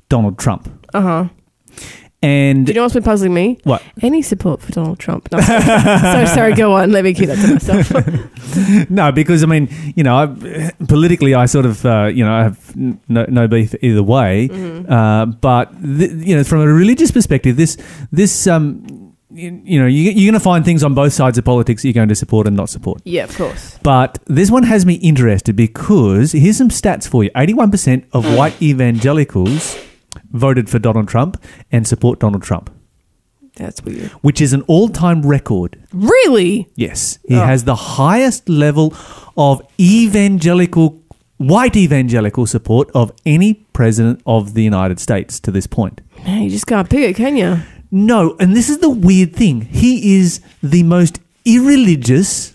Donald 0.07 0.39
Trump. 0.39 0.69
Uh 0.93 1.01
huh. 1.01 1.25
And 2.21 2.65
Do 2.65 2.71
you 2.71 2.75
know 2.75 2.81
what's 2.83 2.93
been 2.93 3.03
puzzling 3.03 3.33
me? 3.33 3.59
what? 3.63 3.81
Any 4.01 4.21
support 4.21 4.61
for 4.61 4.71
Donald 4.73 4.99
Trump? 4.99 5.29
No, 5.31 5.39
so 5.39 6.25
sorry. 6.35 6.53
Go 6.53 6.73
on. 6.73 6.91
Let 6.91 7.05
me 7.05 7.13
keep 7.13 7.27
that 7.27 7.37
to 7.37 7.53
myself. 7.53 8.29
No, 8.89 9.11
because 9.11 9.43
I 9.43 9.45
mean, 9.45 9.69
you 9.95 10.03
know, 10.03 10.15
I, 10.17 10.71
politically, 10.87 11.35
I 11.35 11.45
sort 11.45 11.65
of, 11.67 11.85
uh, 11.85 12.05
you 12.07 12.25
know, 12.25 12.33
I 12.33 12.43
have 12.43 12.75
no, 12.75 13.25
no 13.29 13.47
beef 13.47 13.75
either 13.81 14.01
way. 14.01 14.47
Mm-hmm. 14.49 14.91
Uh, 14.91 15.27
but 15.27 15.71
th- 15.81 16.11
you 16.13 16.35
know, 16.35 16.43
from 16.43 16.61
a 16.61 16.67
religious 16.67 17.11
perspective, 17.11 17.55
this 17.57 17.77
this 18.11 18.47
um, 18.47 19.13
you, 19.31 19.61
you 19.63 19.79
know, 19.79 19.85
you, 19.85 20.01
you're 20.11 20.31
going 20.31 20.33
to 20.33 20.39
find 20.43 20.65
things 20.65 20.83
on 20.83 20.95
both 20.95 21.13
sides 21.13 21.37
of 21.37 21.45
politics 21.45 21.85
you're 21.85 21.93
going 21.93 22.09
to 22.09 22.15
support 22.15 22.47
and 22.47 22.57
not 22.57 22.69
support. 22.69 23.01
yeah, 23.05 23.23
of 23.25 23.37
course. 23.37 23.77
But 23.83 24.17
this 24.25 24.49
one 24.49 24.63
has 24.63 24.83
me 24.85 24.95
interested 24.95 25.55
because 25.55 26.31
here's 26.31 26.57
some 26.57 26.69
stats 26.69 27.07
for 27.07 27.23
you: 27.23 27.29
eighty-one 27.35 27.69
percent 27.69 28.05
of 28.13 28.25
white 28.35 28.59
evangelicals 28.61 29.77
voted 30.31 30.69
for 30.69 30.79
Donald 30.79 31.07
Trump 31.07 31.41
and 31.71 31.87
support 31.87 32.19
Donald 32.19 32.43
Trump, 32.43 32.69
That's 33.55 33.83
weird. 33.83 34.11
which 34.21 34.39
is 34.41 34.53
an 34.53 34.61
all-time 34.67 35.21
record. 35.23 35.77
Really? 35.93 36.67
Yes, 36.75 37.19
he 37.27 37.35
Oh. 37.35 37.45
has 37.45 37.63
the 37.63 37.75
highest 37.75 38.47
level 38.49 38.93
of 39.37 39.61
evangelical, 39.79 41.01
white 41.37 41.75
evangelical 41.75 42.45
support 42.45 42.89
of 42.93 43.11
any 43.25 43.53
president 43.73 44.21
of 44.25 44.53
the 44.53 44.63
United 44.63 44.99
States 44.99 45.39
to 45.41 45.51
this 45.51 45.67
point. 45.67 46.01
Man, 46.25 46.43
you 46.43 46.49
just 46.49 46.67
can't 46.67 46.89
pick 46.89 47.09
it, 47.11 47.15
can 47.15 47.35
you? 47.37 47.59
No, 47.91 48.35
and 48.39 48.55
this 48.55 48.69
is 48.69 48.77
the 48.79 48.89
weird 48.89 49.35
thing. 49.35 49.61
He 49.61 50.17
is 50.19 50.41
the 50.61 50.83
most 50.83 51.19
irreligious, 51.45 52.53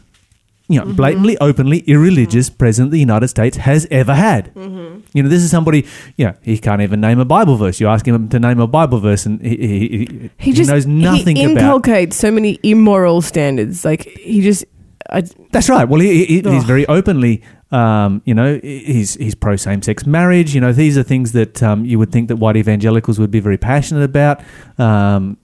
you 0.69 0.81
know, 0.81 0.91
blatantly, 0.95 1.37
openly 1.39 1.81
irreligious 1.81 2.49
president 2.49 2.91
the 2.91 2.99
United 2.99 3.29
States 3.29 3.59
has 3.59 3.87
ever 3.91 4.15
had. 4.15 4.51
You 4.57 5.23
know, 5.23 5.29
this 5.29 5.43
is 5.43 5.51
somebody, 5.51 5.87
you 6.17 6.27
know, 6.27 6.35
he 6.41 6.57
can't 6.59 6.81
even 6.81 7.01
name 7.03 7.21
a 7.21 7.25
Bible 7.27 7.57
verse. 7.57 7.81
You 7.81 7.89
ask 7.89 8.07
him 8.07 8.29
to 8.31 8.41
name 8.41 8.61
a 8.61 8.67
Bible 8.67 8.99
verse, 8.99 9.27
and 9.27 9.41
he, 9.43 9.57
he, 9.57 9.89
he, 9.89 10.31
He 10.39 10.53
just 10.53 10.71
knows 10.71 10.87
nothing 10.87 11.37
he 11.37 11.45
about 11.45 11.59
inculcates 11.59 12.17
so 12.17 12.31
many 12.31 12.59
immoral 12.63 13.21
standards. 13.21 13.85
Like 13.85 14.05
he 14.05 14.41
just, 14.41 14.65
I, 15.11 15.23
That's 15.53 15.69
right. 15.69 15.87
Well, 15.87 16.01
he, 16.01 16.25
he, 16.25 16.41
he's 16.41 16.65
very 16.65 16.87
openly, 16.87 17.43
um, 17.71 18.23
you 18.25 18.33
know, 18.33 18.59
he's 18.63 19.15
he's 19.15 19.35
pro 19.35 19.57
same 19.57 19.83
sex 19.83 20.07
marriage. 20.07 20.55
You 20.55 20.63
know, 20.63 20.73
these 20.73 20.97
are 20.97 21.03
things 21.03 21.33
that 21.33 21.63
um, 21.63 21.85
you 21.85 21.99
would 21.99 22.11
think 22.11 22.29
that 22.29 22.37
white 22.37 22.57
evangelicals 22.57 23.19
would 23.19 23.31
be 23.31 23.41
very 23.41 23.59
passionate 23.59 24.05
about. 24.05 24.43
Um, 24.79 25.37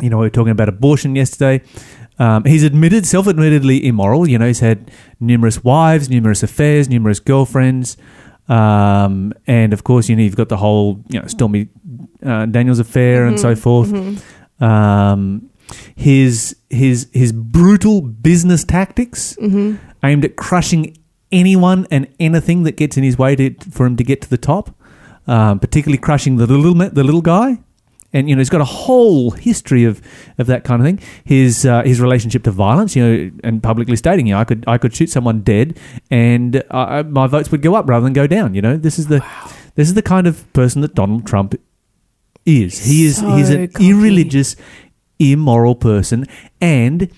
you 0.00 0.08
know, 0.08 0.18
we 0.18 0.26
were 0.26 0.30
talking 0.30 0.52
about 0.52 0.68
abortion 0.68 1.16
yesterday. 1.16 1.62
Um, 2.18 2.44
he's 2.44 2.64
admitted, 2.64 3.06
self 3.06 3.28
admittedly 3.28 3.86
immoral. 3.86 4.28
You 4.28 4.38
know, 4.38 4.46
he's 4.46 4.60
had 4.60 4.90
numerous 5.20 5.62
wives, 5.62 6.08
numerous 6.10 6.42
affairs, 6.42 6.88
numerous 6.88 7.20
girlfriends. 7.20 7.96
Um, 8.48 9.32
and 9.46 9.72
of 9.72 9.84
course, 9.84 10.08
you 10.08 10.16
know, 10.16 10.22
you've 10.22 10.36
got 10.36 10.48
the 10.48 10.56
whole, 10.56 11.04
you 11.08 11.20
know, 11.20 11.26
Stormy 11.26 11.68
uh, 12.24 12.46
Daniels 12.46 12.78
affair 12.78 13.26
and 13.26 13.38
so 13.38 13.54
forth. 13.54 13.92
Um, 14.60 15.50
his 15.96 16.56
his 16.70 17.08
his 17.12 17.30
brutal 17.32 18.00
business 18.00 18.64
tactics 18.64 19.36
aimed 20.02 20.24
at 20.24 20.36
crushing 20.36 20.96
anyone 21.30 21.86
and 21.90 22.08
anything 22.18 22.62
that 22.64 22.76
gets 22.76 22.96
in 22.96 23.04
his 23.04 23.18
way 23.18 23.36
to, 23.36 23.54
for 23.70 23.84
him 23.84 23.96
to 23.96 24.02
get 24.04 24.22
to 24.22 24.30
the 24.30 24.38
top, 24.38 24.74
um, 25.26 25.60
particularly 25.60 25.98
crushing 25.98 26.36
the 26.36 26.46
little 26.46 26.74
the 26.74 27.04
little 27.04 27.20
guy. 27.22 27.58
And 28.12 28.28
you 28.28 28.34
know 28.34 28.40
he's 28.40 28.48
got 28.48 28.62
a 28.62 28.64
whole 28.64 29.32
history 29.32 29.84
of, 29.84 30.00
of 30.38 30.46
that 30.46 30.64
kind 30.64 30.80
of 30.80 30.86
thing. 30.86 31.06
His 31.24 31.66
uh, 31.66 31.82
his 31.82 32.00
relationship 32.00 32.42
to 32.44 32.50
violence, 32.50 32.96
you 32.96 33.04
know, 33.06 33.30
and 33.44 33.62
publicly 33.62 33.96
stating, 33.96 34.26
you 34.26 34.34
know, 34.34 34.40
I 34.40 34.44
could 34.44 34.64
I 34.66 34.78
could 34.78 34.94
shoot 34.94 35.10
someone 35.10 35.42
dead, 35.42 35.78
and 36.10 36.62
uh, 36.70 37.02
my 37.06 37.26
votes 37.26 37.50
would 37.50 37.60
go 37.60 37.74
up 37.74 37.88
rather 37.88 38.04
than 38.04 38.14
go 38.14 38.26
down. 38.26 38.54
You 38.54 38.62
know, 38.62 38.76
this 38.78 38.98
is 38.98 39.08
the 39.08 39.24
this 39.74 39.88
is 39.88 39.94
the 39.94 40.02
kind 40.02 40.26
of 40.26 40.50
person 40.54 40.80
that 40.82 40.94
Donald 40.94 41.26
Trump 41.26 41.54
is. 42.46 42.86
He 42.86 43.04
is 43.04 43.18
he's 43.18 43.50
an 43.50 43.68
cocky. 43.68 43.90
irreligious, 43.90 44.56
immoral 45.18 45.74
person, 45.74 46.26
and 46.62 47.10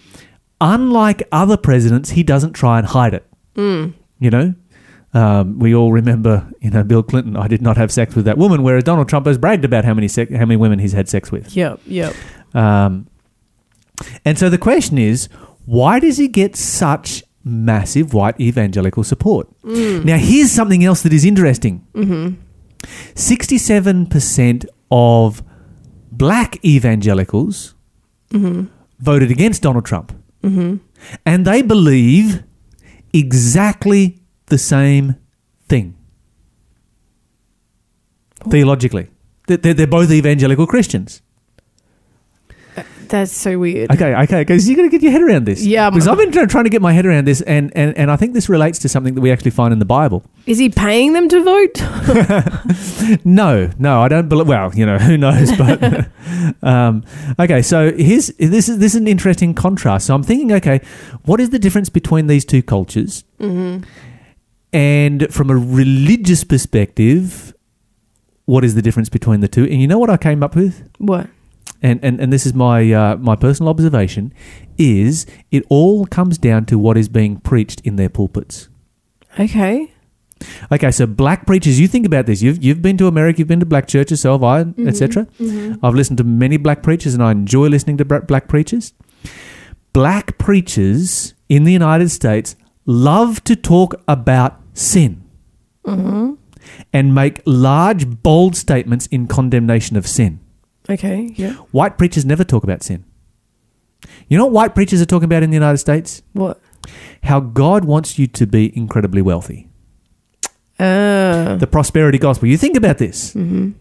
unlike 0.60 1.22
other 1.30 1.56
presidents, 1.56 2.10
he 2.10 2.22
doesn't 2.22 2.52
try 2.52 2.78
and 2.78 2.88
hide 2.88 3.14
it. 3.14 3.26
Mm. 3.54 3.94
You 4.18 4.30
know, 4.30 4.54
um, 5.12 5.58
we 5.58 5.74
all 5.74 5.92
remember, 5.92 6.48
you 6.60 6.70
know, 6.70 6.84
Bill 6.84 7.02
Clinton. 7.02 7.36
I 7.36 7.48
did 7.48 7.60
not 7.62 7.76
have 7.76 7.90
sex 7.90 8.14
with 8.14 8.24
that 8.26 8.38
woman, 8.38 8.62
whereas 8.62 8.84
Donald 8.84 9.08
Trump 9.08 9.26
has 9.26 9.38
bragged 9.38 9.64
about 9.64 9.84
how 9.84 9.94
many 9.94 10.06
sec- 10.08 10.30
how 10.30 10.44
many 10.46 10.56
women 10.56 10.78
he's 10.78 10.92
had 10.92 11.08
sex 11.08 11.32
with. 11.32 11.56
yep, 11.56 11.80
yep. 11.86 12.14
Um, 12.54 13.06
and 14.24 14.38
so 14.38 14.48
the 14.48 14.58
question 14.58 14.98
is, 14.98 15.28
why 15.66 15.98
does 16.00 16.16
he 16.16 16.28
get 16.28 16.56
such 16.56 17.22
massive 17.44 18.14
white 18.14 18.38
evangelical 18.40 19.02
support? 19.04 19.48
Now, 19.64 20.16
here's 20.16 20.50
something 20.50 20.84
else 20.84 21.02
that 21.02 21.12
is 21.12 21.24
interesting. 21.24 21.86
67% 23.14 24.66
of 24.90 25.42
black 26.12 26.64
evangelicals 26.64 27.74
voted 28.32 29.30
against 29.30 29.62
Donald 29.62 29.84
Trump. 29.84 30.12
And 30.42 30.80
they 31.46 31.62
believe 31.62 32.42
exactly 33.12 34.19
the 34.50 34.58
same 34.58 35.16
thing 35.68 35.96
theologically. 38.48 39.08
They're, 39.46 39.74
they're 39.74 39.86
both 39.86 40.10
evangelical 40.10 40.66
Christians. 40.66 41.22
That's 43.08 43.32
so 43.32 43.58
weird. 43.58 43.90
Okay, 43.90 44.14
okay, 44.14 44.42
because 44.42 44.68
you 44.68 44.76
got 44.76 44.82
to 44.82 44.88
get 44.88 45.02
your 45.02 45.10
head 45.10 45.22
around 45.22 45.44
this. 45.44 45.64
Yeah, 45.64 45.90
because 45.90 46.06
I've 46.06 46.16
been 46.16 46.30
trying 46.30 46.62
to 46.62 46.70
get 46.70 46.80
my 46.80 46.92
head 46.92 47.04
around 47.04 47.26
this, 47.26 47.40
and, 47.40 47.72
and, 47.76 47.96
and 47.98 48.08
I 48.08 48.14
think 48.14 48.34
this 48.34 48.48
relates 48.48 48.78
to 48.80 48.88
something 48.88 49.16
that 49.16 49.20
we 49.20 49.32
actually 49.32 49.50
find 49.50 49.72
in 49.72 49.80
the 49.80 49.84
Bible. 49.84 50.24
Is 50.46 50.58
he 50.58 50.68
paying 50.68 51.12
them 51.12 51.28
to 51.28 51.42
vote? 51.42 51.80
No, 53.24 53.70
no, 53.78 54.00
I 54.00 54.08
don't 54.08 54.28
believe. 54.28 54.46
Well, 54.46 54.72
you 54.74 54.86
know, 54.86 54.98
who 54.98 55.16
knows? 55.16 55.56
But 55.56 56.08
um, 56.62 57.04
okay, 57.38 57.62
so 57.62 57.92
here's 57.92 58.28
this 58.28 58.68
is 58.68 58.78
this 58.78 58.94
is 58.94 59.00
an 59.00 59.08
interesting 59.08 59.54
contrast. 59.54 60.06
So 60.06 60.14
I'm 60.14 60.22
thinking, 60.22 60.52
okay, 60.52 60.80
what 61.24 61.40
is 61.40 61.50
the 61.50 61.58
difference 61.58 61.88
between 61.88 62.28
these 62.28 62.44
two 62.44 62.62
cultures? 62.62 63.24
Mm-hmm. 63.40 63.84
And 64.72 65.32
from 65.32 65.50
a 65.50 65.56
religious 65.56 66.44
perspective, 66.44 67.54
what 68.44 68.64
is 68.64 68.74
the 68.74 68.82
difference 68.82 69.08
between 69.08 69.40
the 69.40 69.48
two? 69.48 69.64
And 69.64 69.80
you 69.80 69.88
know 69.88 69.98
what 69.98 70.10
I 70.10 70.16
came 70.16 70.42
up 70.42 70.54
with? 70.54 70.88
what? 70.98 71.28
and, 71.82 72.00
and, 72.02 72.20
and 72.20 72.32
this 72.32 72.46
is 72.46 72.54
my 72.54 72.92
uh, 72.92 73.16
my 73.16 73.36
personal 73.36 73.70
observation, 73.70 74.32
is 74.78 75.26
it 75.50 75.64
all 75.68 76.06
comes 76.06 76.38
down 76.38 76.66
to 76.66 76.78
what 76.78 76.96
is 76.96 77.08
being 77.08 77.40
preached 77.40 77.80
in 77.84 77.96
their 77.96 78.08
pulpits. 78.08 78.68
Okay. 79.38 79.92
Okay, 80.72 80.90
so 80.90 81.06
black 81.06 81.46
preachers, 81.46 81.78
you 81.78 81.86
think 81.86 82.06
about 82.06 82.26
this. 82.26 82.40
You've 82.42 82.62
you've 82.62 82.82
been 82.82 82.96
to 82.98 83.06
America, 83.06 83.38
you've 83.38 83.48
been 83.48 83.60
to 83.60 83.66
black 83.66 83.86
churches, 83.86 84.22
so 84.22 84.32
have 84.32 84.42
I, 84.42 84.60
etc. 84.86 85.26
I've 85.82 85.94
listened 85.94 86.18
to 86.18 86.24
many 86.24 86.56
black 86.56 86.82
preachers, 86.82 87.14
and 87.14 87.22
I 87.22 87.30
enjoy 87.30 87.68
listening 87.68 87.98
to 87.98 88.04
black 88.04 88.48
preachers. 88.48 88.94
Black 89.92 90.38
preachers 90.38 91.34
in 91.48 91.64
the 91.64 91.72
United 91.72 92.10
States 92.10 92.56
love 92.86 93.42
to 93.44 93.56
talk 93.56 93.94
about 94.08 94.59
sin 94.80 95.22
and 96.92 97.14
make 97.14 97.40
large, 97.46 98.22
bold 98.22 98.56
statements 98.56 99.06
in 99.06 99.26
condemnation 99.26 99.96
of 99.96 100.06
sin. 100.06 100.40
Okay. 100.88 101.32
Yeah. 101.36 101.54
White 101.72 101.98
preachers 101.98 102.24
never 102.24 102.44
talk 102.44 102.64
about 102.64 102.82
sin. 102.82 103.04
You 104.28 104.38
know 104.38 104.46
what 104.46 104.52
white 104.52 104.74
preachers 104.74 105.00
are 105.00 105.06
talking 105.06 105.24
about 105.26 105.42
in 105.42 105.50
the 105.50 105.56
United 105.56 105.78
States? 105.78 106.22
What? 106.32 106.60
How 107.24 107.40
God 107.40 107.84
wants 107.84 108.18
you 108.18 108.26
to 108.28 108.46
be 108.46 108.76
incredibly 108.76 109.22
wealthy. 109.22 109.68
Uh, 110.78 111.56
The 111.56 111.66
prosperity 111.70 112.18
gospel. 112.18 112.48
You 112.48 112.56
think 112.56 112.76
about 112.76 112.98
this. 112.98 113.34
Mm-hmm. 113.34 113.72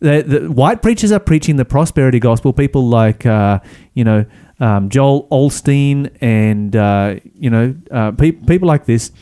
The, 0.00 0.22
the 0.22 0.50
white 0.50 0.80
preachers 0.80 1.12
are 1.12 1.20
preaching 1.20 1.56
the 1.56 1.66
prosperity 1.66 2.18
gospel. 2.18 2.52
People 2.54 2.88
like, 2.88 3.26
uh, 3.26 3.60
you 3.92 4.04
know, 4.04 4.24
um, 4.58 4.88
Joel 4.88 5.28
Osteen 5.30 6.10
and, 6.22 6.74
uh, 6.74 7.16
you 7.34 7.50
know, 7.50 7.74
uh, 7.90 8.12
pe- 8.12 8.32
people 8.32 8.66
like 8.66 8.86
this 8.86 9.12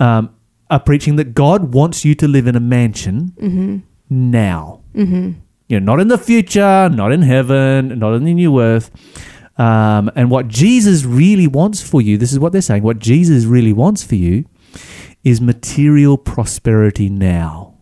um, 0.00 0.34
are 0.70 0.80
preaching 0.80 1.16
that 1.16 1.34
God 1.34 1.74
wants 1.74 2.04
you 2.04 2.14
to 2.16 2.28
live 2.28 2.46
in 2.46 2.56
a 2.56 2.60
mansion 2.60 3.32
Mm-hmm. 3.40 3.78
now. 4.08 4.80
Mm-hmm. 4.94 5.32
You 5.68 5.80
know, 5.80 5.92
not 5.92 6.00
in 6.00 6.08
the 6.08 6.18
future, 6.18 6.88
not 6.88 7.12
in 7.12 7.22
heaven, 7.22 7.98
not 7.98 8.14
in 8.14 8.24
the 8.24 8.34
new 8.34 8.60
earth. 8.60 8.90
Um, 9.58 10.10
and 10.16 10.30
what 10.30 10.48
Jesus 10.48 11.04
really 11.04 11.46
wants 11.46 11.82
for 11.82 12.00
you, 12.00 12.16
this 12.16 12.32
is 12.32 12.38
what 12.38 12.52
they're 12.52 12.62
saying, 12.62 12.82
what 12.82 12.98
Jesus 12.98 13.44
really 13.44 13.72
wants 13.72 14.02
for 14.02 14.14
you 14.14 14.44
is 15.22 15.40
material 15.40 16.16
prosperity 16.16 17.08
now. 17.10 17.74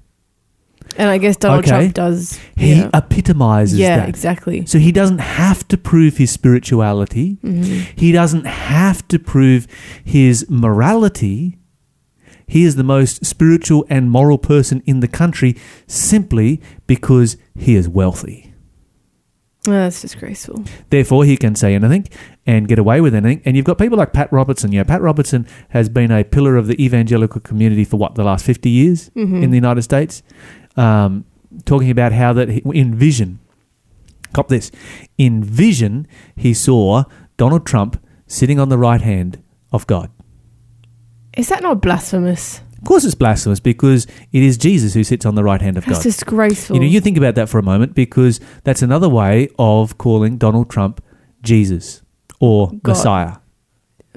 and 0.97 1.09
I 1.09 1.19
guess 1.19 1.37
Donald 1.37 1.61
Okay. 1.65 1.71
Trump 1.71 1.95
does. 1.95 2.41
He 2.57 2.75
yeah. 2.75 2.91
epitomizes 2.93 3.79
yeah. 3.79 3.99
that. 4.01 4.09
Exactly. 4.09 4.67
So 4.67 4.79
he 4.79 4.91
doesn't 4.91 5.19
have 5.21 5.67
to 5.69 5.77
prove 5.79 6.17
his 6.17 6.31
spirituality. 6.33 7.39
He 7.97 8.11
doesn't 8.11 8.47
have 8.47 9.07
to 9.09 9.19
prove 9.21 9.69
his 10.05 10.47
morality. 10.51 11.59
He 12.49 12.65
is 12.65 12.75
the 12.77 12.83
most 12.83 13.25
spiritual 13.25 13.87
and 13.89 14.11
moral 14.11 14.39
person 14.39 14.83
in 14.87 15.01
the 15.01 15.09
country 15.09 15.57
simply 15.87 16.61
because 16.87 17.37
he 17.55 17.77
is 17.77 17.89
wealthy. 17.89 18.53
Oh, 19.69 19.73
that's 19.73 20.01
disgraceful. 20.01 20.65
Therefore, 20.89 21.25
he 21.25 21.37
can 21.37 21.55
say 21.55 21.75
anything 21.75 22.09
and 22.47 22.67
get 22.67 22.79
away 22.79 23.01
with 23.01 23.15
anything. 23.15 23.43
And 23.45 23.57
you've 23.57 23.67
got 23.67 23.77
people 23.77 23.99
like 23.99 24.13
Pat 24.13 24.33
Robertson. 24.33 24.73
You 24.73 24.79
know, 24.79 24.85
Pat 24.85 25.03
Robertson 25.03 25.47
has 25.71 25.89
been 25.89 26.11
a 26.11 26.25
pillar 26.25 26.57
of 26.57 26.67
the 26.67 26.83
evangelical 26.83 27.41
community 27.43 27.85
for 27.85 27.99
what 27.99 28.15
the 28.15 28.25
last 28.25 28.45
fifty 28.45 28.71
years 28.71 29.11
in 29.15 29.51
the 29.51 29.57
United 29.57 29.83
States, 29.83 30.23
um, 30.77 31.27
talking 31.67 31.91
about 31.91 32.13
how 32.13 32.33
that 32.33 32.49
he, 32.49 32.63
in 32.73 32.95
Vision, 32.95 33.41
Cop 34.33 34.49
this. 34.49 34.71
In 35.17 35.43
vision, 35.43 36.07
he 36.37 36.53
saw 36.55 37.05
Donald 37.37 37.67
Trump 37.67 38.03
sitting 38.27 38.59
on 38.61 38.69
the 38.69 38.79
right 38.79 39.01
hand 39.01 39.43
of 39.73 39.87
God. 39.87 40.11
Is 41.39 41.49
that 41.51 41.63
not 41.63 41.81
blasphemous? 41.81 42.61
Of 42.79 42.85
course, 42.85 43.05
it's 43.05 43.15
blasphemous 43.15 43.61
because 43.61 44.07
it 44.33 44.43
is 44.43 44.59
Jesus 44.59 44.93
who 44.93 45.05
sits 45.05 45.25
on 45.25 45.37
the 45.37 45.45
right 45.45 45.63
hand 45.63 45.79
of 45.79 45.85
God. 45.85 45.95
That's 45.95 46.05
God. 46.05 46.11
disgraceful. 46.11 46.77
You 46.77 46.81
know, 46.81 46.89
you 46.89 47.01
think 47.01 47.17
about 47.17 47.37
that 47.37 47.49
for 47.49 47.59
a 47.59 47.63
moment 47.63 47.95
because 47.95 48.41
that's 48.65 48.83
another 48.83 49.09
way 49.09 49.49
of 49.59 49.99
calling 49.99 50.37
Donald 50.37 50.69
Trump 50.69 51.03
Jesus 51.43 52.03
or 52.41 52.73
God. 52.83 52.93
Messiah. 52.93 53.37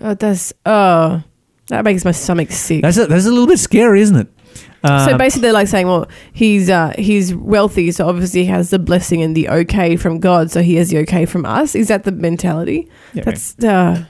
oh, 0.02 0.16
that's 0.16 0.52
oh, 0.66 1.24
that 1.70 1.84
makes 1.84 2.04
my 2.04 2.12
stomach 2.12 2.52
sick. 2.52 2.82
That's 2.82 2.98
a, 2.98 3.06
that's 3.06 3.28
a 3.28 3.30
little 3.30 3.48
bit 3.48 3.60
scary, 3.60 4.02
isn't 4.02 4.16
it? 4.16 4.28
Uh, 4.84 5.10
so 5.10 5.18
basically, 5.18 5.44
they're 5.44 5.54
like 5.54 5.68
saying, 5.68 5.86
well, 5.86 6.08
he's 6.34 6.72
uh, 6.72 6.94
he's 6.98 7.36
wealthy, 7.36 7.92
so 7.92 8.08
obviously 8.08 8.42
he 8.42 8.48
has 8.48 8.72
the 8.72 8.80
blessing 8.80 9.22
and 9.22 9.36
the 9.36 9.48
okay 9.48 9.96
from 9.96 10.20
God, 10.20 10.50
so 10.50 10.64
he 10.64 10.76
has 10.76 10.90
the 10.90 10.98
okay 11.00 11.26
from 11.26 11.46
us. 11.46 11.76
Is 11.76 11.88
that 11.90 12.04
the 12.04 12.12
mentality? 12.12 12.90
yeah. 13.14 13.24
That's 13.24 13.58
uh, 13.64 14.06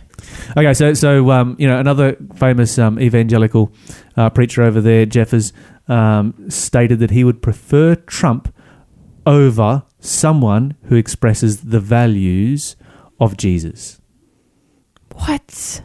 Okay, 0.57 0.73
so 0.73 0.93
so 0.93 1.31
um, 1.31 1.55
you 1.59 1.67
know 1.67 1.79
another 1.79 2.17
famous 2.35 2.77
um, 2.77 2.99
evangelical 2.99 3.71
uh, 4.17 4.29
preacher 4.29 4.61
over 4.63 4.81
there, 4.81 5.05
Jeffress, 5.05 5.53
um, 5.87 6.49
stated 6.49 6.99
that 6.99 7.11
he 7.11 7.23
would 7.23 7.41
prefer 7.41 7.95
Trump 7.95 8.53
over 9.25 9.83
someone 9.99 10.75
who 10.85 10.95
expresses 10.95 11.61
the 11.61 11.79
values 11.79 12.75
of 13.19 13.37
Jesus. 13.37 14.01
what? 15.13 15.83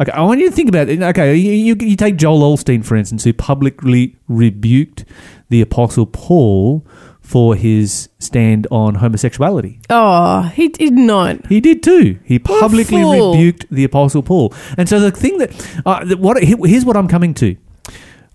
Okay, 0.00 0.12
I 0.12 0.22
want 0.22 0.40
you 0.40 0.50
to 0.50 0.54
think 0.54 0.68
about 0.68 0.88
it. 0.88 1.00
Okay, 1.00 1.36
you, 1.36 1.52
you, 1.52 1.76
you 1.78 1.96
take 1.96 2.16
Joel 2.16 2.56
Osteen, 2.56 2.84
for 2.84 2.96
instance, 2.96 3.24
who 3.24 3.32
publicly 3.32 4.16
rebuked 4.26 5.04
the 5.48 5.60
Apostle 5.60 6.06
Paul 6.06 6.84
for 7.26 7.56
his 7.56 8.08
stand 8.20 8.68
on 8.70 8.94
homosexuality. 8.94 9.80
Oh, 9.90 10.42
he 10.42 10.68
did 10.68 10.92
not. 10.92 11.44
He 11.48 11.60
did 11.60 11.82
too. 11.82 12.20
He 12.24 12.38
publicly 12.38 13.02
fool. 13.02 13.32
rebuked 13.32 13.66
the 13.68 13.82
Apostle 13.82 14.22
Paul. 14.22 14.54
And 14.78 14.88
so 14.88 15.00
the 15.00 15.10
thing 15.10 15.38
that, 15.38 15.80
uh, 15.84 16.04
that 16.04 16.20
what 16.20 16.40
here's 16.42 16.84
what 16.84 16.96
I'm 16.96 17.08
coming 17.08 17.34
to. 17.34 17.56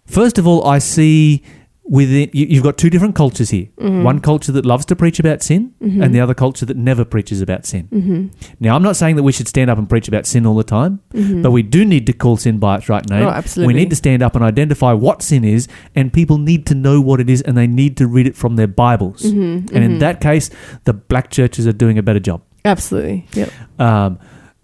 First 0.06 0.38
of 0.38 0.46
all, 0.46 0.68
I 0.68 0.80
see 0.80 1.42
within 1.92 2.30
you, 2.32 2.46
you've 2.46 2.64
got 2.64 2.78
two 2.78 2.90
different 2.90 3.16
cultures 3.16 3.50
here. 3.50 3.68
Mm-hmm. 3.78 4.04
One 4.04 4.22
culture 4.22 4.54
that 4.54 4.66
loves 4.66 4.86
to 4.86 4.96
preach 4.96 5.20
about 5.20 5.44
sin, 5.44 5.74
and 5.82 6.16
the 6.16 6.22
other 6.22 6.34
culture 6.34 6.66
that 6.66 6.78
never 6.78 7.04
preaches 7.04 7.42
about 7.42 7.66
sin. 7.66 7.90
Mm-hmm. 7.92 8.28
Now, 8.62 8.76
I'm 8.76 8.82
not 8.82 8.96
saying 8.96 9.18
that 9.18 9.24
we 9.24 9.34
should 9.34 9.50
stand 9.50 9.70
up 9.70 9.78
and 9.78 9.90
preach 9.90 10.08
about 10.08 10.26
sin 10.26 10.46
all 10.46 10.56
the 10.56 10.64
time, 10.64 11.02
but 11.12 11.52
we 11.52 11.62
do 11.62 11.84
need 11.84 12.06
to 12.08 12.14
call 12.14 12.38
sin 12.38 12.60
by 12.60 12.78
its 12.78 12.88
right 12.88 13.08
name. 13.10 13.20
Mm-hmm. 13.20 13.28
Oh, 13.28 13.32
absolutely. 13.32 13.74
We 13.74 13.80
need 13.80 13.90
to 13.90 13.98
stand 13.98 14.24
up 14.24 14.36
and 14.36 14.44
identify 14.44 14.94
what 14.94 15.22
sin 15.22 15.44
is, 15.44 15.68
and 15.94 16.14
people 16.14 16.38
need 16.38 16.66
to 16.68 16.76
know 16.76 17.02
what 17.02 17.20
it 17.20 17.30
is, 17.30 17.42
and 17.42 17.58
they 17.58 17.68
need 17.68 17.98
to 17.98 18.08
read 18.08 18.26
it 18.26 18.38
from 18.38 18.56
their 18.56 18.68
Bibles. 18.68 19.24
Mm-hmm. 19.24 19.76
And 19.76 19.84
in 19.84 20.00
that 20.00 20.22
case, 20.22 20.50
the 20.86 20.94
black 20.94 21.30
churches 21.30 21.68
are 21.68 21.74
doing 21.74 21.98
a 21.98 22.04
better 22.04 22.22
job. 22.22 22.42
Absolutely. 22.64 23.28
Yep. 23.34 23.52
Um, 23.80 24.20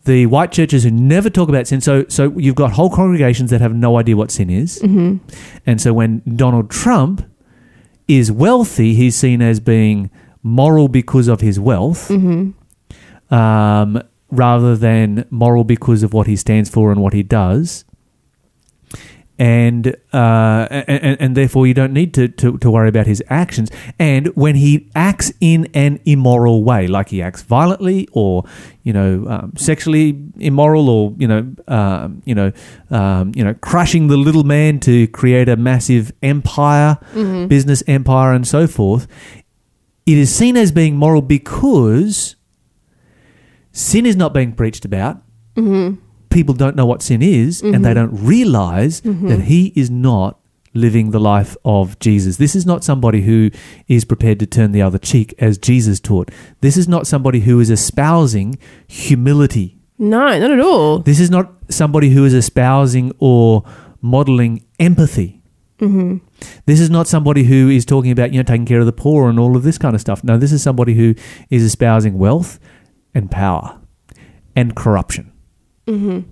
the 0.07 0.25
white 0.25 0.51
churches 0.51 0.83
who 0.83 0.91
never 0.91 1.29
talk 1.29 1.49
about 1.49 1.67
sin, 1.67 1.79
so 1.81 2.05
so 2.07 2.33
you've 2.37 2.55
got 2.55 2.71
whole 2.71 2.89
congregations 2.89 3.49
that 3.51 3.61
have 3.61 3.75
no 3.75 3.97
idea 3.99 4.15
what 4.17 4.31
sin 4.31 4.49
is, 4.49 4.79
Mm-hmm. 4.81 5.17
and 5.67 5.79
so 5.79 5.93
when 5.93 6.21
Donald 6.35 6.69
Trump 6.71 7.21
is 8.07 8.31
wealthy, 8.31 8.93
he's 8.95 9.15
seen 9.15 9.41
as 9.41 9.59
being 9.59 10.09
moral 10.41 10.87
because 10.87 11.27
of 11.27 11.41
his 11.41 11.59
wealth, 11.59 12.07
Mm-hmm. 12.09 13.33
um, 13.33 14.01
rather 14.31 14.75
than 14.75 15.25
moral 15.29 15.63
because 15.63 16.03
of 16.03 16.11
what 16.13 16.27
he 16.27 16.35
stands 16.35 16.69
for 16.69 16.91
and 16.91 17.01
what 17.01 17.13
he 17.13 17.23
does. 17.23 17.85
And, 19.39 19.95
uh, 20.11 20.67
and 20.71 21.17
and 21.19 21.37
therefore 21.37 21.67
you 21.67 21.75
don't 21.75 21.93
need 21.93 22.13
to, 22.15 22.27
to, 22.27 22.57
to 22.57 22.71
worry 22.71 22.89
about 22.89 23.05
his 23.05 23.23
actions. 23.29 23.69
And 23.99 24.27
when 24.35 24.55
he 24.55 24.89
acts 24.95 25.31
in 25.39 25.67
an 25.75 25.99
immoral 26.05 26.63
way, 26.63 26.87
like 26.87 27.09
he 27.09 27.21
acts 27.21 27.43
violently 27.43 28.07
or 28.13 28.45
you 28.83 28.93
know 28.93 29.25
um, 29.27 29.53
sexually 29.55 30.17
immoral, 30.37 30.89
or 30.89 31.13
you 31.19 31.27
know 31.27 31.53
um, 31.67 32.21
you 32.25 32.33
know 32.33 32.51
um, 32.89 33.31
you 33.35 33.43
know 33.43 33.53
crushing 33.55 34.07
the 34.07 34.17
little 34.17 34.43
man 34.43 34.79
to 34.79 35.07
create 35.09 35.49
a 35.49 35.55
massive 35.55 36.11
empire, 36.23 36.97
business 37.47 37.83
empire, 37.85 38.33
and 38.33 38.47
so 38.47 38.65
forth, 38.65 39.07
it 40.07 40.17
is 40.17 40.33
seen 40.33 40.55
as 40.57 40.71
being 40.71 40.95
moral 40.95 41.21
because 41.21 42.35
sin 43.71 44.05
is 44.05 44.15
not 44.15 44.33
being 44.33 44.53
preached 44.53 44.85
about. 44.85 45.21
People 46.29 46.53
don't 46.53 46.75
know 46.75 46.85
what 46.85 47.01
sin 47.01 47.21
is, 47.21 47.61
and 47.61 47.83
they 47.83 47.93
don't 47.93 48.15
realize 48.15 49.01
that 49.01 49.43
he 49.45 49.73
is 49.75 49.89
not 49.89 50.39
living 50.73 51.09
the 51.11 51.19
life 51.19 51.57
of 51.65 51.97
Jesus. 51.99 52.37
This 52.37 52.55
is 52.55 52.65
not 52.65 52.83
somebody 52.83 53.21
who 53.21 53.49
is 53.87 54.05
prepared 54.05 54.39
to 54.39 54.45
turn 54.45 54.71
the 54.71 54.81
other 54.81 54.99
cheek 54.99 55.33
as 55.39 55.57
Jesus 55.57 55.99
taught. 55.99 56.29
This 56.61 56.77
is 56.77 56.87
not 56.87 57.07
somebody 57.07 57.39
who 57.39 57.59
is 57.59 57.69
espousing 57.71 58.59
humility. 58.87 59.79
No, 59.97 60.37
not 60.37 60.51
at 60.51 60.59
all. 60.59 60.99
This 60.99 61.19
is 61.19 61.31
not 61.31 61.51
somebody 61.69 62.11
who 62.11 62.25
is 62.25 62.33
espousing 62.33 63.11
or 63.17 63.63
modeling 64.01 64.63
empathy. 64.79 65.41
Mm-hmm. 65.79 66.17
This 66.65 66.79
is 66.79 66.89
not 66.89 67.07
somebody 67.07 67.43
who 67.43 67.69
is 67.69 67.85
talking 67.85 68.11
about, 68.11 68.31
you 68.31 68.37
know, 68.37 68.43
taking 68.43 68.65
care 68.65 68.79
of 68.79 68.85
the 68.85 68.91
poor 68.91 69.29
and 69.29 69.39
all 69.39 69.55
of 69.55 69.63
this 69.63 69.77
kind 69.77 69.95
of 69.95 70.01
stuff. 70.01 70.23
No, 70.23 70.37
this 70.37 70.51
is 70.51 70.61
somebody 70.61 70.93
who 70.93 71.15
is 71.49 71.63
espousing 71.63 72.17
wealth 72.19 72.59
and 73.15 73.31
power 73.31 73.79
and 74.55 74.75
corruption. 74.75 75.31
Mm-hmm. 75.87 76.29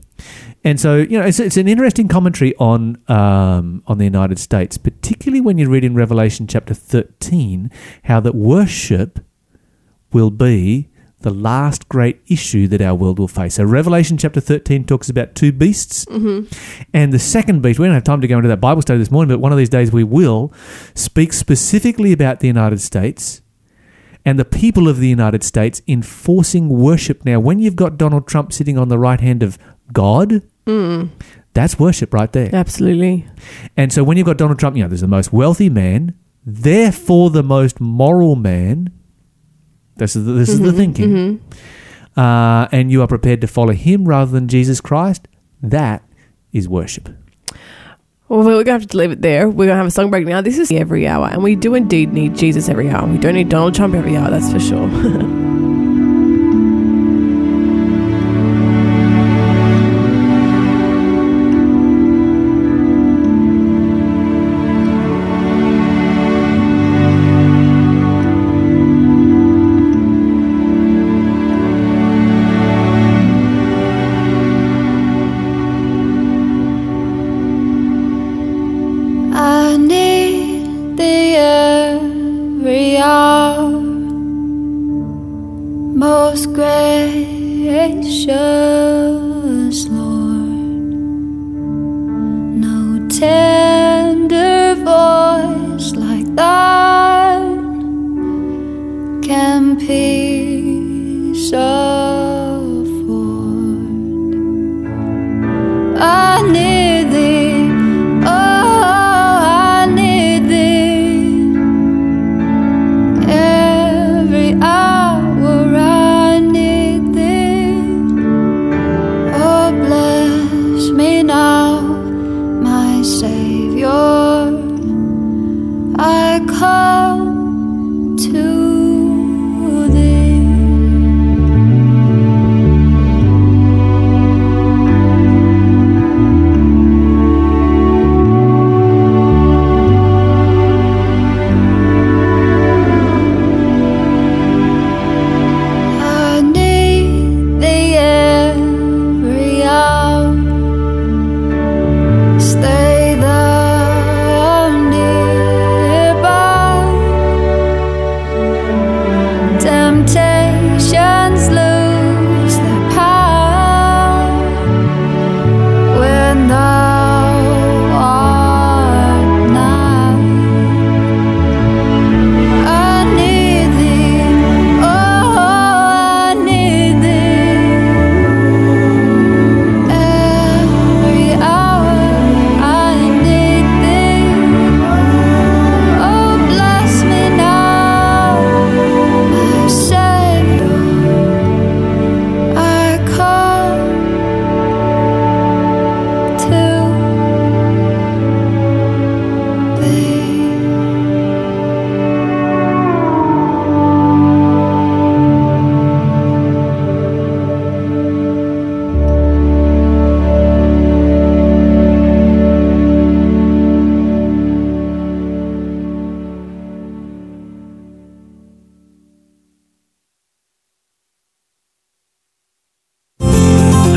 And 0.63 0.79
so, 0.79 0.97
you 0.97 1.19
know, 1.19 1.25
it's, 1.25 1.39
it's 1.39 1.57
an 1.57 1.67
interesting 1.67 2.07
commentary 2.07 2.55
on 2.55 2.97
um, 3.07 3.83
on 3.87 3.97
the 3.97 4.05
United 4.05 4.39
States, 4.39 4.77
particularly 4.77 5.41
when 5.41 5.57
you 5.57 5.69
read 5.69 5.83
in 5.83 5.95
Revelation 5.95 6.47
chapter 6.47 6.73
13 6.73 7.69
how 8.03 8.19
that 8.19 8.35
worship 8.35 9.19
will 10.11 10.31
be 10.31 10.89
the 11.19 11.31
last 11.31 11.89
great 11.89 12.21
issue 12.27 12.67
that 12.67 12.81
our 12.81 12.95
world 12.95 13.19
will 13.19 13.27
face. 13.27 13.55
So, 13.55 13.63
Revelation 13.63 14.17
chapter 14.17 14.39
13 14.39 14.85
talks 14.85 15.09
about 15.09 15.35
two 15.35 15.51
beasts. 15.51 16.05
Mm-hmm. 16.05 16.45
And 16.93 17.13
the 17.13 17.19
second 17.19 17.61
beast, 17.61 17.79
we 17.79 17.85
don't 17.85 17.93
have 17.93 18.03
time 18.03 18.21
to 18.21 18.27
go 18.27 18.37
into 18.37 18.49
that 18.49 18.61
Bible 18.61 18.81
study 18.81 18.99
this 18.99 19.11
morning, 19.11 19.35
but 19.35 19.39
one 19.39 19.51
of 19.51 19.57
these 19.57 19.69
days 19.69 19.91
we 19.91 20.03
will 20.03 20.53
speak 20.93 21.33
specifically 21.33 22.11
about 22.11 22.39
the 22.39 22.47
United 22.47 22.81
States 22.81 23.41
and 24.25 24.39
the 24.39 24.45
people 24.45 24.87
of 24.87 24.97
the 24.97 25.07
United 25.07 25.43
States 25.43 25.81
enforcing 25.87 26.67
worship. 26.69 27.23
Now, 27.25 27.39
when 27.39 27.59
you've 27.59 27.75
got 27.75 27.97
Donald 27.97 28.27
Trump 28.27 28.51
sitting 28.51 28.77
on 28.77 28.89
the 28.89 28.97
right 28.97 29.21
hand 29.21 29.43
of 29.43 29.57
God, 29.93 30.41
Mm. 30.65 31.09
that's 31.53 31.77
worship 31.79 32.11
right 32.13 32.31
there. 32.31 32.49
Absolutely. 32.53 33.27
And 33.77 33.93
so 33.93 34.03
when 34.03 34.17
you've 34.17 34.25
got 34.25 34.37
Donald 34.37 34.57
Trump, 34.57 34.75
you 34.75 34.81
know, 34.83 34.89
there's 34.89 35.01
the 35.01 35.07
most 35.07 35.31
wealthy 35.31 35.69
man, 35.69 36.15
therefore 36.43 37.29
the 37.29 37.43
most 37.43 37.79
moral 37.79 38.35
man. 38.35 38.89
This 39.97 40.15
is 40.15 40.25
the, 40.25 40.31
this 40.33 40.49
is 40.49 40.59
the 40.59 40.73
thinking. 40.73 41.39
Uh, 42.17 42.67
and 42.71 42.91
you 42.91 43.01
are 43.01 43.07
prepared 43.07 43.41
to 43.41 43.47
follow 43.47 43.73
him 43.73 44.05
rather 44.07 44.31
than 44.31 44.47
Jesus 44.47 44.81
Christ. 44.81 45.27
That 45.61 46.03
is 46.51 46.67
worship. 46.67 47.09
Well, 48.27 48.39
we're 48.39 48.63
going 48.63 48.65
to 48.65 48.71
have 48.71 48.87
to 48.87 48.97
leave 48.97 49.11
it 49.11 49.21
there. 49.21 49.47
We're 49.47 49.67
going 49.67 49.69
to 49.69 49.75
have 49.75 49.85
a 49.85 49.91
song 49.91 50.09
break 50.09 50.25
now. 50.25 50.41
This 50.41 50.57
is 50.57 50.71
every 50.71 51.07
hour, 51.07 51.27
and 51.27 51.43
we 51.43 51.55
do 51.55 51.75
indeed 51.75 52.11
need 52.11 52.35
Jesus 52.35 52.69
every 52.69 52.89
hour. 52.89 53.07
We 53.07 53.19
don't 53.19 53.35
need 53.35 53.49
Donald 53.49 53.75
Trump 53.75 53.93
every 53.93 54.17
hour, 54.17 54.31
that's 54.31 54.51
for 54.51 54.59
sure. 54.59 55.41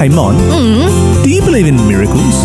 Mon, 0.08 0.34
mm-hmm. 0.34 1.22
do 1.22 1.30
you 1.30 1.42
believe 1.42 1.66
in 1.66 1.76
miracles? 1.86 2.44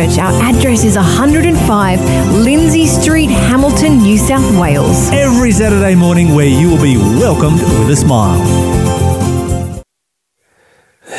Our 0.01 0.33
address 0.41 0.83
is 0.83 0.95
105 0.95 2.33
Lindsay 2.33 2.87
Street, 2.87 3.29
Hamilton, 3.29 3.99
New 3.99 4.17
South 4.17 4.59
Wales. 4.59 5.11
Every 5.11 5.51
Saturday 5.51 5.93
morning, 5.93 6.33
where 6.33 6.47
you 6.47 6.71
will 6.71 6.81
be 6.81 6.97
welcomed 6.97 7.61
with 7.61 7.91
a 7.91 7.95
smile. 7.95 8.41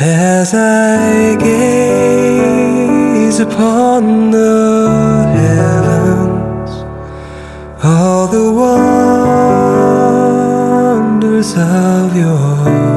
As 0.01 0.53
I 0.53 1.37
gaze 1.37 3.39
upon 3.39 4.33
the 4.33 5.31
heavens, 5.37 6.71
all 7.85 8.27
the 8.27 8.51
wonders 11.13 11.55
of 11.57 12.17
your 12.17 12.92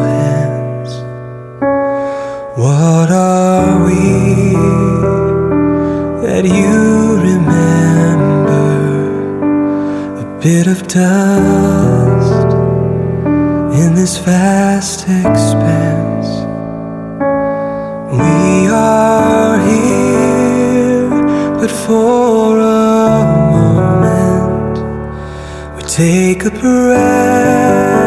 bit 10.45 10.67
of 10.67 10.87
dust 10.87 12.53
in 13.81 13.95
this 13.95 14.19
vast 14.19 15.01
expanse. 15.09 16.29
We 18.11 18.67
are 18.69 19.57
here, 19.57 21.09
but 21.59 21.71
for 21.71 22.59
a 22.59 23.25
moment, 23.55 24.77
we 25.77 25.81
take 25.89 26.45
a 26.45 26.51
breath 26.51 28.04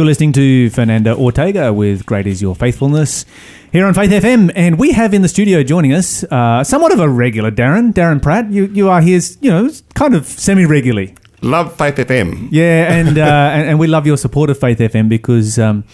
You're 0.00 0.06
listening 0.06 0.32
to 0.32 0.70
Fernando 0.70 1.14
Ortega 1.14 1.74
with 1.74 2.06
Great 2.06 2.26
Is 2.26 2.40
Your 2.40 2.54
Faithfulness 2.54 3.26
here 3.70 3.84
on 3.84 3.92
Faith 3.92 4.10
FM. 4.10 4.50
And 4.56 4.78
we 4.78 4.92
have 4.92 5.12
in 5.12 5.20
the 5.20 5.28
studio 5.28 5.62
joining 5.62 5.92
us 5.92 6.24
uh, 6.24 6.64
somewhat 6.64 6.94
of 6.94 7.00
a 7.00 7.08
regular 7.10 7.50
Darren, 7.50 7.92
Darren 7.92 8.22
Pratt. 8.22 8.50
You, 8.50 8.64
you 8.68 8.88
are 8.88 9.02
here, 9.02 9.20
you 9.42 9.50
know, 9.50 9.70
kind 9.92 10.14
of 10.14 10.24
semi 10.24 10.64
regularly. 10.64 11.16
Love 11.42 11.76
Faith 11.76 11.96
FM. 11.96 12.48
Yeah, 12.50 12.94
and, 12.94 13.18
uh, 13.18 13.50
and 13.52 13.68
and 13.68 13.78
we 13.78 13.88
love 13.88 14.06
your 14.06 14.16
support 14.16 14.48
of 14.48 14.58
Faith 14.58 14.78
FM 14.78 15.10
because 15.10 15.58
um, 15.58 15.84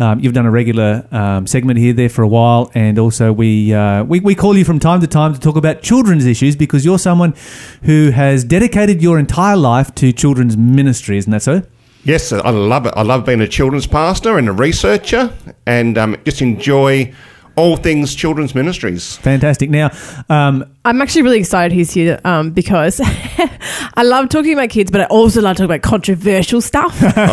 um, 0.00 0.18
you've 0.18 0.34
done 0.34 0.46
a 0.46 0.50
regular 0.50 1.06
um, 1.12 1.46
segment 1.46 1.78
here 1.78 1.92
there 1.92 2.08
for 2.08 2.22
a 2.22 2.28
while, 2.28 2.72
and 2.74 2.98
also 2.98 3.32
we, 3.32 3.72
uh, 3.72 4.02
we 4.02 4.18
we 4.18 4.34
call 4.34 4.58
you 4.58 4.64
from 4.64 4.80
time 4.80 5.00
to 5.00 5.06
time 5.06 5.32
to 5.32 5.38
talk 5.38 5.54
about 5.54 5.80
children's 5.80 6.26
issues 6.26 6.56
because 6.56 6.84
you're 6.84 6.98
someone 6.98 7.34
who 7.82 8.10
has 8.10 8.42
dedicated 8.42 9.00
your 9.00 9.16
entire 9.16 9.56
life 9.56 9.94
to 9.94 10.12
children's 10.12 10.56
ministry, 10.56 11.18
isn't 11.18 11.30
that 11.30 11.42
so? 11.42 11.62
Yes, 12.04 12.32
I 12.32 12.50
love 12.50 12.86
it. 12.86 12.94
I 12.96 13.02
love 13.02 13.24
being 13.24 13.40
a 13.40 13.48
children's 13.48 13.86
pastor 13.86 14.36
and 14.36 14.48
a 14.48 14.52
researcher, 14.52 15.32
and 15.66 15.96
um, 15.96 16.16
just 16.24 16.42
enjoy 16.42 17.14
all 17.56 17.76
things 17.76 18.14
children's 18.14 18.54
ministries. 18.54 19.16
Fantastic. 19.18 19.70
Now, 19.70 19.90
um, 20.28 20.64
I'm 20.84 21.00
actually 21.00 21.22
really 21.22 21.38
excited 21.38 21.72
he's 21.72 21.92
here 21.92 22.20
um, 22.24 22.50
because 22.50 23.00
I 23.94 24.02
love 24.02 24.28
talking 24.28 24.52
about 24.52 24.70
kids, 24.70 24.90
but 24.90 25.02
I 25.02 25.04
also 25.04 25.40
love 25.40 25.56
talking 25.56 25.66
about 25.66 25.82
controversial 25.82 26.60
stuff. 26.60 27.00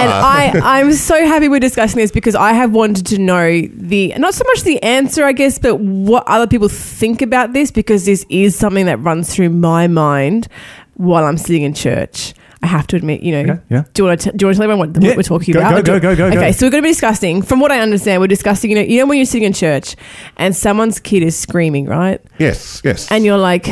And 0.00 0.10
I, 0.10 0.52
I'm 0.62 0.92
so 0.92 1.14
happy 1.26 1.48
we're 1.48 1.60
discussing 1.60 1.98
this 1.98 2.10
because 2.10 2.34
I 2.34 2.52
have 2.52 2.72
wanted 2.72 3.06
to 3.06 3.18
know 3.18 3.62
the, 3.62 4.14
not 4.18 4.34
so 4.34 4.44
much 4.46 4.62
the 4.62 4.82
answer, 4.82 5.24
I 5.24 5.32
guess, 5.32 5.58
but 5.58 5.76
what 5.76 6.24
other 6.26 6.46
people 6.46 6.68
think 6.68 7.22
about 7.22 7.52
this 7.52 7.70
because 7.70 8.04
this 8.04 8.24
is 8.28 8.56
something 8.56 8.86
that 8.86 8.98
runs 8.98 9.34
through 9.34 9.50
my 9.50 9.88
mind 9.88 10.48
while 10.94 11.24
I'm 11.24 11.38
sitting 11.38 11.62
in 11.62 11.74
church. 11.74 12.34
I 12.62 12.66
have 12.66 12.86
to 12.88 12.96
admit, 12.96 13.22
you 13.22 13.32
know. 13.32 13.52
Okay, 13.54 13.62
yeah. 13.70 13.84
Do 13.94 14.02
you 14.02 14.08
want 14.08 14.20
to 14.20 14.32
do 14.32 14.42
you 14.42 14.46
want 14.48 14.56
to 14.56 14.58
tell 14.60 14.70
everyone 14.70 14.92
what, 14.92 15.02
Yeah, 15.02 15.08
what 15.10 15.16
we're 15.16 15.22
talking 15.22 15.54
go- 15.54 15.60
about? 15.60 15.84
go, 15.84 15.98
go, 15.98 16.14
go, 16.14 16.16
go, 16.16 16.26
Okay, 16.26 16.34
go. 16.48 16.52
so 16.52 16.66
we're 16.66 16.70
going 16.70 16.82
to 16.82 16.86
be 16.86 16.90
discussing. 16.92 17.40
From 17.42 17.58
what 17.60 17.72
I 17.72 17.80
understand, 17.80 18.20
we're 18.20 18.26
discussing. 18.26 18.70
You 18.70 18.76
know, 18.76 18.82
you 18.82 18.98
know 19.00 19.06
when 19.06 19.16
you're 19.18 19.24
sitting 19.26 19.46
in 19.46 19.52
church 19.54 19.96
and 20.36 20.54
someone's 20.54 21.00
kid 21.00 21.22
is 21.22 21.38
screaming, 21.38 21.86
right? 21.86 22.20
Yes, 22.38 22.82
yes. 22.84 23.10
and 23.10 23.24
you're 23.24 23.38
like, 23.38 23.66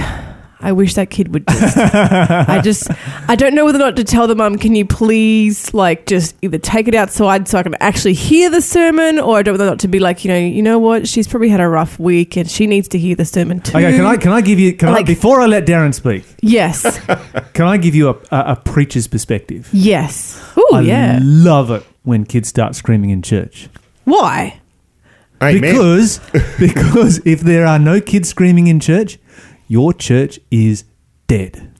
I 0.60 0.72
wish 0.72 0.94
that 0.94 1.10
kid 1.10 1.32
would 1.32 1.46
just. 1.46 1.76
I 1.76 2.60
just, 2.64 2.88
I 3.28 3.36
don't 3.36 3.54
know 3.54 3.64
whether 3.64 3.78
or 3.78 3.86
not 3.86 3.96
to 3.96 4.04
tell 4.04 4.26
the 4.26 4.34
mum, 4.34 4.58
can 4.58 4.74
you 4.74 4.84
please, 4.84 5.72
like, 5.72 6.06
just 6.06 6.34
either 6.42 6.58
take 6.58 6.88
it 6.88 6.94
outside 6.96 7.46
so 7.46 7.58
I 7.58 7.62
can 7.62 7.76
actually 7.80 8.14
hear 8.14 8.50
the 8.50 8.60
sermon, 8.60 9.20
or 9.20 9.38
I 9.38 9.42
don't 9.42 9.52
know 9.52 9.58
whether 9.58 9.64
or 9.66 9.70
not 9.70 9.78
to 9.80 9.88
be 9.88 10.00
like, 10.00 10.24
you 10.24 10.30
know, 10.32 10.38
you 10.38 10.62
know 10.62 10.78
what, 10.80 11.06
she's 11.06 11.28
probably 11.28 11.48
had 11.48 11.60
a 11.60 11.68
rough 11.68 11.98
week 12.00 12.36
and 12.36 12.50
she 12.50 12.66
needs 12.66 12.88
to 12.88 12.98
hear 12.98 13.14
the 13.14 13.24
sermon 13.24 13.60
too. 13.60 13.78
okay, 13.78 13.92
can 13.96 14.04
I 14.04 14.16
can 14.16 14.32
I 14.32 14.40
give 14.40 14.58
you 14.58 14.72
can 14.74 14.88
I, 14.88 15.02
before 15.04 15.40
I 15.40 15.46
let 15.46 15.64
Darren 15.64 15.94
speak? 15.94 16.24
Yes, 16.40 16.98
Can 17.52 17.66
I 17.66 17.76
give 17.76 17.94
you 17.94 18.08
a, 18.08 18.14
a, 18.30 18.52
a 18.52 18.56
preacher's 18.56 19.06
perspective? 19.06 19.68
yes. 19.72 20.40
Oh 20.56 20.76
I 20.76 20.80
yeah. 20.80 21.18
love 21.22 21.70
it 21.70 21.84
when 22.02 22.24
kids 22.24 22.48
start 22.48 22.74
screaming 22.74 23.10
in 23.10 23.22
church. 23.22 23.68
Why? 24.04 24.60
Amen. 25.42 25.60
Because 25.60 26.18
because 26.58 27.18
if 27.24 27.40
there 27.40 27.66
are 27.66 27.78
no 27.78 28.00
kids 28.00 28.28
screaming 28.28 28.66
in 28.66 28.80
church, 28.80 29.18
your 29.68 29.92
church 29.92 30.40
is 30.50 30.84
dead. 31.28 31.72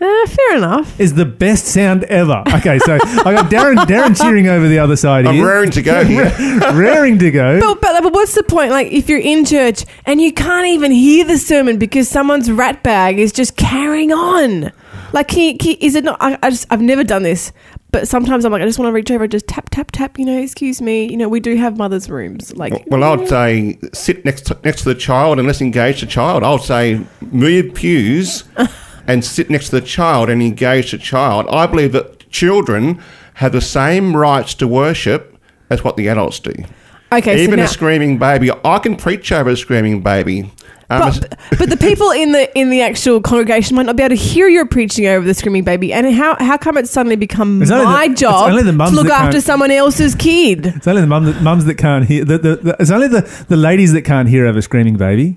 Uh, 0.00 0.26
fair 0.26 0.56
enough. 0.58 1.00
Is 1.00 1.14
the 1.14 1.24
best 1.24 1.64
sound 1.66 2.04
ever. 2.04 2.42
Okay, 2.54 2.78
so 2.80 2.94
I 3.02 3.32
got 3.32 3.50
Darren 3.50 3.76
Darren 3.86 4.14
cheering 4.20 4.48
over 4.48 4.68
the 4.68 4.78
other 4.80 4.96
side 4.96 5.24
I'm 5.26 5.36
here. 5.36 5.46
raring 5.46 5.70
to 5.70 5.82
go 5.82 6.04
here. 6.04 6.24
raring 6.72 7.18
to 7.20 7.30
go. 7.30 7.60
But, 7.60 7.80
but 7.80 8.02
but 8.02 8.12
what's 8.12 8.34
the 8.34 8.42
point? 8.42 8.70
Like 8.70 8.88
if 8.92 9.08
you're 9.08 9.20
in 9.20 9.44
church 9.46 9.86
and 10.04 10.20
you 10.20 10.32
can't 10.32 10.66
even 10.66 10.90
hear 10.92 11.24
the 11.24 11.38
sermon 11.38 11.78
because 11.78 12.08
someone's 12.08 12.50
rat 12.50 12.82
bag 12.82 13.18
is 13.18 13.32
just 13.32 13.56
carrying 13.56 14.12
on. 14.12 14.72
Like, 15.14 15.28
can 15.28 15.40
you, 15.52 15.56
can 15.58 15.70
you- 15.70 15.76
is 15.80 15.94
it 15.94 16.04
not? 16.04 16.18
I, 16.20 16.38
I 16.42 16.50
just 16.50 16.66
I've 16.70 16.82
never 16.82 17.04
done 17.04 17.22
this, 17.22 17.52
but 17.94 18.08
sometimes 18.08 18.44
I'm 18.44 18.50
like 18.50 18.60
I 18.60 18.64
just 18.64 18.76
want 18.76 18.88
to 18.88 18.92
reach 18.92 19.08
over 19.12 19.28
just 19.28 19.46
tap 19.46 19.70
tap 19.70 19.92
tap. 19.92 20.18
You 20.18 20.24
know, 20.24 20.36
excuse 20.36 20.82
me. 20.82 21.08
You 21.08 21.16
know, 21.16 21.28
we 21.28 21.38
do 21.38 21.54
have 21.54 21.78
mothers' 21.78 22.10
rooms. 22.10 22.52
Like, 22.56 22.84
Well, 22.88 23.04
I'd 23.04 23.28
say 23.28 23.78
sit 23.92 24.24
next 24.24 24.46
to, 24.46 24.58
next 24.64 24.82
to 24.82 24.88
the 24.88 24.96
child 24.96 25.38
and 25.38 25.46
let's 25.46 25.60
engage 25.60 26.00
the 26.00 26.08
child. 26.08 26.42
I 26.42 26.50
would 26.50 26.62
say 26.62 27.06
move 27.20 27.72
pews 27.72 28.42
and 29.06 29.24
sit 29.24 29.48
next 29.48 29.66
to 29.66 29.80
the 29.80 29.86
child 29.86 30.28
and 30.28 30.42
engage 30.42 30.90
the 30.90 30.98
child. 30.98 31.46
I 31.48 31.66
believe 31.66 31.92
that 31.92 32.28
children 32.30 33.00
have 33.34 33.52
the 33.52 33.60
same 33.60 34.16
rights 34.16 34.54
to 34.54 34.66
worship 34.66 35.38
as 35.70 35.84
what 35.84 35.96
the 35.96 36.08
adults 36.08 36.40
do. 36.40 36.52
okay, 37.12 37.44
Even 37.44 37.52
so 37.52 37.56
now, 37.56 37.64
a 37.64 37.68
screaming 37.68 38.18
baby, 38.18 38.50
I 38.64 38.80
can 38.80 38.96
preach 38.96 39.30
over 39.30 39.50
a 39.50 39.56
screaming 39.56 40.02
baby. 40.02 40.50
Um, 41.02 41.12
but, 41.50 41.58
but 41.58 41.70
the 41.70 41.76
people 41.76 42.10
in 42.10 42.32
the 42.32 42.58
in 42.58 42.70
the 42.70 42.82
actual 42.82 43.20
congregation 43.20 43.76
might 43.76 43.86
not 43.86 43.96
be 43.96 44.02
able 44.02 44.16
to 44.16 44.22
hear 44.22 44.48
your 44.48 44.66
preaching 44.66 45.06
over 45.06 45.26
the 45.26 45.34
screaming 45.34 45.64
baby. 45.64 45.92
And 45.92 46.14
how 46.14 46.36
how 46.40 46.56
come 46.56 46.76
it's 46.78 46.90
suddenly 46.90 47.16
become 47.16 47.62
It's 47.62 47.70
only 47.70 47.84
the- 47.84 47.90
my 47.90 48.04
it's 48.04 48.20
job 48.20 48.50
only 48.50 48.62
the 48.62 48.70
to 48.72 48.76
mums 48.76 48.92
look 48.94 49.06
that 49.08 49.20
after 49.22 49.32
can't- 49.32 49.44
someone 49.44 49.70
else's 49.70 50.14
kid? 50.14 50.66
It's 50.66 50.86
only 50.86 51.00
the 51.00 51.06
mum 51.06 51.24
that, 51.26 51.42
mums 51.42 51.64
that 51.66 51.76
can't 51.76 52.04
hear. 52.06 52.24
The, 52.24 52.38
the, 52.38 52.56
the, 52.56 52.76
it's 52.80 52.90
only 52.90 53.08
the, 53.08 53.22
the 53.48 53.56
ladies 53.56 53.92
that 53.92 54.02
can't 54.02 54.28
hear 54.28 54.46
over 54.46 54.60
screaming 54.62 54.96
baby 54.96 55.36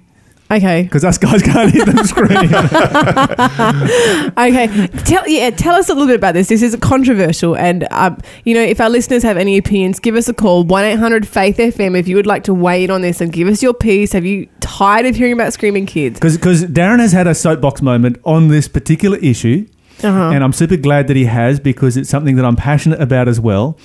Okay. 0.50 0.84
because 0.84 1.04
us 1.04 1.18
guys 1.18 1.42
can't 1.44 1.72
hear 1.74 1.84
them 1.86 2.06
screaming. 2.06 2.50
Okay, 4.38 4.88
tell 5.06 5.28
yeah, 5.28 5.50
tell 5.50 5.76
us 5.76 5.90
a 5.90 5.94
little 5.94 6.08
bit 6.08 6.16
about 6.16 6.34
this. 6.34 6.48
This 6.48 6.62
is 6.62 6.76
controversial, 6.78 7.56
and 7.56 7.88
um, 7.92 8.18
you 8.46 8.54
know, 8.54 8.62
if 8.62 8.80
our 8.80 8.90
listeners 8.90 9.24
have 9.24 9.36
any 9.38 9.58
opinions, 9.58 10.00
give 10.00 10.16
us 10.16 10.28
a 10.30 10.34
call 10.34 10.64
one 10.64 10.84
eight 10.86 11.00
hundred 11.00 11.28
Faith 11.28 11.58
FM 11.58 11.98
if 11.98 12.08
you 12.08 12.16
would 12.16 12.28
like 12.28 12.44
to 12.46 12.54
weigh 12.54 12.84
in 12.84 12.92
on 12.92 13.02
this 13.02 13.20
and 13.22 13.32
give 13.34 13.48
us 13.48 13.62
your 13.64 13.74
piece. 13.74 14.14
Have 14.14 14.26
you 14.26 14.48
tired 14.60 15.06
of 15.06 15.16
hearing 15.16 15.34
about 15.34 15.54
screaming 15.54 15.86
kids? 15.86 16.20
Because 16.20 16.64
Darren 16.66 17.00
has 17.00 17.12
had 17.14 17.28
a 17.28 17.36
soapbox 17.36 17.82
moment 17.82 18.18
on 18.24 18.48
this 18.50 18.68
particular 18.68 19.18
issue, 19.18 19.66
Uh-huh. 20.04 20.32
and 20.34 20.44
I'm 20.44 20.54
super 20.54 20.78
glad 20.78 21.08
that 21.08 21.16
he 21.16 21.26
has 21.26 21.60
because 21.60 21.98
it's 21.98 22.10
something 22.10 22.36
that 22.36 22.46
I'm 22.46 22.56
passionate 22.56 23.02
about 23.02 23.28
as 23.28 23.40
well. 23.40 23.78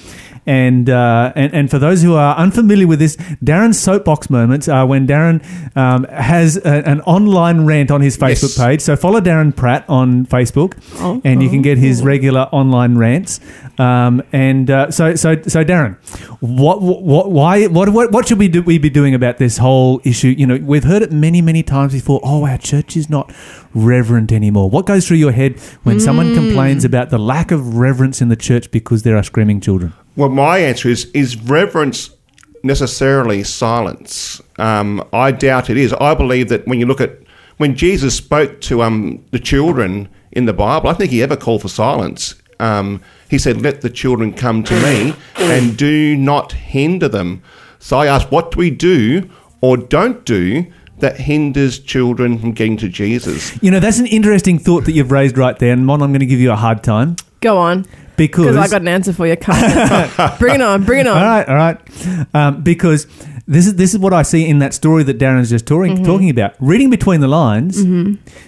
And, 0.44 0.90
uh, 0.90 1.32
and 1.36 1.54
and 1.54 1.70
for 1.70 1.78
those 1.78 2.02
who 2.02 2.14
are 2.14 2.36
unfamiliar 2.36 2.86
with 2.88 2.98
this, 2.98 3.14
Darren's 3.44 3.78
soapbox 3.78 4.28
moments 4.28 4.66
are 4.68 4.84
when 4.86 5.06
Darren 5.06 5.40
um, 5.76 6.02
has 6.04 6.56
a, 6.56 6.82
an 6.88 7.00
online 7.02 7.64
rant 7.64 7.92
on 7.92 8.00
his 8.00 8.16
Facebook 8.18 8.56
Yes. 8.56 8.58
page. 8.58 8.80
So 8.80 8.96
follow 8.96 9.20
Darren 9.20 9.54
Pratt 9.54 9.84
on 9.88 10.26
Facebook, 10.26 10.74
Oh. 10.98 11.20
and 11.24 11.42
you 11.44 11.48
can 11.48 11.62
get 11.62 11.78
his 11.78 12.02
regular 12.02 12.48
online 12.50 12.96
rants. 12.98 13.38
Um, 13.78 14.20
and 14.32 14.68
uh, 14.68 14.90
so 14.90 15.14
so 15.14 15.40
so 15.42 15.64
Darren, 15.64 15.96
what 16.40 16.82
what 16.82 17.30
why 17.30 17.66
what 17.68 17.90
what 17.90 18.10
what 18.10 18.26
should 18.26 18.38
we 18.40 18.48
do, 18.48 18.62
we 18.62 18.78
be 18.78 18.90
doing 18.90 19.14
about 19.14 19.38
this 19.38 19.58
whole 19.58 20.00
issue? 20.02 20.34
You 20.36 20.46
know, 20.48 20.56
we've 20.60 20.84
heard 20.84 21.02
it 21.02 21.12
many 21.12 21.40
many 21.40 21.62
times 21.62 21.92
before. 21.92 22.20
Oh, 22.24 22.44
our 22.46 22.58
church 22.58 22.96
is 22.96 23.08
not 23.08 23.32
reverent 23.74 24.32
anymore. 24.32 24.68
What 24.68 24.86
goes 24.86 25.06
through 25.06 25.18
your 25.18 25.32
head 25.32 25.60
when 25.84 26.00
someone 26.00 26.34
complains 26.34 26.84
about 26.84 27.10
the 27.10 27.18
lack 27.18 27.52
of 27.52 27.76
reverence 27.76 28.20
in 28.20 28.28
the 28.28 28.36
church 28.36 28.72
because 28.72 29.04
there 29.04 29.16
are 29.16 29.22
screaming 29.22 29.60
children? 29.60 29.92
Well, 30.16 30.28
my 30.28 30.58
answer 30.58 30.88
is 30.88 31.06
is 31.14 31.36
reverence 31.36 32.10
necessarily 32.62 33.42
silence? 33.42 34.40
Um, 34.58 35.06
I 35.12 35.32
doubt 35.32 35.70
it 35.70 35.76
is. 35.76 35.92
I 35.94 36.14
believe 36.14 36.48
that 36.50 36.66
when 36.66 36.78
you 36.78 36.86
look 36.86 37.00
at 37.00 37.18
when 37.56 37.76
Jesus 37.76 38.14
spoke 38.16 38.60
to 38.62 38.82
um, 38.82 39.24
the 39.30 39.38
children 39.38 40.08
in 40.32 40.46
the 40.46 40.52
Bible, 40.52 40.88
I 40.88 40.94
think 40.94 41.10
he 41.10 41.22
ever 41.22 41.36
called 41.36 41.62
for 41.62 41.68
silence. 41.68 42.34
Um, 42.60 43.02
he 43.28 43.38
said, 43.38 43.62
"Let 43.62 43.80
the 43.80 43.90
children 43.90 44.32
come 44.32 44.62
to 44.64 44.74
me, 44.82 45.14
and 45.36 45.76
do 45.76 46.16
not 46.16 46.52
hinder 46.52 47.08
them." 47.08 47.42
So 47.78 47.98
I 47.98 48.06
ask, 48.06 48.30
what 48.30 48.52
do 48.52 48.58
we 48.58 48.70
do 48.70 49.28
or 49.60 49.76
don't 49.76 50.24
do 50.24 50.66
that 50.98 51.16
hinders 51.16 51.80
children 51.80 52.38
from 52.38 52.52
getting 52.52 52.76
to 52.76 52.88
Jesus? 52.88 53.60
You 53.60 53.72
know, 53.72 53.80
that's 53.80 53.98
an 53.98 54.06
interesting 54.06 54.60
thought 54.60 54.84
that 54.84 54.92
you've 54.92 55.10
raised 55.10 55.36
right 55.36 55.58
there. 55.58 55.72
And 55.72 55.84
Mon, 55.84 56.00
I'm 56.00 56.12
going 56.12 56.20
to 56.20 56.26
give 56.26 56.38
you 56.38 56.52
a 56.52 56.56
hard 56.56 56.84
time 56.84 57.16
Go 57.42 57.58
on. 57.58 57.84
Because 58.16 58.46
Because 58.46 58.56
I 58.56 58.68
got 58.68 58.82
an 58.82 58.88
answer 58.88 59.12
for 59.12 59.26
you. 59.26 59.36
Come 59.36 59.56
on. 59.56 60.32
bring 60.38 60.54
it 60.56 60.60
on. 60.60 60.84
Bring 60.84 61.00
it 61.00 61.06
on. 61.06 61.16
All 61.18 61.24
right, 61.24 61.48
all 61.48 61.54
right. 61.54 61.78
Um, 62.34 62.62
because 62.62 63.06
this 63.46 63.66
is 63.66 63.74
this 63.76 63.92
is 63.92 63.98
what 63.98 64.12
I 64.12 64.22
see 64.22 64.46
in 64.48 64.58
that 64.60 64.74
story 64.74 65.02
that 65.04 65.18
Darren's 65.18 65.50
just 65.50 65.66
talking 65.66 65.94
Mm-hmm. 65.94 66.04
talking 66.04 66.30
about. 66.30 66.54
Reading 66.60 66.90
between 66.90 67.20
the 67.20 67.28
lines, 67.28 67.82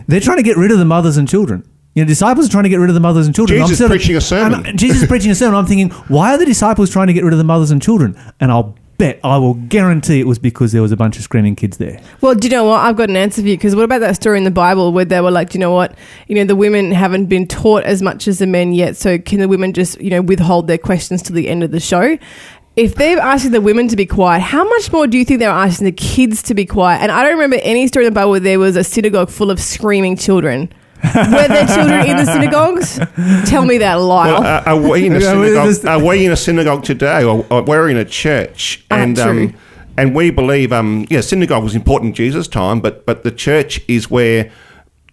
they're 0.06 0.20
trying 0.20 0.36
to 0.38 0.42
get 0.42 0.56
rid 0.56 0.70
of 0.70 0.78
the 0.78 0.84
mothers 0.84 1.16
and 1.16 1.28
children. 1.28 1.68
You 1.94 2.02
know, 2.04 2.08
disciples 2.08 2.48
are 2.48 2.50
trying 2.50 2.64
to 2.64 2.68
get 2.68 2.78
rid 2.80 2.90
of 2.90 2.94
the 2.94 3.00
mothers 3.00 3.26
and 3.26 3.34
children. 3.36 3.60
Jesus 3.60 3.78
sort 3.78 3.90
of- 3.90 3.96
preaching 3.96 4.16
a 4.16 4.20
sermon. 4.20 4.66
and 4.66 4.78
Jesus 4.78 5.02
is 5.02 5.08
preaching 5.08 5.30
a 5.30 5.34
sermon. 5.34 5.54
I'm 5.56 5.66
thinking, 5.66 5.90
why 6.08 6.34
are 6.34 6.38
the 6.38 6.44
disciples 6.46 6.90
trying 6.90 7.06
to 7.06 7.12
get 7.12 7.22
rid 7.22 7.32
of 7.32 7.38
the 7.38 7.44
mothers 7.44 7.70
and 7.70 7.80
children? 7.80 8.16
And 8.40 8.50
I'll 8.50 8.76
bet, 8.98 9.20
I 9.24 9.38
will 9.38 9.54
guarantee 9.54 10.20
it 10.20 10.26
was 10.26 10.38
because 10.38 10.72
there 10.72 10.82
was 10.82 10.92
a 10.92 10.96
bunch 10.96 11.16
of 11.16 11.22
screaming 11.22 11.56
kids 11.56 11.76
there. 11.76 12.00
Well, 12.20 12.34
do 12.34 12.48
you 12.48 12.52
know 12.52 12.64
what? 12.64 12.80
I've 12.80 12.96
got 12.96 13.10
an 13.10 13.16
answer 13.16 13.42
for 13.42 13.48
you. 13.48 13.56
Because 13.56 13.74
what 13.74 13.84
about 13.84 14.00
that 14.00 14.16
story 14.16 14.38
in 14.38 14.44
the 14.44 14.50
Bible 14.50 14.92
where 14.92 15.04
they 15.04 15.20
were 15.20 15.30
like, 15.30 15.50
do 15.50 15.58
you 15.58 15.60
know 15.60 15.72
what? 15.72 15.96
You 16.28 16.36
know, 16.36 16.44
the 16.44 16.56
women 16.56 16.92
haven't 16.92 17.26
been 17.26 17.46
taught 17.46 17.84
as 17.84 18.02
much 18.02 18.28
as 18.28 18.38
the 18.38 18.46
men 18.46 18.72
yet. 18.72 18.96
So 18.96 19.18
can 19.18 19.40
the 19.40 19.48
women 19.48 19.72
just, 19.72 20.00
you 20.00 20.10
know, 20.10 20.22
withhold 20.22 20.66
their 20.66 20.78
questions 20.78 21.22
to 21.22 21.32
the 21.32 21.48
end 21.48 21.62
of 21.62 21.70
the 21.70 21.80
show? 21.80 22.18
If 22.76 22.96
they're 22.96 23.20
asking 23.20 23.52
the 23.52 23.60
women 23.60 23.86
to 23.88 23.96
be 23.96 24.06
quiet, 24.06 24.40
how 24.40 24.68
much 24.68 24.90
more 24.90 25.06
do 25.06 25.16
you 25.16 25.24
think 25.24 25.38
they're 25.38 25.48
asking 25.48 25.84
the 25.84 25.92
kids 25.92 26.42
to 26.44 26.54
be 26.54 26.66
quiet? 26.66 27.02
And 27.02 27.12
I 27.12 27.22
don't 27.22 27.34
remember 27.34 27.58
any 27.62 27.86
story 27.86 28.04
in 28.04 28.12
the 28.12 28.14
Bible 28.14 28.32
where 28.32 28.40
there 28.40 28.58
was 28.58 28.74
a 28.74 28.82
synagogue 28.82 29.30
full 29.30 29.50
of 29.50 29.60
screaming 29.60 30.16
children. 30.16 30.72
Were 31.14 31.48
there 31.48 31.66
children 31.66 32.06
in 32.06 32.16
the 32.16 32.24
synagogues? 32.26 32.98
Tell 33.50 33.64
me 33.64 33.78
that, 33.78 33.94
Lyle. 33.94 34.40
Well, 34.40 34.42
are, 34.44 34.68
are 34.68 34.80
we 34.90 35.06
in 35.06 35.14
a 35.16 35.20
synagogue? 35.30 35.86
are 35.86 36.04
we 36.04 36.24
in 36.26 36.32
a 36.32 36.36
synagogue 36.36 36.84
today, 36.84 37.22
or, 37.24 37.44
or 37.50 37.62
we're 37.62 37.88
in 37.88 37.96
a 37.96 38.04
church? 38.04 38.84
Ah, 38.90 38.96
and 38.96 39.16
true. 39.16 39.24
um, 39.48 39.54
and 39.96 40.14
we 40.14 40.30
believe, 40.30 40.72
um, 40.72 41.06
yeah, 41.10 41.20
synagogue 41.20 41.62
was 41.62 41.74
important 41.76 42.10
in 42.10 42.14
Jesus' 42.14 42.48
time, 42.48 42.80
but 42.80 43.04
but 43.06 43.22
the 43.22 43.30
church 43.30 43.80
is 43.86 44.10
where 44.10 44.50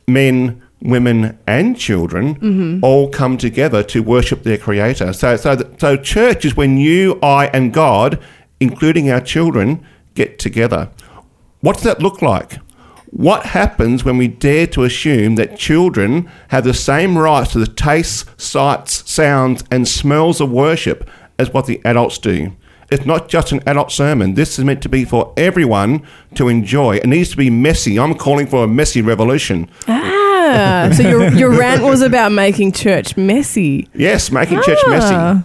men, 0.07 0.61
women, 0.81 1.37
and 1.45 1.77
children 1.77 2.35
Mm-hmm. 2.35 2.83
all 2.83 3.09
come 3.09 3.37
together 3.37 3.83
to 3.83 4.01
worship 4.01 4.43
their 4.43 4.57
Creator. 4.57 5.13
So 5.13 5.35
so 5.37 5.55
th- 5.55 5.79
so 5.79 5.97
church 5.97 6.45
is 6.45 6.55
when 6.55 6.77
you, 6.77 7.19
I, 7.21 7.47
and 7.47 7.71
God, 7.73 8.19
including 8.59 9.11
our 9.11 9.21
children, 9.21 9.85
get 10.15 10.39
together. 10.39 10.89
What 11.61 11.75
does 11.75 11.83
that 11.83 12.01
look 12.01 12.21
like? 12.21 12.57
What 13.12 13.47
happens 13.47 14.05
when 14.05 14.18
we 14.18 14.28
dare 14.30 14.68
to 14.68 14.84
assume 14.84 15.36
that 15.36 15.57
children 15.57 16.30
have 16.47 16.64
the 16.64 16.74
same 16.74 17.18
rights 17.18 17.51
to 17.51 17.59
the 17.59 17.68
tastes, 17.68 18.26
sights, 18.41 19.09
sounds, 19.09 19.64
and 19.70 19.86
smells 19.88 20.39
of 20.39 20.49
worship 20.49 21.09
as 21.38 21.51
what 21.53 21.66
the 21.66 21.82
adults 21.84 22.18
do? 22.18 22.53
It's 22.89 23.05
not 23.05 23.28
just 23.30 23.51
an 23.51 23.62
adult 23.68 23.91
sermon. 23.91 24.34
This 24.36 24.57
is 24.57 24.66
meant 24.66 24.82
to 24.84 24.89
be 24.89 25.03
for 25.05 25.34
everyone 25.38 26.05
to 26.36 26.47
enjoy. 26.47 26.97
It 26.97 27.05
needs 27.05 27.30
to 27.32 27.38
be 27.38 27.49
messy. 27.49 27.99
I'm 27.99 28.16
calling 28.16 28.47
for 28.47 28.64
a 28.64 28.68
messy 28.68 29.01
revolution. 29.01 29.70
ah, 29.88 30.89
so 30.95 31.03
your, 31.03 31.32
your 31.34 31.51
rant 31.51 31.84
was 31.84 32.01
about 32.01 32.32
making 32.32 32.72
church 32.74 33.16
messy. 33.18 33.88
Yes, 33.93 34.32
making 34.32 34.62
church 34.64 34.80
messy. 34.88 35.16
Ah, 35.16 35.43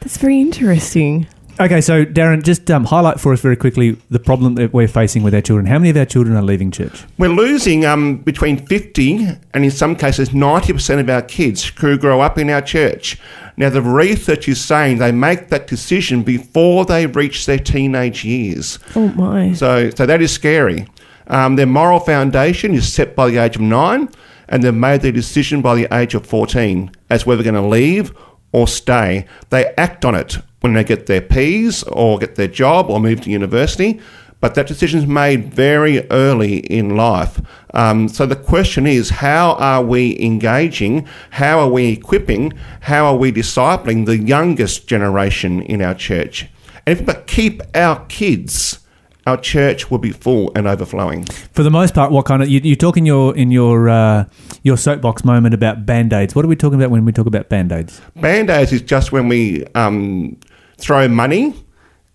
That's 0.00 0.16
very 0.18 0.40
interesting. 0.40 1.26
Okay, 1.58 1.80
so 1.80 2.04
Darren, 2.04 2.42
just 2.42 2.70
um, 2.70 2.84
highlight 2.84 3.18
for 3.18 3.32
us 3.32 3.40
very 3.40 3.56
quickly 3.56 3.96
the 4.10 4.18
problem 4.18 4.56
that 4.56 4.74
we're 4.74 4.88
facing 4.88 5.22
with 5.22 5.34
our 5.34 5.40
children. 5.40 5.64
How 5.64 5.78
many 5.78 5.88
of 5.88 5.96
our 5.96 6.04
children 6.04 6.36
are 6.36 6.42
leaving 6.42 6.70
church? 6.70 7.04
We're 7.16 7.30
losing 7.30 7.86
um, 7.86 8.18
between 8.18 8.66
50 8.66 9.26
and 9.54 9.64
in 9.64 9.70
some 9.70 9.96
cases 9.96 10.30
90% 10.30 11.00
of 11.00 11.08
our 11.08 11.22
kids 11.22 11.64
who 11.64 11.96
grow 11.96 12.20
up 12.20 12.36
in 12.36 12.50
our 12.50 12.60
church. 12.60 13.18
Now, 13.56 13.70
the 13.70 13.80
research 13.80 14.48
is 14.48 14.62
saying 14.62 14.98
they 14.98 15.12
make 15.12 15.48
that 15.48 15.66
decision 15.66 16.22
before 16.22 16.84
they 16.84 17.06
reach 17.06 17.46
their 17.46 17.58
teenage 17.58 18.22
years. 18.22 18.78
Oh 18.94 19.08
my. 19.08 19.54
So, 19.54 19.88
so 19.88 20.04
that 20.04 20.20
is 20.20 20.32
scary. 20.32 20.86
Um, 21.28 21.56
their 21.56 21.66
moral 21.66 22.00
foundation 22.00 22.74
is 22.74 22.92
set 22.92 23.16
by 23.16 23.30
the 23.30 23.38
age 23.38 23.56
of 23.56 23.62
nine, 23.62 24.10
and 24.50 24.62
they've 24.62 24.74
made 24.74 25.00
their 25.00 25.10
decision 25.10 25.62
by 25.62 25.74
the 25.74 25.88
age 25.90 26.14
of 26.14 26.26
14 26.26 26.90
as 27.08 27.24
whether 27.24 27.42
they're 27.42 27.50
going 27.50 27.64
to 27.64 27.68
leave 27.68 28.14
or 28.52 28.68
stay. 28.68 29.26
They 29.48 29.72
act 29.78 30.04
on 30.04 30.14
it 30.14 30.36
when 30.60 30.74
they 30.74 30.84
get 30.84 31.06
their 31.06 31.20
P's 31.20 31.82
or 31.84 32.18
get 32.18 32.36
their 32.36 32.48
job 32.48 32.90
or 32.90 33.00
move 33.00 33.20
to 33.22 33.30
university, 33.30 34.00
but 34.40 34.54
that 34.54 34.66
decision 34.66 35.00
is 35.00 35.06
made 35.06 35.52
very 35.52 36.08
early 36.10 36.58
in 36.58 36.96
life. 36.96 37.40
Um, 37.74 38.08
so 38.08 38.26
the 38.26 38.36
question 38.36 38.86
is 38.86 39.10
how 39.10 39.52
are 39.54 39.82
we 39.82 40.20
engaging? 40.20 41.06
How 41.30 41.60
are 41.60 41.68
we 41.68 41.88
equipping? 41.88 42.52
How 42.82 43.06
are 43.06 43.16
we 43.16 43.32
discipling 43.32 44.06
the 44.06 44.18
youngest 44.18 44.86
generation 44.86 45.62
in 45.62 45.82
our 45.82 45.94
church? 45.94 46.46
And 46.86 46.98
if 46.98 47.06
we 47.06 47.14
keep 47.26 47.62
our 47.74 48.04
kids, 48.06 48.80
our 49.26 49.36
church 49.36 49.90
will 49.90 49.98
be 49.98 50.12
full 50.12 50.52
and 50.54 50.66
overflowing. 50.66 51.24
For 51.24 51.62
the 51.62 51.70
most 51.70 51.94
part, 51.94 52.12
what 52.12 52.26
kind 52.26 52.42
of 52.42 52.48
you, 52.48 52.60
you 52.60 52.76
talk 52.76 52.96
in 52.96 53.04
your 53.04 53.36
in 53.36 53.50
your 53.50 53.88
uh, 53.88 54.26
your 54.62 54.76
soapbox 54.76 55.24
moment 55.24 55.54
about 55.54 55.84
band 55.84 56.12
aids? 56.12 56.34
What 56.34 56.44
are 56.44 56.48
we 56.48 56.56
talking 56.56 56.78
about 56.78 56.90
when 56.90 57.04
we 57.04 57.12
talk 57.12 57.26
about 57.26 57.48
band 57.48 57.72
aids? 57.72 58.00
Band 58.14 58.50
aids 58.50 58.72
is 58.72 58.82
just 58.82 59.12
when 59.12 59.28
we 59.28 59.64
um, 59.74 60.36
throw 60.78 61.08
money 61.08 61.54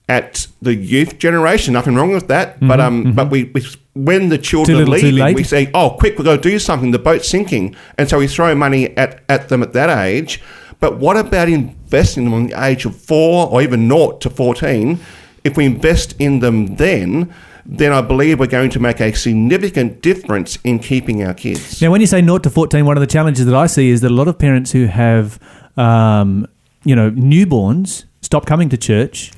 at 0.09 0.47
the 0.62 0.76
youth 0.76 1.18
generation. 1.20 1.74
Nothing 1.74 1.95
wrong 1.95 2.12
with 2.12 2.28
that. 2.28 2.59
But 2.59 2.82
um, 2.82 3.14
but 3.14 3.30
we, 3.32 3.45
we 3.45 3.66
when 3.93 4.30
the 4.30 4.38
children 4.38 4.78
Mm-hmm, 4.78 4.88
are 4.88 4.97
leaving, 4.97 5.36
we 5.36 5.43
say, 5.43 5.72
"Oh, 5.74 5.91
quick, 5.91 6.18
we've 6.18 6.26
got 6.26 6.41
to 6.41 6.49
do 6.49 6.59
something. 6.59 6.91
The 6.91 6.99
boat's 6.99 7.30
sinking," 7.30 7.76
and 7.97 8.09
so 8.09 8.20
we 8.20 8.28
throw 8.28 8.53
money 8.55 8.95
at, 8.97 9.22
at 9.30 9.49
them 9.49 9.64
at 9.64 9.74
that 9.74 9.89
age. 9.89 10.41
But 10.80 10.97
what 10.97 11.16
about 11.16 11.47
investing 11.47 12.26
them 12.26 12.34
on 12.34 12.47
the 12.47 12.64
age 12.66 12.86
of 12.86 12.95
four 12.95 13.47
or 13.49 13.62
even 13.62 13.88
naught 13.88 14.20
to 14.22 14.30
fourteen? 14.30 14.99
If 15.43 15.57
we 15.57 15.66
invest 15.66 16.14
in 16.20 16.39
them 16.39 16.76
then, 16.76 17.34
then 17.66 17.93
I 17.93 18.01
believe 18.01 18.39
we're 18.39 18.47
going 18.47 18.70
to 18.72 18.80
make 18.80 18.99
a 18.99 19.14
significant 19.14 20.01
difference 20.01 20.59
in 20.64 20.80
keeping 20.80 21.24
our 21.24 21.34
kids. 21.34 21.82
Now, 21.82 21.89
when 21.89 22.01
you 22.01 22.05
say 22.07 22.22
0 22.22 22.38
to 22.39 22.49
14, 22.51 22.86
one 22.86 22.95
of 22.95 23.01
the 23.01 23.07
challenges 23.07 23.45
that 23.47 23.55
I 23.55 23.66
see 23.66 23.89
is 23.89 24.01
that 24.01 24.12
a 24.12 24.14
lot 24.14 24.28
of 24.28 24.38
parents 24.38 24.72
who 24.72 24.86
have, 24.86 25.39
um, 25.78 26.47
you 26.84 26.95
know, 26.95 27.09
newborns 27.09 28.03
stop 28.22 28.45
coming 28.45 28.69
to 28.69 28.78
church 28.78 29.32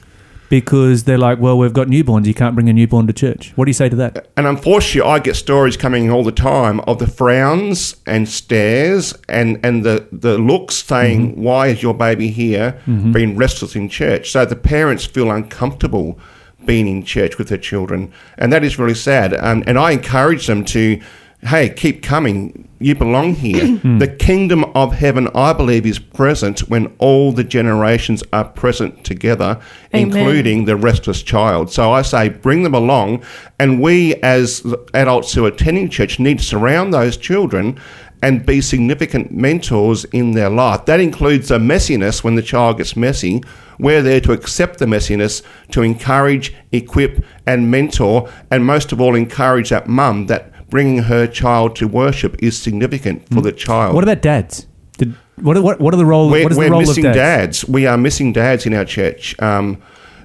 because 0.49 1.05
they're 1.05 1.17
like, 1.17 1.39
well, 1.39 1.57
we've 1.57 1.73
got 1.73 1.88
newborns. 1.88 2.27
You 2.27 2.34
can't 2.36 2.53
bring 2.53 2.69
a 2.69 2.73
newborn 2.73 3.07
to 3.07 3.13
church. 3.13 3.53
What 3.55 3.65
do 3.65 3.69
you 3.69 3.73
say 3.73 3.89
to 3.89 3.95
that? 3.95 4.27
And 4.38 4.45
unfortunately, 4.45 5.09
I 5.09 5.17
get 5.17 5.36
stories 5.36 5.75
coming 5.75 6.11
all 6.11 6.23
the 6.23 6.31
time 6.31 6.79
of 6.81 6.99
the 6.99 7.07
frowns 7.07 7.95
and 8.05 8.29
stares 8.29 9.15
and, 9.27 9.59
and 9.65 9.84
the, 9.84 10.07
the 10.11 10.38
looks 10.38 10.75
saying, 10.75 11.41
Why 11.41 11.67
is 11.67 11.81
your 11.81 11.95
baby 11.95 12.27
here? 12.27 12.79
Being 12.86 13.36
restless 13.36 13.75
in 13.75 13.89
church. 13.89 14.29
So 14.31 14.45
the 14.45 14.55
parents 14.55 15.05
feel 15.05 15.31
uncomfortable 15.31 16.19
being 16.65 16.88
in 16.88 17.03
church 17.03 17.38
with 17.38 17.49
their 17.49 17.57
children. 17.57 18.13
And 18.38 18.53
that 18.53 18.63
is 18.63 18.77
really 18.77 18.93
sad. 18.93 19.34
Um, 19.34 19.63
and 19.65 19.79
I 19.79 19.91
encourage 19.91 20.45
them 20.47 20.63
to, 20.65 21.01
hey, 21.45 21.69
keep 21.69 22.01
coming. 22.01 22.67
You 22.79 22.95
belong 22.95 23.35
here. 23.35 23.77
Hmm. 23.77 23.97
the 23.99 24.07
kingdom 24.07 24.65
of 24.75 24.93
heaven, 24.93 25.29
I 25.33 25.53
believe, 25.53 25.85
is 25.85 25.99
present 25.99 26.61
when 26.69 26.93
all 26.97 27.31
the 27.31 27.43
generations 27.43 28.23
are 28.33 28.45
present 28.45 29.03
together, 29.03 29.59
Amen. 29.93 30.17
including 30.17 30.65
the 30.65 30.75
restless 30.75 31.23
child. 31.23 31.71
So 31.71 31.91
I 31.91 32.01
say, 32.01 32.29
bring 32.29 32.63
them 32.63 32.73
along, 32.73 33.23
and 33.59 33.81
we 33.81 34.15
as 34.15 34.65
adults 34.93 35.33
who 35.33 35.45
are 35.45 35.49
attending 35.49 35.89
church 35.89 36.19
need 36.19 36.39
to 36.39 36.45
surround 36.45 36.93
those 36.93 37.17
children 37.17 37.79
and 38.21 38.45
be 38.45 38.61
significant 38.61 39.31
mentors 39.33 40.05
in 40.05 40.31
their 40.31 40.49
life. 40.49 40.85
That 40.85 41.01
includes 41.01 41.49
the 41.49 41.59
messiness 41.59 42.23
when 42.23 42.35
the 42.35 42.41
child 42.41 42.77
gets 42.77 42.95
messy. 42.95 43.43
We're 43.79 44.01
there 44.01 44.21
to 44.21 44.31
accept 44.31 44.79
the 44.79 44.85
messiness, 44.85 45.41
to 45.71 45.81
encourage, 45.81 46.53
equip, 46.71 47.25
and 47.45 47.69
mentor, 47.69 48.29
and 48.49 48.65
most 48.65 48.93
of 48.93 49.01
all, 49.01 49.15
encourage 49.15 49.71
that 49.71 49.87
mum 49.87 50.27
that 50.27 50.53
bringing 50.74 51.03
her 51.03 51.28
child 51.28 51.76
to 51.76 51.88
worship 51.88 52.36
is 52.41 52.59
significant 52.59 53.30
for 53.32 53.41
the 53.41 53.51
child. 53.51 53.93
What 53.93 54.03
about 54.03 54.24
dads? 54.24 54.65
Did, 54.97 55.15
What 55.36 55.61
what 55.61 55.80
what 55.80 55.93
are 55.93 55.97
the 55.97 56.05
role? 56.05 56.32
we're, 56.32 56.41
what 56.41 56.51
is 56.51 56.57
we're 56.57 56.65
the 56.65 56.71
role 56.71 56.80
missing 56.82 57.05
of 57.05 57.13
dads? 57.13 57.61
dads. 57.61 57.69
We 57.69 57.86
are 57.86 57.95
missing 57.95 58.34
dads 58.34 58.65
in 58.65 58.74
our 58.74 58.84
church. 58.84 59.39
Um, 59.39 59.80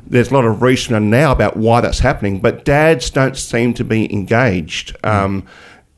there's 0.06 0.30
a 0.30 0.34
lot 0.34 0.46
of 0.46 0.62
research 0.62 1.02
now 1.02 1.32
about 1.32 1.58
why 1.58 1.82
that's 1.82 1.98
happening, 1.98 2.40
but 2.40 2.64
dads 2.64 3.10
don't 3.10 3.36
seem 3.36 3.74
to 3.74 3.84
be 3.84 4.10
engaged 4.10 4.96
um, 5.04 5.44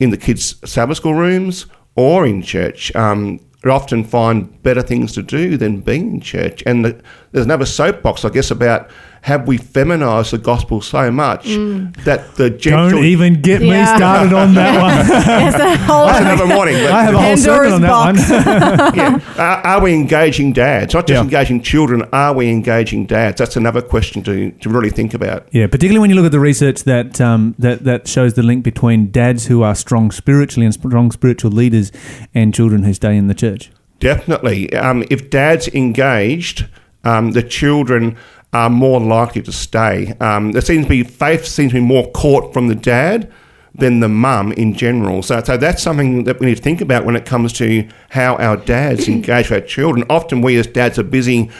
in 0.00 0.10
the 0.10 0.16
kids' 0.16 0.56
Sabbath 0.68 0.96
school 0.96 1.14
rooms 1.14 1.66
or 1.94 2.26
in 2.26 2.42
church. 2.42 2.92
Um, 2.96 3.38
they 3.62 3.70
often 3.70 4.02
find 4.02 4.60
better 4.64 4.82
things 4.82 5.12
to 5.12 5.22
do 5.22 5.58
than 5.58 5.80
being 5.80 6.14
in 6.14 6.20
church. 6.20 6.64
And 6.66 6.84
the, 6.84 7.00
there's 7.30 7.46
another 7.46 7.66
soapbox, 7.66 8.24
I 8.24 8.30
guess, 8.30 8.50
about 8.50 8.90
have 9.22 9.46
we 9.46 9.58
feminized 9.58 10.30
the 10.32 10.38
gospel 10.38 10.80
so 10.80 11.10
much 11.10 11.44
that 11.44 12.34
the 12.36 12.48
gentle. 12.48 12.90
Don't 12.90 13.04
even 13.04 13.42
get 13.42 13.60
Yeah. 13.60 13.80
me 13.92 13.96
started 13.98 14.32
on 14.32 14.54
that 14.54 14.80
one. 14.80 14.90
Yes, 15.40 15.56
that 15.58 15.78
whole 15.80 16.06
That's 16.06 16.20
another 16.24 16.46
morning. 16.46 16.76
I 16.76 17.02
have 17.02 17.14
a 17.14 17.18
whole 17.18 17.36
Pandora's 17.36 17.42
sermon 17.44 17.72
on 17.74 17.82
that 17.82 17.88
box. 17.88 18.30
one. 18.30 18.94
yeah. 19.36 19.36
Are, 19.36 19.66
are 19.66 19.80
we 19.82 19.92
engaging 19.94 20.52
dads? 20.54 20.94
Not 20.94 21.06
just 21.06 21.16
Yeah. 21.18 21.22
engaging 21.22 21.60
children, 21.62 22.02
are 22.12 22.32
we 22.32 22.48
engaging 22.48 23.04
dads? 23.06 23.38
That's 23.38 23.56
another 23.56 23.82
question 23.82 24.22
to, 24.22 24.50
to 24.52 24.68
really 24.70 24.90
think 24.90 25.12
about. 25.12 25.46
Yeah, 25.52 25.66
particularly 25.66 25.98
when 26.00 26.08
you 26.10 26.16
look 26.16 26.24
at 26.26 26.32
the 26.32 26.40
research 26.40 26.84
that 26.84 27.20
um, 27.20 27.54
that 27.58 27.84
that 27.84 28.08
shows 28.08 28.34
the 28.34 28.42
link 28.42 28.64
between 28.64 29.10
dads 29.10 29.46
who 29.46 29.62
are 29.62 29.74
strong 29.74 30.10
spiritually 30.10 30.64
and 30.64 30.72
strong 30.74 31.10
spiritual 31.12 31.50
leaders 31.50 31.92
and 32.34 32.54
children 32.54 32.84
who 32.84 32.94
stay 32.94 33.16
in 33.16 33.26
the 33.26 33.34
church. 33.34 33.70
Definitely. 33.98 34.72
Um, 34.74 35.04
if 35.10 35.28
dad's 35.28 35.68
engaged, 35.68 36.66
um, 37.04 37.32
the 37.32 37.42
children 37.42 38.16
are 38.52 38.70
more 38.70 39.00
likely 39.00 39.42
to 39.42 39.52
stay. 39.52 40.14
Um, 40.20 40.52
there 40.52 40.62
seems 40.62 40.86
to 40.86 40.88
be 40.88 41.04
faith 41.04 41.46
seems 41.46 41.72
to 41.72 41.80
be 41.80 41.86
more 41.86 42.10
caught 42.12 42.52
from 42.52 42.68
the 42.68 42.74
dad 42.74 43.30
than 43.74 44.00
the 44.00 44.08
mum 44.08 44.52
in 44.52 44.74
general. 44.74 45.22
So, 45.22 45.42
so 45.42 45.56
that's 45.56 45.82
something 45.82 46.24
that 46.24 46.40
we 46.40 46.46
need 46.46 46.56
to 46.56 46.62
think 46.62 46.80
about 46.80 47.04
when 47.04 47.14
it 47.16 47.24
comes 47.24 47.52
to 47.54 47.88
how 48.10 48.36
our 48.36 48.56
dads 48.56 49.08
engage 49.08 49.50
with 49.50 49.62
our 49.62 49.66
children. 49.66 50.04
Often 50.10 50.42
we 50.42 50.56
as 50.56 50.66
dads 50.66 50.98
are 50.98 51.04
busy 51.04 51.50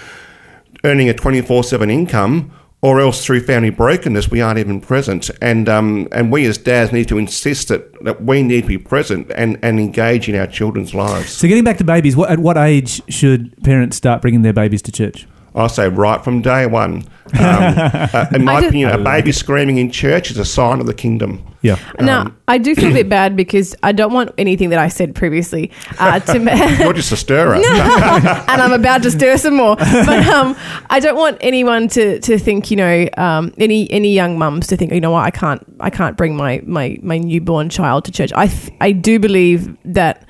earning 0.84 1.08
a 1.08 1.14
24-7 1.14 1.90
income 1.90 2.52
or 2.82 3.00
else 3.00 3.24
through 3.24 3.40
family 3.40 3.68
brokenness 3.68 4.30
we 4.30 4.40
aren't 4.40 4.58
even 4.58 4.80
present 4.80 5.30
and 5.42 5.68
um, 5.68 6.08
and 6.12 6.32
we 6.32 6.46
as 6.46 6.56
dads 6.56 6.90
need 6.92 7.06
to 7.06 7.18
insist 7.18 7.68
that, 7.68 7.92
that 8.02 8.22
we 8.22 8.42
need 8.42 8.62
to 8.62 8.66
be 8.66 8.78
present 8.78 9.30
and, 9.34 9.58
and 9.62 9.78
engage 9.78 10.26
in 10.28 10.34
our 10.34 10.46
children's 10.46 10.94
lives 10.94 11.30
So, 11.30 11.46
getting 11.46 11.64
back 11.64 11.76
to 11.78 11.84
babies, 11.84 12.16
what, 12.16 12.30
at 12.30 12.38
what 12.38 12.56
age 12.56 13.02
should 13.12 13.62
parents 13.62 13.98
start 13.98 14.22
bringing 14.22 14.40
their 14.40 14.54
babies 14.54 14.80
to 14.82 14.92
church? 14.92 15.26
I 15.54 15.66
say 15.66 15.88
right 15.88 16.22
from 16.22 16.42
day 16.42 16.66
one. 16.66 17.04
Um, 17.32 17.38
uh, 17.78 18.26
in 18.34 18.44
my 18.44 18.54
just- 18.54 18.70
opinion, 18.70 18.90
a 18.90 18.98
baby 18.98 19.30
screaming 19.30 19.78
in 19.78 19.92
church 19.92 20.32
is 20.32 20.38
a 20.38 20.44
sign 20.44 20.80
of 20.80 20.86
the 20.86 20.94
kingdom. 20.94 21.46
Yeah. 21.62 21.78
Now, 22.00 22.32
I 22.48 22.58
do 22.58 22.74
feel 22.74 22.90
a 22.90 22.94
bit 22.94 23.08
bad 23.08 23.36
because 23.36 23.76
I 23.82 23.92
don't 23.92 24.12
want 24.12 24.32
anything 24.36 24.70
that 24.70 24.78
I 24.78 24.88
said 24.88 25.14
previously 25.14 25.70
uh, 25.98 26.18
to. 26.20 26.76
You're 26.80 26.92
just 26.92 27.12
a 27.12 27.16
stirrer. 27.16 27.54
and 27.54 27.64
I'm 27.64 28.72
about 28.72 29.02
to 29.04 29.10
stir 29.12 29.36
some 29.36 29.54
more. 29.56 29.76
But 29.76 30.26
um, 30.26 30.56
I 30.88 30.98
don't 30.98 31.16
want 31.16 31.38
anyone 31.40 31.86
to, 31.88 32.18
to 32.20 32.38
think, 32.38 32.70
you 32.70 32.78
know, 32.78 33.08
um, 33.16 33.52
any 33.58 33.88
any 33.92 34.12
young 34.12 34.38
mums 34.38 34.66
to 34.68 34.76
think, 34.76 34.92
you 34.92 35.00
know 35.00 35.12
what, 35.12 35.24
I 35.24 35.30
can't 35.30 35.62
I 35.78 35.90
can't 35.90 36.16
bring 36.16 36.34
my 36.34 36.62
my, 36.64 36.98
my 37.02 37.18
newborn 37.18 37.68
child 37.68 38.06
to 38.06 38.12
church. 38.12 38.32
I 38.34 38.48
th- 38.48 38.72
I 38.80 38.90
do 38.92 39.18
believe 39.18 39.76
that 39.84 40.26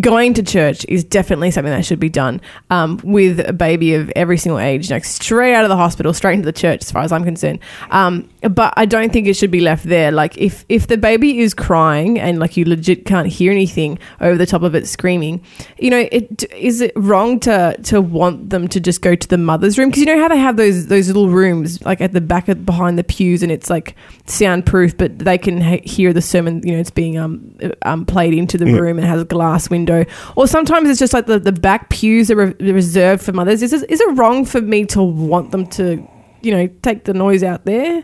going 0.00 0.34
to 0.34 0.42
church 0.42 0.84
is 0.88 1.02
definitely 1.04 1.50
something 1.50 1.72
that 1.72 1.86
should 1.86 1.98
be 2.00 2.10
done 2.10 2.40
um, 2.68 3.00
with 3.02 3.40
a 3.40 3.52
baby 3.54 3.94
of 3.94 4.10
every 4.14 4.36
single 4.36 4.58
age, 4.58 4.90
like 4.90 5.04
straight 5.06 5.54
out 5.54 5.64
of 5.64 5.70
the 5.70 5.76
hospital, 5.76 6.12
straight 6.12 6.34
into 6.34 6.44
the 6.44 6.52
church, 6.52 6.82
as 6.82 6.90
far 6.92 7.02
as 7.02 7.12
I'm 7.12 7.24
concerned. 7.24 7.60
Um, 7.90 8.28
but 8.42 8.74
I 8.76 8.84
don't 8.84 9.10
think 9.10 9.26
it 9.26 9.34
should 9.34 9.50
be 9.50 9.60
left 9.60 9.84
there. 9.84 10.10
Like 10.12 10.36
if 10.36 10.64
if 10.68 10.86
the 10.88 10.98
baby 10.98 11.40
is 11.40 11.54
crying 11.54 12.18
and 12.20 12.38
like 12.38 12.56
you 12.58 12.66
legit 12.66 13.06
can't 13.06 13.26
hear 13.26 13.50
anything 13.50 13.98
over 14.20 14.36
the 14.36 14.44
top 14.46 14.62
of 14.62 14.74
it 14.74 14.86
screaming, 14.86 15.42
you 15.78 15.88
know, 15.88 16.06
it 16.12 16.44
is 16.52 16.82
it 16.82 16.92
wrong 16.94 17.40
to 17.40 17.74
to 17.84 18.02
want 18.02 18.50
them 18.50 18.68
to 18.68 18.80
just 18.80 19.00
go 19.00 19.14
to 19.14 19.28
the 19.28 19.38
mother's 19.38 19.78
room 19.78 19.88
because 19.88 20.00
you 20.00 20.06
know 20.06 20.18
how 20.20 20.28
they 20.28 20.36
have 20.38 20.56
those 20.58 20.88
those 20.88 21.06
little 21.06 21.30
rooms 21.30 21.82
like 21.86 22.02
at 22.02 22.12
the 22.12 22.20
back 22.20 22.48
of 22.48 22.66
behind 22.66 22.98
the 22.98 23.04
pews 23.04 23.42
and 23.42 23.50
it's 23.50 23.70
like 23.70 23.96
soundproof, 24.26 24.96
but 24.96 25.18
they 25.18 25.38
can 25.38 25.60
ha- 25.60 25.80
hear 25.84 26.12
the 26.12 26.22
sermon. 26.22 26.60
You 26.66 26.74
know, 26.74 26.80
it's 26.80 26.90
being 26.90 27.16
um, 27.18 27.56
um 27.82 28.04
played 28.04 28.34
into 28.34 28.58
the 28.58 28.66
Yeah. 28.70 28.76
room 28.78 28.98
and 28.98 29.06
has 29.06 29.22
a 29.22 29.24
glass 29.24 29.69
window. 29.70 30.04
Or 30.36 30.46
sometimes 30.46 30.88
it's 30.88 30.98
just 30.98 31.12
like 31.12 31.26
the, 31.26 31.38
the 31.38 31.52
back 31.52 31.88
pews 31.90 32.30
are 32.30 32.36
re- 32.36 32.72
reserved 32.72 33.22
for 33.22 33.32
mothers. 33.32 33.62
Is 33.62 33.72
it, 33.72 33.90
is 33.90 34.00
it 34.00 34.16
wrong 34.16 34.44
for 34.44 34.60
me 34.60 34.84
to 34.86 35.02
want 35.02 35.52
them 35.52 35.66
to, 35.68 36.06
you 36.42 36.52
know, 36.52 36.66
take 36.82 37.04
the 37.04 37.14
noise 37.14 37.42
out 37.42 37.64
there? 37.64 38.02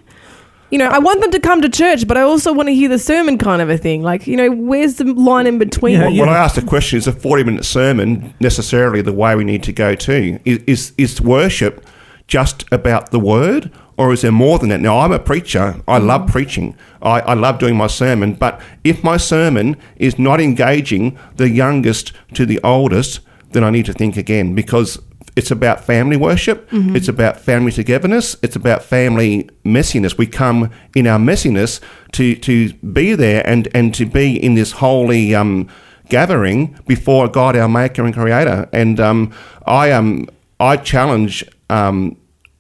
You 0.71 0.79
know, 0.79 0.89
I 0.89 0.99
want 0.99 1.21
them 1.21 1.31
to 1.31 1.39
come 1.39 1.63
to 1.63 1.69
church, 1.69 2.09
but 2.09 2.17
I 2.17 2.23
also 2.23 2.53
want 2.53 2.69
to 2.69 2.75
hear 2.75 2.89
the 2.89 2.99
sermon 2.99 3.39
kind 3.39 3.63
of 3.63 3.71
a 3.71 3.79
thing. 3.79 4.03
Like, 4.03 4.27
you 4.27 4.37
know, 4.37 4.51
where's 4.51 4.97
the 4.97 5.05
line 5.05 5.47
in 5.47 5.59
between? 5.59 5.95
Yeah, 5.95 6.01
Well, 6.07 6.11
yeah. 6.11 6.23
Well, 6.23 6.31
I 6.31 6.39
asked 6.39 6.57
the 6.57 6.63
question: 6.63 6.99
Is 6.99 7.07
a 7.07 7.13
forty-minute 7.13 7.65
sermon 7.65 8.35
necessarily 8.41 9.01
the 9.01 9.13
way 9.13 9.37
we 9.37 9.45
need 9.45 9.63
to 9.63 9.73
go 9.73 9.95
to? 9.95 10.41
Is, 10.45 10.59
is 10.67 10.93
is 10.99 11.21
worship 11.21 11.87
just 12.27 12.65
about 12.73 13.13
the 13.13 13.21
word, 13.21 13.71
or 13.97 14.13
is 14.13 14.23
there 14.23 14.33
more 14.33 14.59
than 14.59 14.69
that? 14.69 14.81
Now, 14.81 14.99
I'm 14.99 15.13
a 15.13 15.19
preacher. 15.19 15.81
I 15.89 15.99
love 15.99 16.29
preaching. 16.29 16.77
I, 17.01 17.21
I 17.21 17.35
love 17.35 17.59
doing 17.59 17.77
my 17.77 17.87
sermon. 17.87 18.35
But 18.35 18.61
if 18.85 19.03
my 19.03 19.17
sermon 19.17 19.77
is 19.97 20.19
not 20.19 20.41
engaging 20.41 21.19
the 21.37 21.49
youngest 21.49 22.13
to 22.35 22.45
the 22.45 22.61
oldest, 22.63 23.21
then 23.53 23.65
I 23.65 23.71
need 23.71 23.87
to 23.87 23.93
think 23.93 24.17
again 24.17 24.55
because 24.55 24.99
it's 25.35 25.51
about 25.51 25.85
family 25.85 26.17
worship. 26.17 26.69
It's 26.97 27.09
about 27.09 27.39
family 27.39 27.73
togetherness. 27.73 28.37
It's 28.43 28.57
about 28.57 28.83
family 28.83 29.49
messiness. 29.65 30.17
We 30.17 30.27
come 30.27 30.71
in 30.95 31.07
our 31.07 31.19
messiness 31.19 31.81
to, 32.13 32.35
to 32.37 32.73
be 32.75 33.15
there 33.15 33.47
and, 33.47 33.69
and 33.75 33.95
to 33.95 34.07
be 34.07 34.43
in 34.43 34.55
this 34.55 34.73
holy 34.73 35.35
um, 35.35 35.69
gathering 36.09 36.79
before 36.87 37.29
God, 37.29 37.57
our 37.57 37.69
Maker 37.69 38.05
and 38.05 38.15
Creator. 38.15 38.69
And 38.73 38.99
um, 39.01 39.33
I 39.67 39.93
um, 39.93 40.29
I 40.59 40.79
challenge 40.79 41.45
um, 41.69 42.17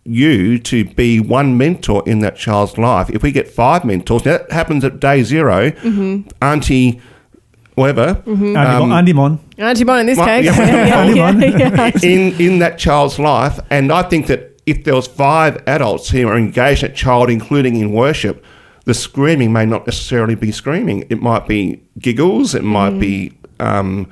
you 0.06 0.58
to 0.60 0.84
be 0.84 1.20
one 1.20 1.56
mentor 1.58 2.02
in 2.06 2.20
that 2.20 2.36
child's 2.36 2.78
life. 2.78 3.10
If 3.10 3.22
we 3.22 3.32
get 3.32 3.48
five 3.48 3.84
mentors, 3.84 4.24
now 4.24 4.38
that 4.38 4.50
happens 4.52 4.84
at 4.84 5.00
day 5.00 5.22
0 5.22 5.70
mm-hmm. 5.72 6.28
Auntie, 6.42 7.00
whatever. 7.74 8.14
Mm-hmm. 8.26 8.56
Andy, 8.56 8.78
Mon- 8.78 8.82
um, 8.82 8.92
Andy 8.92 9.12
Mon. 9.12 9.40
Auntie 9.58 9.84
Bon 9.84 9.98
in 10.00 10.06
this 10.06 10.18
Well, 10.18 10.26
case. 10.26 10.44
yeah. 10.44 11.00
Only 11.00 11.20
one. 11.20 11.40
yeah. 11.40 11.90
in 12.02 12.40
in 12.40 12.58
that 12.60 12.78
child's 12.78 13.18
life. 13.18 13.58
And 13.70 13.92
I 13.92 14.02
think 14.02 14.26
that 14.26 14.60
if 14.66 14.84
there 14.84 14.94
was 14.94 15.06
five 15.06 15.62
adults 15.66 16.10
who 16.10 16.26
are 16.28 16.36
engaged 16.36 16.82
that 16.82 16.96
child, 16.96 17.30
including 17.30 17.76
in 17.76 17.92
worship, 17.92 18.44
the 18.84 18.94
screaming 18.94 19.52
may 19.52 19.66
not 19.66 19.86
necessarily 19.86 20.34
be 20.34 20.52
screaming. 20.52 21.06
It 21.10 21.20
might 21.20 21.46
be 21.46 21.82
giggles. 21.98 22.54
It 22.54 22.64
might 22.64 22.90
mm-hmm. 22.90 23.00
be 23.00 23.32
um, 23.60 24.10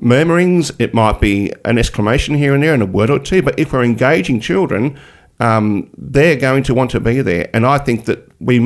murmurings. 0.00 0.72
It 0.78 0.94
might 0.94 1.20
be 1.20 1.52
an 1.64 1.78
exclamation 1.78 2.34
here 2.34 2.54
and 2.54 2.62
there 2.62 2.74
and 2.74 2.82
a 2.82 2.86
word 2.86 3.10
or 3.10 3.18
two. 3.18 3.42
But 3.42 3.58
if 3.58 3.72
we're 3.72 3.84
engaging 3.84 4.40
children, 4.40 4.98
um, 5.40 5.90
they're 5.96 6.36
going 6.36 6.62
to 6.64 6.74
want 6.74 6.90
to 6.92 7.00
be 7.00 7.20
there. 7.20 7.48
And 7.52 7.66
I 7.66 7.78
think 7.78 8.06
that 8.06 8.30
we 8.40 8.58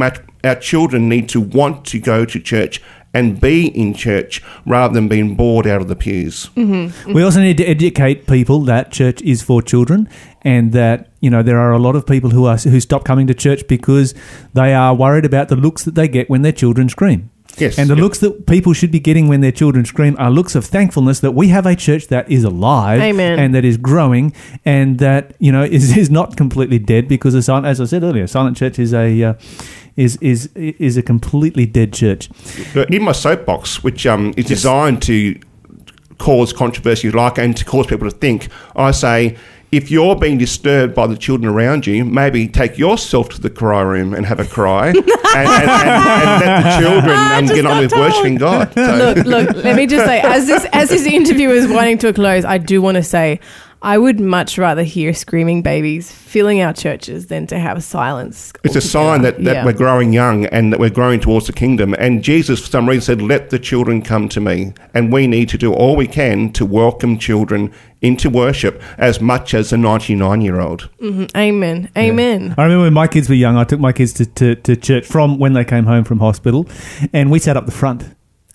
our 0.43 0.57
children 0.57 1.09
need 1.09 1.29
to 1.31 1.41
want 1.41 1.85
to 1.87 2.01
go 2.01 2.25
to 2.25 2.41
church 2.41 2.81
and 3.13 3.41
be 3.41 3.67
in 3.67 3.93
church 3.93 4.43
rather 4.65 4.95
than 4.95 5.09
being 5.09 5.35
bored 5.35 5.67
out 5.67 5.81
of 5.81 5.89
the 5.89 5.97
pews. 5.97 6.49
We 6.57 7.23
also 7.23 7.41
need 7.41 7.57
to 7.57 7.65
educate 7.65 8.27
people 8.27 8.61
that 8.61 8.93
church 8.93 9.21
is 9.23 9.43
for 9.43 9.63
children, 9.63 10.09
and 10.43 10.73
that 10.73 11.11
you 11.21 11.29
know 11.29 11.43
there 11.43 11.59
are 11.59 11.73
a 11.73 11.79
lot 11.79 11.97
of 11.97 12.07
people 12.07 12.31
who 12.31 12.47
are 12.47 12.57
who 12.57 12.81
stop 12.81 13.05
coming 13.05 13.27
to 13.27 13.35
church 13.35 13.67
because 13.67 14.15
they 14.55 14.73
are 14.73 14.95
worried 14.95 15.25
about 15.25 15.49
the 15.49 15.57
looks 15.57 15.85
that 15.85 15.95
they 15.95 16.09
get 16.09 16.31
when 16.31 16.43
their 16.43 16.53
children 16.53 16.89
scream. 16.89 17.31
Yes. 17.59 17.79
And 17.79 17.89
the 17.91 17.95
Yep. 17.95 18.03
looks 18.03 18.19
that 18.19 18.47
people 18.47 18.73
should 18.73 18.91
be 18.91 19.01
getting 19.01 19.29
when 19.29 19.41
their 19.41 19.53
children 19.53 19.85
scream 19.85 20.17
are 20.19 20.31
looks 20.31 20.55
of 20.55 20.65
thankfulness 20.65 21.21
that 21.21 21.33
we 21.33 21.49
have 21.49 21.67
a 21.67 21.77
church 21.77 22.09
that 22.09 22.31
is 22.31 22.45
alive 22.45 23.01
Amen. 23.01 23.39
and 23.39 23.55
that 23.55 23.65
is 23.65 23.77
growing 23.77 24.33
and 24.65 24.99
that 24.99 25.35
you 25.39 25.53
know 25.53 25.63
is, 25.65 25.97
is 26.05 26.11
not 26.11 26.37
completely 26.37 26.79
dead 26.79 27.09
because 27.09 27.35
a 27.35 27.43
silent, 27.43 27.67
as 27.67 27.81
I 27.81 27.85
said 27.85 28.03
earlier, 28.03 28.25
a 28.25 28.29
silent 28.29 28.57
church 28.57 28.79
is 28.79 28.95
a 28.95 29.23
uh, 29.23 29.35
is 29.97 30.17
is 30.21 30.49
is 30.55 30.97
a 30.97 31.03
completely 31.03 31.67
dead 31.67 31.93
church. 31.93 32.31
In 32.89 33.03
my 33.03 33.13
soapbox, 33.13 33.83
which 33.83 34.07
um, 34.07 34.33
is 34.37 34.47
designed 34.47 35.03
to 35.03 35.39
cause 36.19 36.53
controversy, 36.53 37.11
like, 37.11 37.39
and 37.39 37.57
to 37.57 37.65
cause 37.65 37.87
people 37.87 38.09
to 38.09 38.15
think, 38.17 38.49
I 38.77 38.91
say, 38.91 39.37
if 39.73 39.91
you're 39.91 40.17
being 40.17 40.37
disturbed 40.37 40.95
by 40.95 41.07
the 41.07 41.17
children 41.17 41.53
around 41.53 41.87
you, 41.87 42.05
maybe 42.05 42.49
take 42.49 42.77
yourself 42.77 43.29
to 43.31 43.41
the 43.41 43.51
cry 43.51 43.83
room 43.83 44.15
and 44.15 44.27
have 44.27 44.41
a 44.41 44.45
cry, 44.45 44.89
and, 44.89 44.97
and, 44.97 45.07
and, 45.07 45.71
and 45.71 46.41
let 46.45 46.63
the 46.63 46.81
children 46.81 47.17
um, 47.17 47.47
get 47.47 47.67
on 47.67 47.79
with 47.81 47.91
told. 47.91 48.03
worshiping 48.03 48.37
God. 48.37 48.73
So- 48.75 48.97
look, 48.97 49.27
look. 49.27 49.57
Let 49.65 49.77
me 49.77 49.87
just 49.87 50.05
say, 50.07 50.21
as 50.21 50.47
this 50.47 50.65
as 50.73 50.89
this 50.89 51.07
interview 51.07 51.51
is 51.51 51.69
winding 51.71 51.99
to 51.99 52.09
a 52.09 52.13
close, 52.13 52.45
I 52.45 52.59
do 52.59 52.83
want 52.83 52.97
to 52.97 53.03
say, 53.03 53.39
I 53.83 53.97
would 53.97 54.21
much 54.21 54.59
rather 54.59 54.83
hear 54.83 55.15
screaming 55.15 55.63
babies 55.63 56.13
filling 56.13 56.61
our 56.61 56.73
churches 56.75 57.29
than 57.29 57.47
to 57.47 57.59
have 57.59 57.83
silence. 57.83 58.53
It's 58.63 58.77
a 58.77 58.81
sign 58.81 59.23
that, 59.23 59.43
that 59.45 59.55
Yeah. 59.57 59.65
we're 59.65 59.73
growing 59.73 60.13
young 60.13 60.45
and 60.47 60.71
that 60.73 60.79
we're 60.79 60.91
growing 60.91 61.19
towards 61.19 61.47
the 61.47 61.55
kingdom. 61.55 61.95
And 61.99 62.23
Jesus, 62.23 62.61
for 62.61 62.67
some 62.67 62.87
reason, 62.87 63.01
said, 63.01 63.23
Let 63.23 63.49
the 63.49 63.59
children 63.59 64.03
come 64.03 64.29
to 64.31 64.41
me. 64.41 64.75
And 64.93 65.11
we 65.11 65.27
need 65.27 65.49
to 65.51 65.59
do 65.59 65.73
all 65.73 65.97
we 65.97 66.07
can 66.07 66.53
to 66.53 66.67
welcome 66.67 67.19
children 67.19 67.73
into 68.03 68.29
worship 68.29 68.83
as 68.99 69.21
much 69.21 69.55
as 69.55 69.73
a 69.73 69.79
99 69.79 70.43
year 70.43 70.61
old. 70.61 70.91
Mm-hmm. 71.01 71.37
Amen. 71.37 71.91
Amen. 71.97 72.55
I 72.59 72.65
remember 72.65 72.85
when 72.85 72.93
my 72.95 73.07
kids 73.09 73.29
were 73.31 73.35
young, 73.35 73.57
I 73.57 73.65
took 73.65 73.81
my 73.81 73.93
kids 73.93 74.13
to, 74.15 74.27
to, 74.27 74.55
to 74.57 74.77
church 74.77 75.07
from 75.07 75.39
when 75.39 75.55
they 75.55 75.65
came 75.65 75.85
home 75.87 76.05
from 76.05 76.19
hospital, 76.19 76.69
and 77.15 77.31
we 77.31 77.39
sat 77.39 77.57
up 77.57 77.65
the 77.65 77.73
front. 77.73 78.05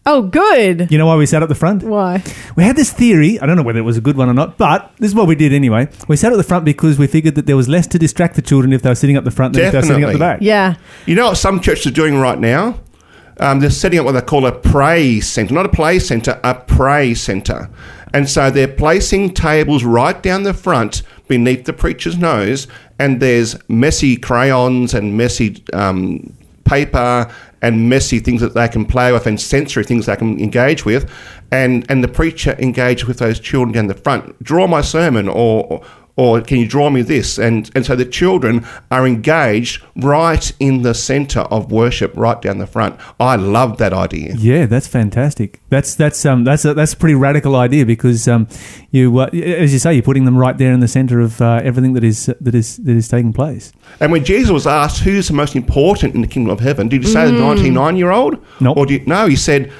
Oh, 0.07 0.21
good. 0.21 0.91
You 0.91 0.99
know 0.99 1.07
why 1.07 1.15
we 1.15 1.25
sat 1.25 1.41
at 1.41 1.49
the 1.49 1.55
front? 1.55 1.81
Why? 1.81 2.23
We 2.55 2.63
had 2.63 2.75
this 2.75 2.91
theory. 2.91 3.39
I 3.39 3.47
don't 3.47 3.57
know 3.57 3.63
whether 3.63 3.79
it 3.79 3.83
was 3.83 3.97
a 3.97 4.01
good 4.01 4.17
one 4.17 4.29
or 4.29 4.35
not, 4.35 4.55
but 4.55 4.91
this 4.99 5.09
is 5.09 5.15
what 5.15 5.27
we 5.27 5.33
did 5.33 5.51
anyway. 5.51 5.87
We 6.07 6.15
sat 6.15 6.31
at 6.31 6.35
the 6.35 6.43
front 6.43 6.63
because 6.63 6.99
we 6.99 7.07
figured 7.07 7.33
that 7.35 7.47
there 7.47 7.55
was 7.55 7.67
less 7.67 7.87
to 7.87 7.97
distract 7.97 8.35
the 8.35 8.43
children 8.43 8.71
if 8.71 8.83
they 8.83 8.89
were 8.89 8.95
sitting 8.95 9.17
up 9.17 9.23
the 9.23 9.31
front 9.31 9.55
than 9.55 9.63
if 9.63 9.71
they 9.71 9.79
were 9.79 9.83
sitting 9.83 10.03
up 10.03 10.13
the 10.13 10.19
back. 10.19 10.39
Yeah. 10.41 10.75
You 11.07 11.15
know 11.15 11.29
what 11.29 11.37
some 11.37 11.59
churches 11.59 11.87
are 11.87 11.91
doing 11.91 12.17
right 12.17 12.37
now? 12.37 12.79
Um, 13.39 13.59
they're 13.59 13.71
setting 13.71 13.99
up 13.99 14.05
what 14.05 14.11
they 14.11 14.21
call 14.21 14.45
a 14.45 14.51
pray 14.51 15.19
centre, 15.21 15.53
not 15.53 15.65
a 15.65 15.69
play 15.69 15.97
centre, 15.97 16.39
a 16.43 16.53
pray 16.53 17.15
centre. 17.15 17.69
And 18.13 18.29
so 18.29 18.51
they're 18.51 18.67
placing 18.67 19.33
tables 19.33 19.83
right 19.83 20.21
down 20.21 20.43
the 20.43 20.53
front 20.53 21.01
beneath 21.27 21.65
the 21.65 21.73
preacher's 21.73 22.15
nose, 22.15 22.67
and 22.99 23.19
there's 23.19 23.57
messy 23.67 24.15
crayons 24.15 24.93
and 24.93 25.17
messy 25.17 25.63
um, 25.73 26.31
paper 26.65 27.31
and 27.61 27.89
messy 27.89 28.19
things 28.19 28.41
that 28.41 28.53
they 28.53 28.67
can 28.67 28.85
play 28.85 29.11
with 29.11 29.25
and 29.25 29.39
sensory 29.39 29.83
things 29.83 30.05
they 30.05 30.15
can 30.15 30.39
engage 30.39 30.83
with. 30.85 31.09
And, 31.51 31.85
and 31.89 32.03
the 32.03 32.07
preacher 32.07 32.55
engage 32.59 33.05
with 33.05 33.19
those 33.19 33.39
children 33.39 33.73
down 33.73 33.87
the 33.87 33.93
front. 33.93 34.41
Draw 34.43 34.67
my 34.67 34.81
sermon 34.81 35.29
or 35.29 35.83
or 36.17 36.41
can 36.41 36.59
you 36.59 36.67
draw 36.67 36.89
me 36.89 37.01
this? 37.01 37.37
And 37.37 37.69
and 37.75 37.85
so 37.85 37.95
the 37.95 38.05
children 38.05 38.65
are 38.91 39.05
engaged 39.05 39.83
right 39.97 40.51
in 40.59 40.81
the 40.83 40.93
centre 40.93 41.41
of 41.41 41.71
worship, 41.71 42.13
right 42.15 42.41
down 42.41 42.57
the 42.59 42.67
front. 42.67 42.99
I 43.19 43.35
love 43.35 43.77
that 43.77 43.93
idea. 43.93 44.35
Yeah, 44.37 44.65
that's 44.65 44.87
fantastic. 44.87 45.61
That's 45.69 45.95
that's 45.95 46.25
um 46.25 46.43
that's 46.43 46.65
a 46.65 46.73
that's 46.73 46.93
a 46.93 46.97
pretty 46.97 47.15
radical 47.15 47.55
idea 47.55 47.85
because 47.85 48.27
um 48.27 48.47
you 48.91 49.19
uh, 49.19 49.27
as 49.33 49.73
you 49.73 49.79
say 49.79 49.93
you're 49.93 50.03
putting 50.03 50.25
them 50.25 50.37
right 50.37 50.57
there 50.57 50.71
in 50.71 50.79
the 50.79 50.87
centre 50.87 51.19
of 51.19 51.41
uh, 51.41 51.61
everything 51.63 51.93
that 51.93 52.03
is 52.03 52.27
that 52.39 52.55
is 52.55 52.77
that 52.77 52.95
is 52.95 53.07
taking 53.07 53.33
place. 53.33 53.73
And 53.99 54.11
when 54.11 54.23
Jesus 54.23 54.51
was 54.51 54.65
asked 54.67 54.99
who's 55.01 55.27
the 55.27 55.33
most 55.33 55.55
important 55.55 56.15
in 56.15 56.21
the 56.21 56.27
kingdom 56.27 56.51
of 56.51 56.59
heaven, 56.59 56.87
did 56.87 57.03
he 57.03 57.09
say 57.09 57.25
the 57.25 57.33
99 57.33 57.97
year 57.97 58.11
old? 58.11 58.37
Nope. 58.59 58.77
Or 58.77 58.85
do 58.85 58.95
you, 58.95 59.03
no, 59.05 59.27
he 59.27 59.35
said, 59.35 59.71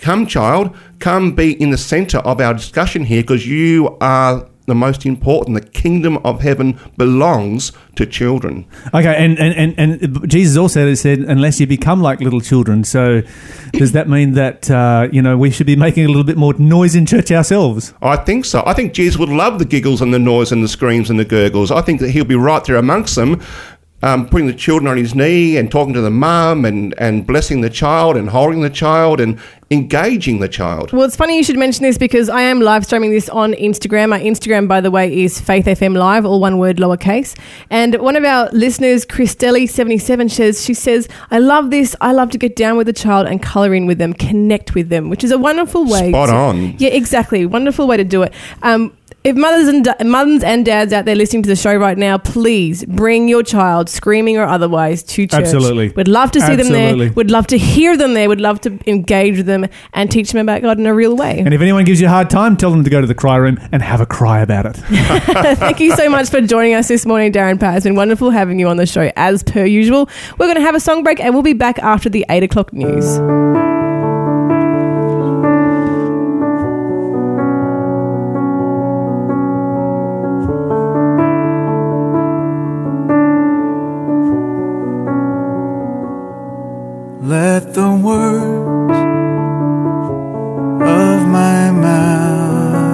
Come, 0.00 0.26
child, 0.26 0.76
come 0.98 1.32
be 1.32 1.60
in 1.62 1.70
the 1.70 1.78
centre 1.78 2.18
of 2.18 2.40
our 2.40 2.54
discussion 2.54 3.04
here 3.04 3.22
because 3.22 3.46
you 3.46 3.96
are 4.00 4.48
the 4.70 4.74
most 4.74 5.04
important. 5.04 5.60
The 5.60 5.68
kingdom 5.68 6.16
of 6.18 6.40
heaven 6.40 6.78
belongs 6.96 7.72
to 7.96 8.06
children. 8.06 8.66
Okay, 8.94 9.14
and 9.14 9.38
and, 9.38 9.54
and, 9.78 10.02
and 10.02 10.30
Jesus 10.30 10.56
also 10.56 10.94
said, 10.94 11.18
unless 11.18 11.60
you 11.60 11.66
become 11.66 12.00
like 12.00 12.20
little 12.20 12.40
children. 12.40 12.84
So, 12.84 13.22
does 13.72 13.92
that 13.92 14.08
mean 14.08 14.32
that 14.34 14.70
uh, 14.70 15.08
you 15.12 15.20
know 15.20 15.36
we 15.36 15.50
should 15.50 15.66
be 15.66 15.76
making 15.76 16.04
a 16.04 16.08
little 16.08 16.24
bit 16.24 16.38
more 16.38 16.54
noise 16.54 16.94
in 16.94 17.04
church 17.04 17.30
ourselves? 17.32 17.92
I 18.00 18.16
think 18.16 18.44
so. 18.44 18.62
I 18.64 18.72
think 18.72 18.94
Jesus 18.94 19.18
would 19.18 19.28
love 19.28 19.58
the 19.58 19.64
giggles 19.64 20.00
and 20.00 20.14
the 20.14 20.18
noise 20.18 20.52
and 20.52 20.62
the 20.62 20.68
screams 20.68 21.10
and 21.10 21.18
the 21.18 21.24
gurgles. 21.24 21.70
I 21.70 21.82
think 21.82 22.00
that 22.00 22.10
he'll 22.10 22.24
be 22.24 22.36
right 22.36 22.64
there 22.64 22.76
amongst 22.76 23.16
them, 23.16 23.42
um, 24.02 24.28
putting 24.28 24.46
the 24.46 24.54
children 24.54 24.88
on 24.88 24.96
his 24.96 25.14
knee 25.14 25.56
and 25.56 25.70
talking 25.70 25.94
to 25.94 26.00
the 26.00 26.10
mum 26.10 26.64
and, 26.64 26.94
and 26.98 27.26
blessing 27.26 27.60
the 27.60 27.70
child 27.70 28.16
and 28.16 28.30
holding 28.30 28.60
the 28.62 28.70
child 28.70 29.20
and 29.20 29.38
engaging 29.70 30.40
the 30.40 30.48
child. 30.48 30.92
Well, 30.92 31.04
it's 31.04 31.14
funny 31.14 31.36
you 31.36 31.44
should 31.44 31.58
mention 31.58 31.84
this 31.84 31.96
because 31.96 32.28
I 32.28 32.40
am 32.40 32.60
live 32.60 32.84
streaming 32.84 33.10
this 33.12 33.28
on 33.28 33.52
Instagram. 33.52 34.08
My 34.08 34.20
Instagram, 34.20 34.66
by 34.66 34.80
the 34.80 34.90
way, 34.90 35.22
is 35.22 35.40
Faith 35.40 35.66
FM 35.66 35.96
Live, 35.96 36.26
all 36.26 36.40
one 36.40 36.58
word, 36.58 36.78
lowercase. 36.78 37.38
And 37.70 37.94
one 38.00 38.16
of 38.16 38.24
our 38.24 38.48
listeners, 38.52 39.06
Christelli77, 39.06 40.30
says, 40.30 40.64
she 40.64 40.74
says, 40.74 41.08
I 41.30 41.38
love 41.38 41.70
this. 41.70 41.94
I 42.00 42.12
love 42.12 42.30
to 42.30 42.38
get 42.38 42.56
down 42.56 42.76
with 42.78 42.88
the 42.88 42.92
child 42.92 43.28
and 43.28 43.40
colour 43.40 43.72
in 43.74 43.86
with 43.86 43.98
them, 43.98 44.12
connect 44.12 44.74
with 44.74 44.88
them, 44.88 45.08
which 45.08 45.22
is 45.22 45.30
a 45.30 45.38
wonderful 45.38 45.84
way. 45.84 46.10
Spot 46.10 46.28
to- 46.28 46.34
on. 46.34 46.74
Yeah, 46.78 46.90
exactly. 46.90 47.46
Wonderful 47.46 47.86
way 47.86 47.96
to 47.96 48.04
do 48.04 48.22
it. 48.22 48.32
Um, 48.62 48.92
if 49.22 49.36
mothers 49.36 49.68
and 49.68 49.84
da- 49.84 50.02
mums 50.04 50.42
and 50.42 50.64
dads 50.64 50.92
out 50.92 51.04
there 51.04 51.14
listening 51.14 51.42
to 51.42 51.48
the 51.48 51.56
show 51.56 51.76
right 51.76 51.98
now, 51.98 52.16
please 52.16 52.84
bring 52.86 53.28
your 53.28 53.42
child, 53.42 53.88
screaming 53.88 54.38
or 54.38 54.44
otherwise, 54.44 55.02
to 55.02 55.26
church. 55.26 55.40
Absolutely. 55.40 55.90
We'd 55.90 56.08
love 56.08 56.30
to 56.32 56.40
see 56.40 56.56
them 56.56 56.60
Absolutely. 56.60 57.06
there. 57.06 57.14
We'd 57.14 57.30
love 57.30 57.46
to 57.48 57.58
hear 57.58 57.96
them 57.96 58.14
there. 58.14 58.28
We'd 58.28 58.40
love 58.40 58.60
to 58.62 58.78
engage 58.86 59.36
with 59.36 59.46
them 59.46 59.66
and 59.92 60.10
teach 60.10 60.32
them 60.32 60.40
about 60.40 60.62
God 60.62 60.78
in 60.78 60.86
a 60.86 60.94
real 60.94 61.16
way. 61.16 61.38
And 61.38 61.52
if 61.52 61.60
anyone 61.60 61.84
gives 61.84 62.00
you 62.00 62.06
a 62.06 62.10
hard 62.10 62.30
time, 62.30 62.56
tell 62.56 62.70
them 62.70 62.82
to 62.84 62.90
go 62.90 63.00
to 63.00 63.06
the 63.06 63.14
cry 63.14 63.36
room 63.36 63.58
and 63.72 63.82
have 63.82 64.00
a 64.00 64.06
cry 64.06 64.40
about 64.40 64.66
it. 64.66 64.76
Thank 65.58 65.80
you 65.80 65.94
so 65.96 66.08
much 66.08 66.30
for 66.30 66.40
joining 66.40 66.74
us 66.74 66.88
this 66.88 67.04
morning, 67.04 67.32
Darren 67.32 67.58
Pratt. 67.58 67.76
It's 67.76 67.84
been 67.84 67.96
wonderful 67.96 68.30
having 68.30 68.58
you 68.58 68.68
on 68.68 68.78
the 68.78 68.86
show 68.86 69.12
as 69.16 69.42
per 69.42 69.64
usual. 69.66 70.08
We're 70.38 70.46
going 70.46 70.56
to 70.56 70.62
have 70.62 70.74
a 70.74 70.80
song 70.80 71.02
break 71.02 71.20
and 71.20 71.34
we'll 71.34 71.42
be 71.42 71.52
back 71.52 71.78
after 71.80 72.08
the 72.08 72.24
8 72.30 72.42
o'clock 72.42 72.72
news. 72.72 73.79
The 87.72 87.88
words 87.88 88.98
of 90.82 91.28
my 91.28 91.70
mouth. 91.70 92.90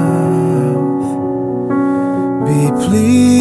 Be 2.44 2.70
pleasing 2.84 3.35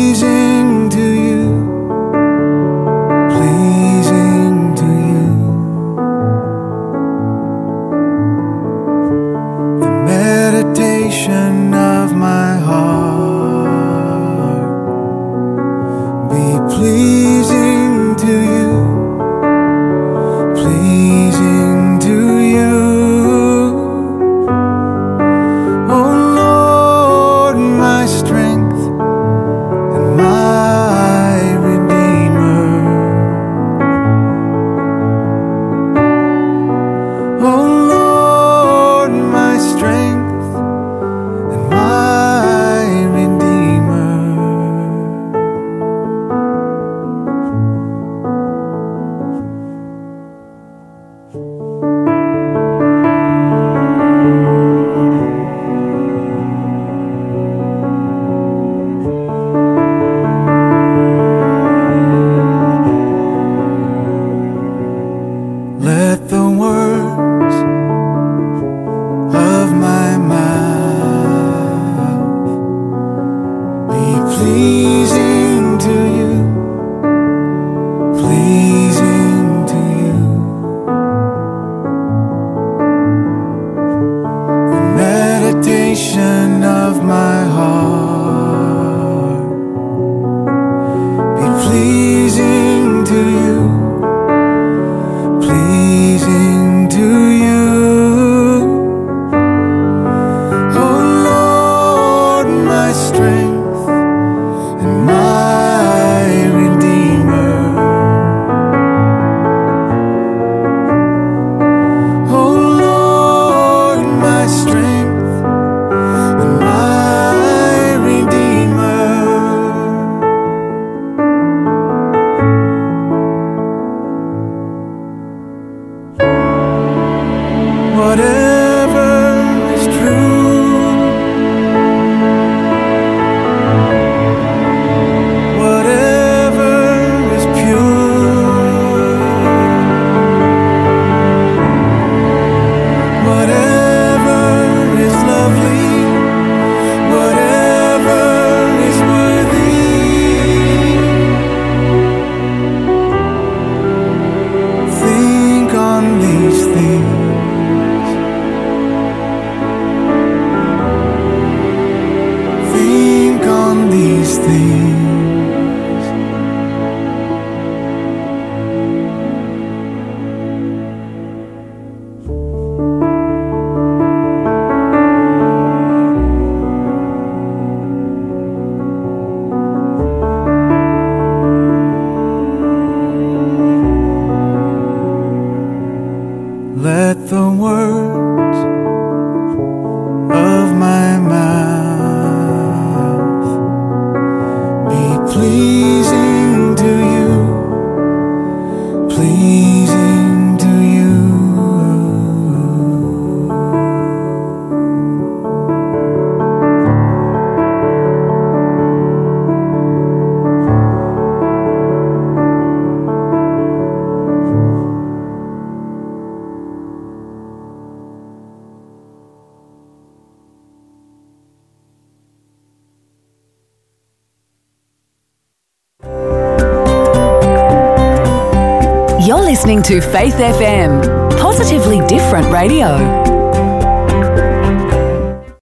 Ponte 230.35 230.51
FM. 230.51 230.74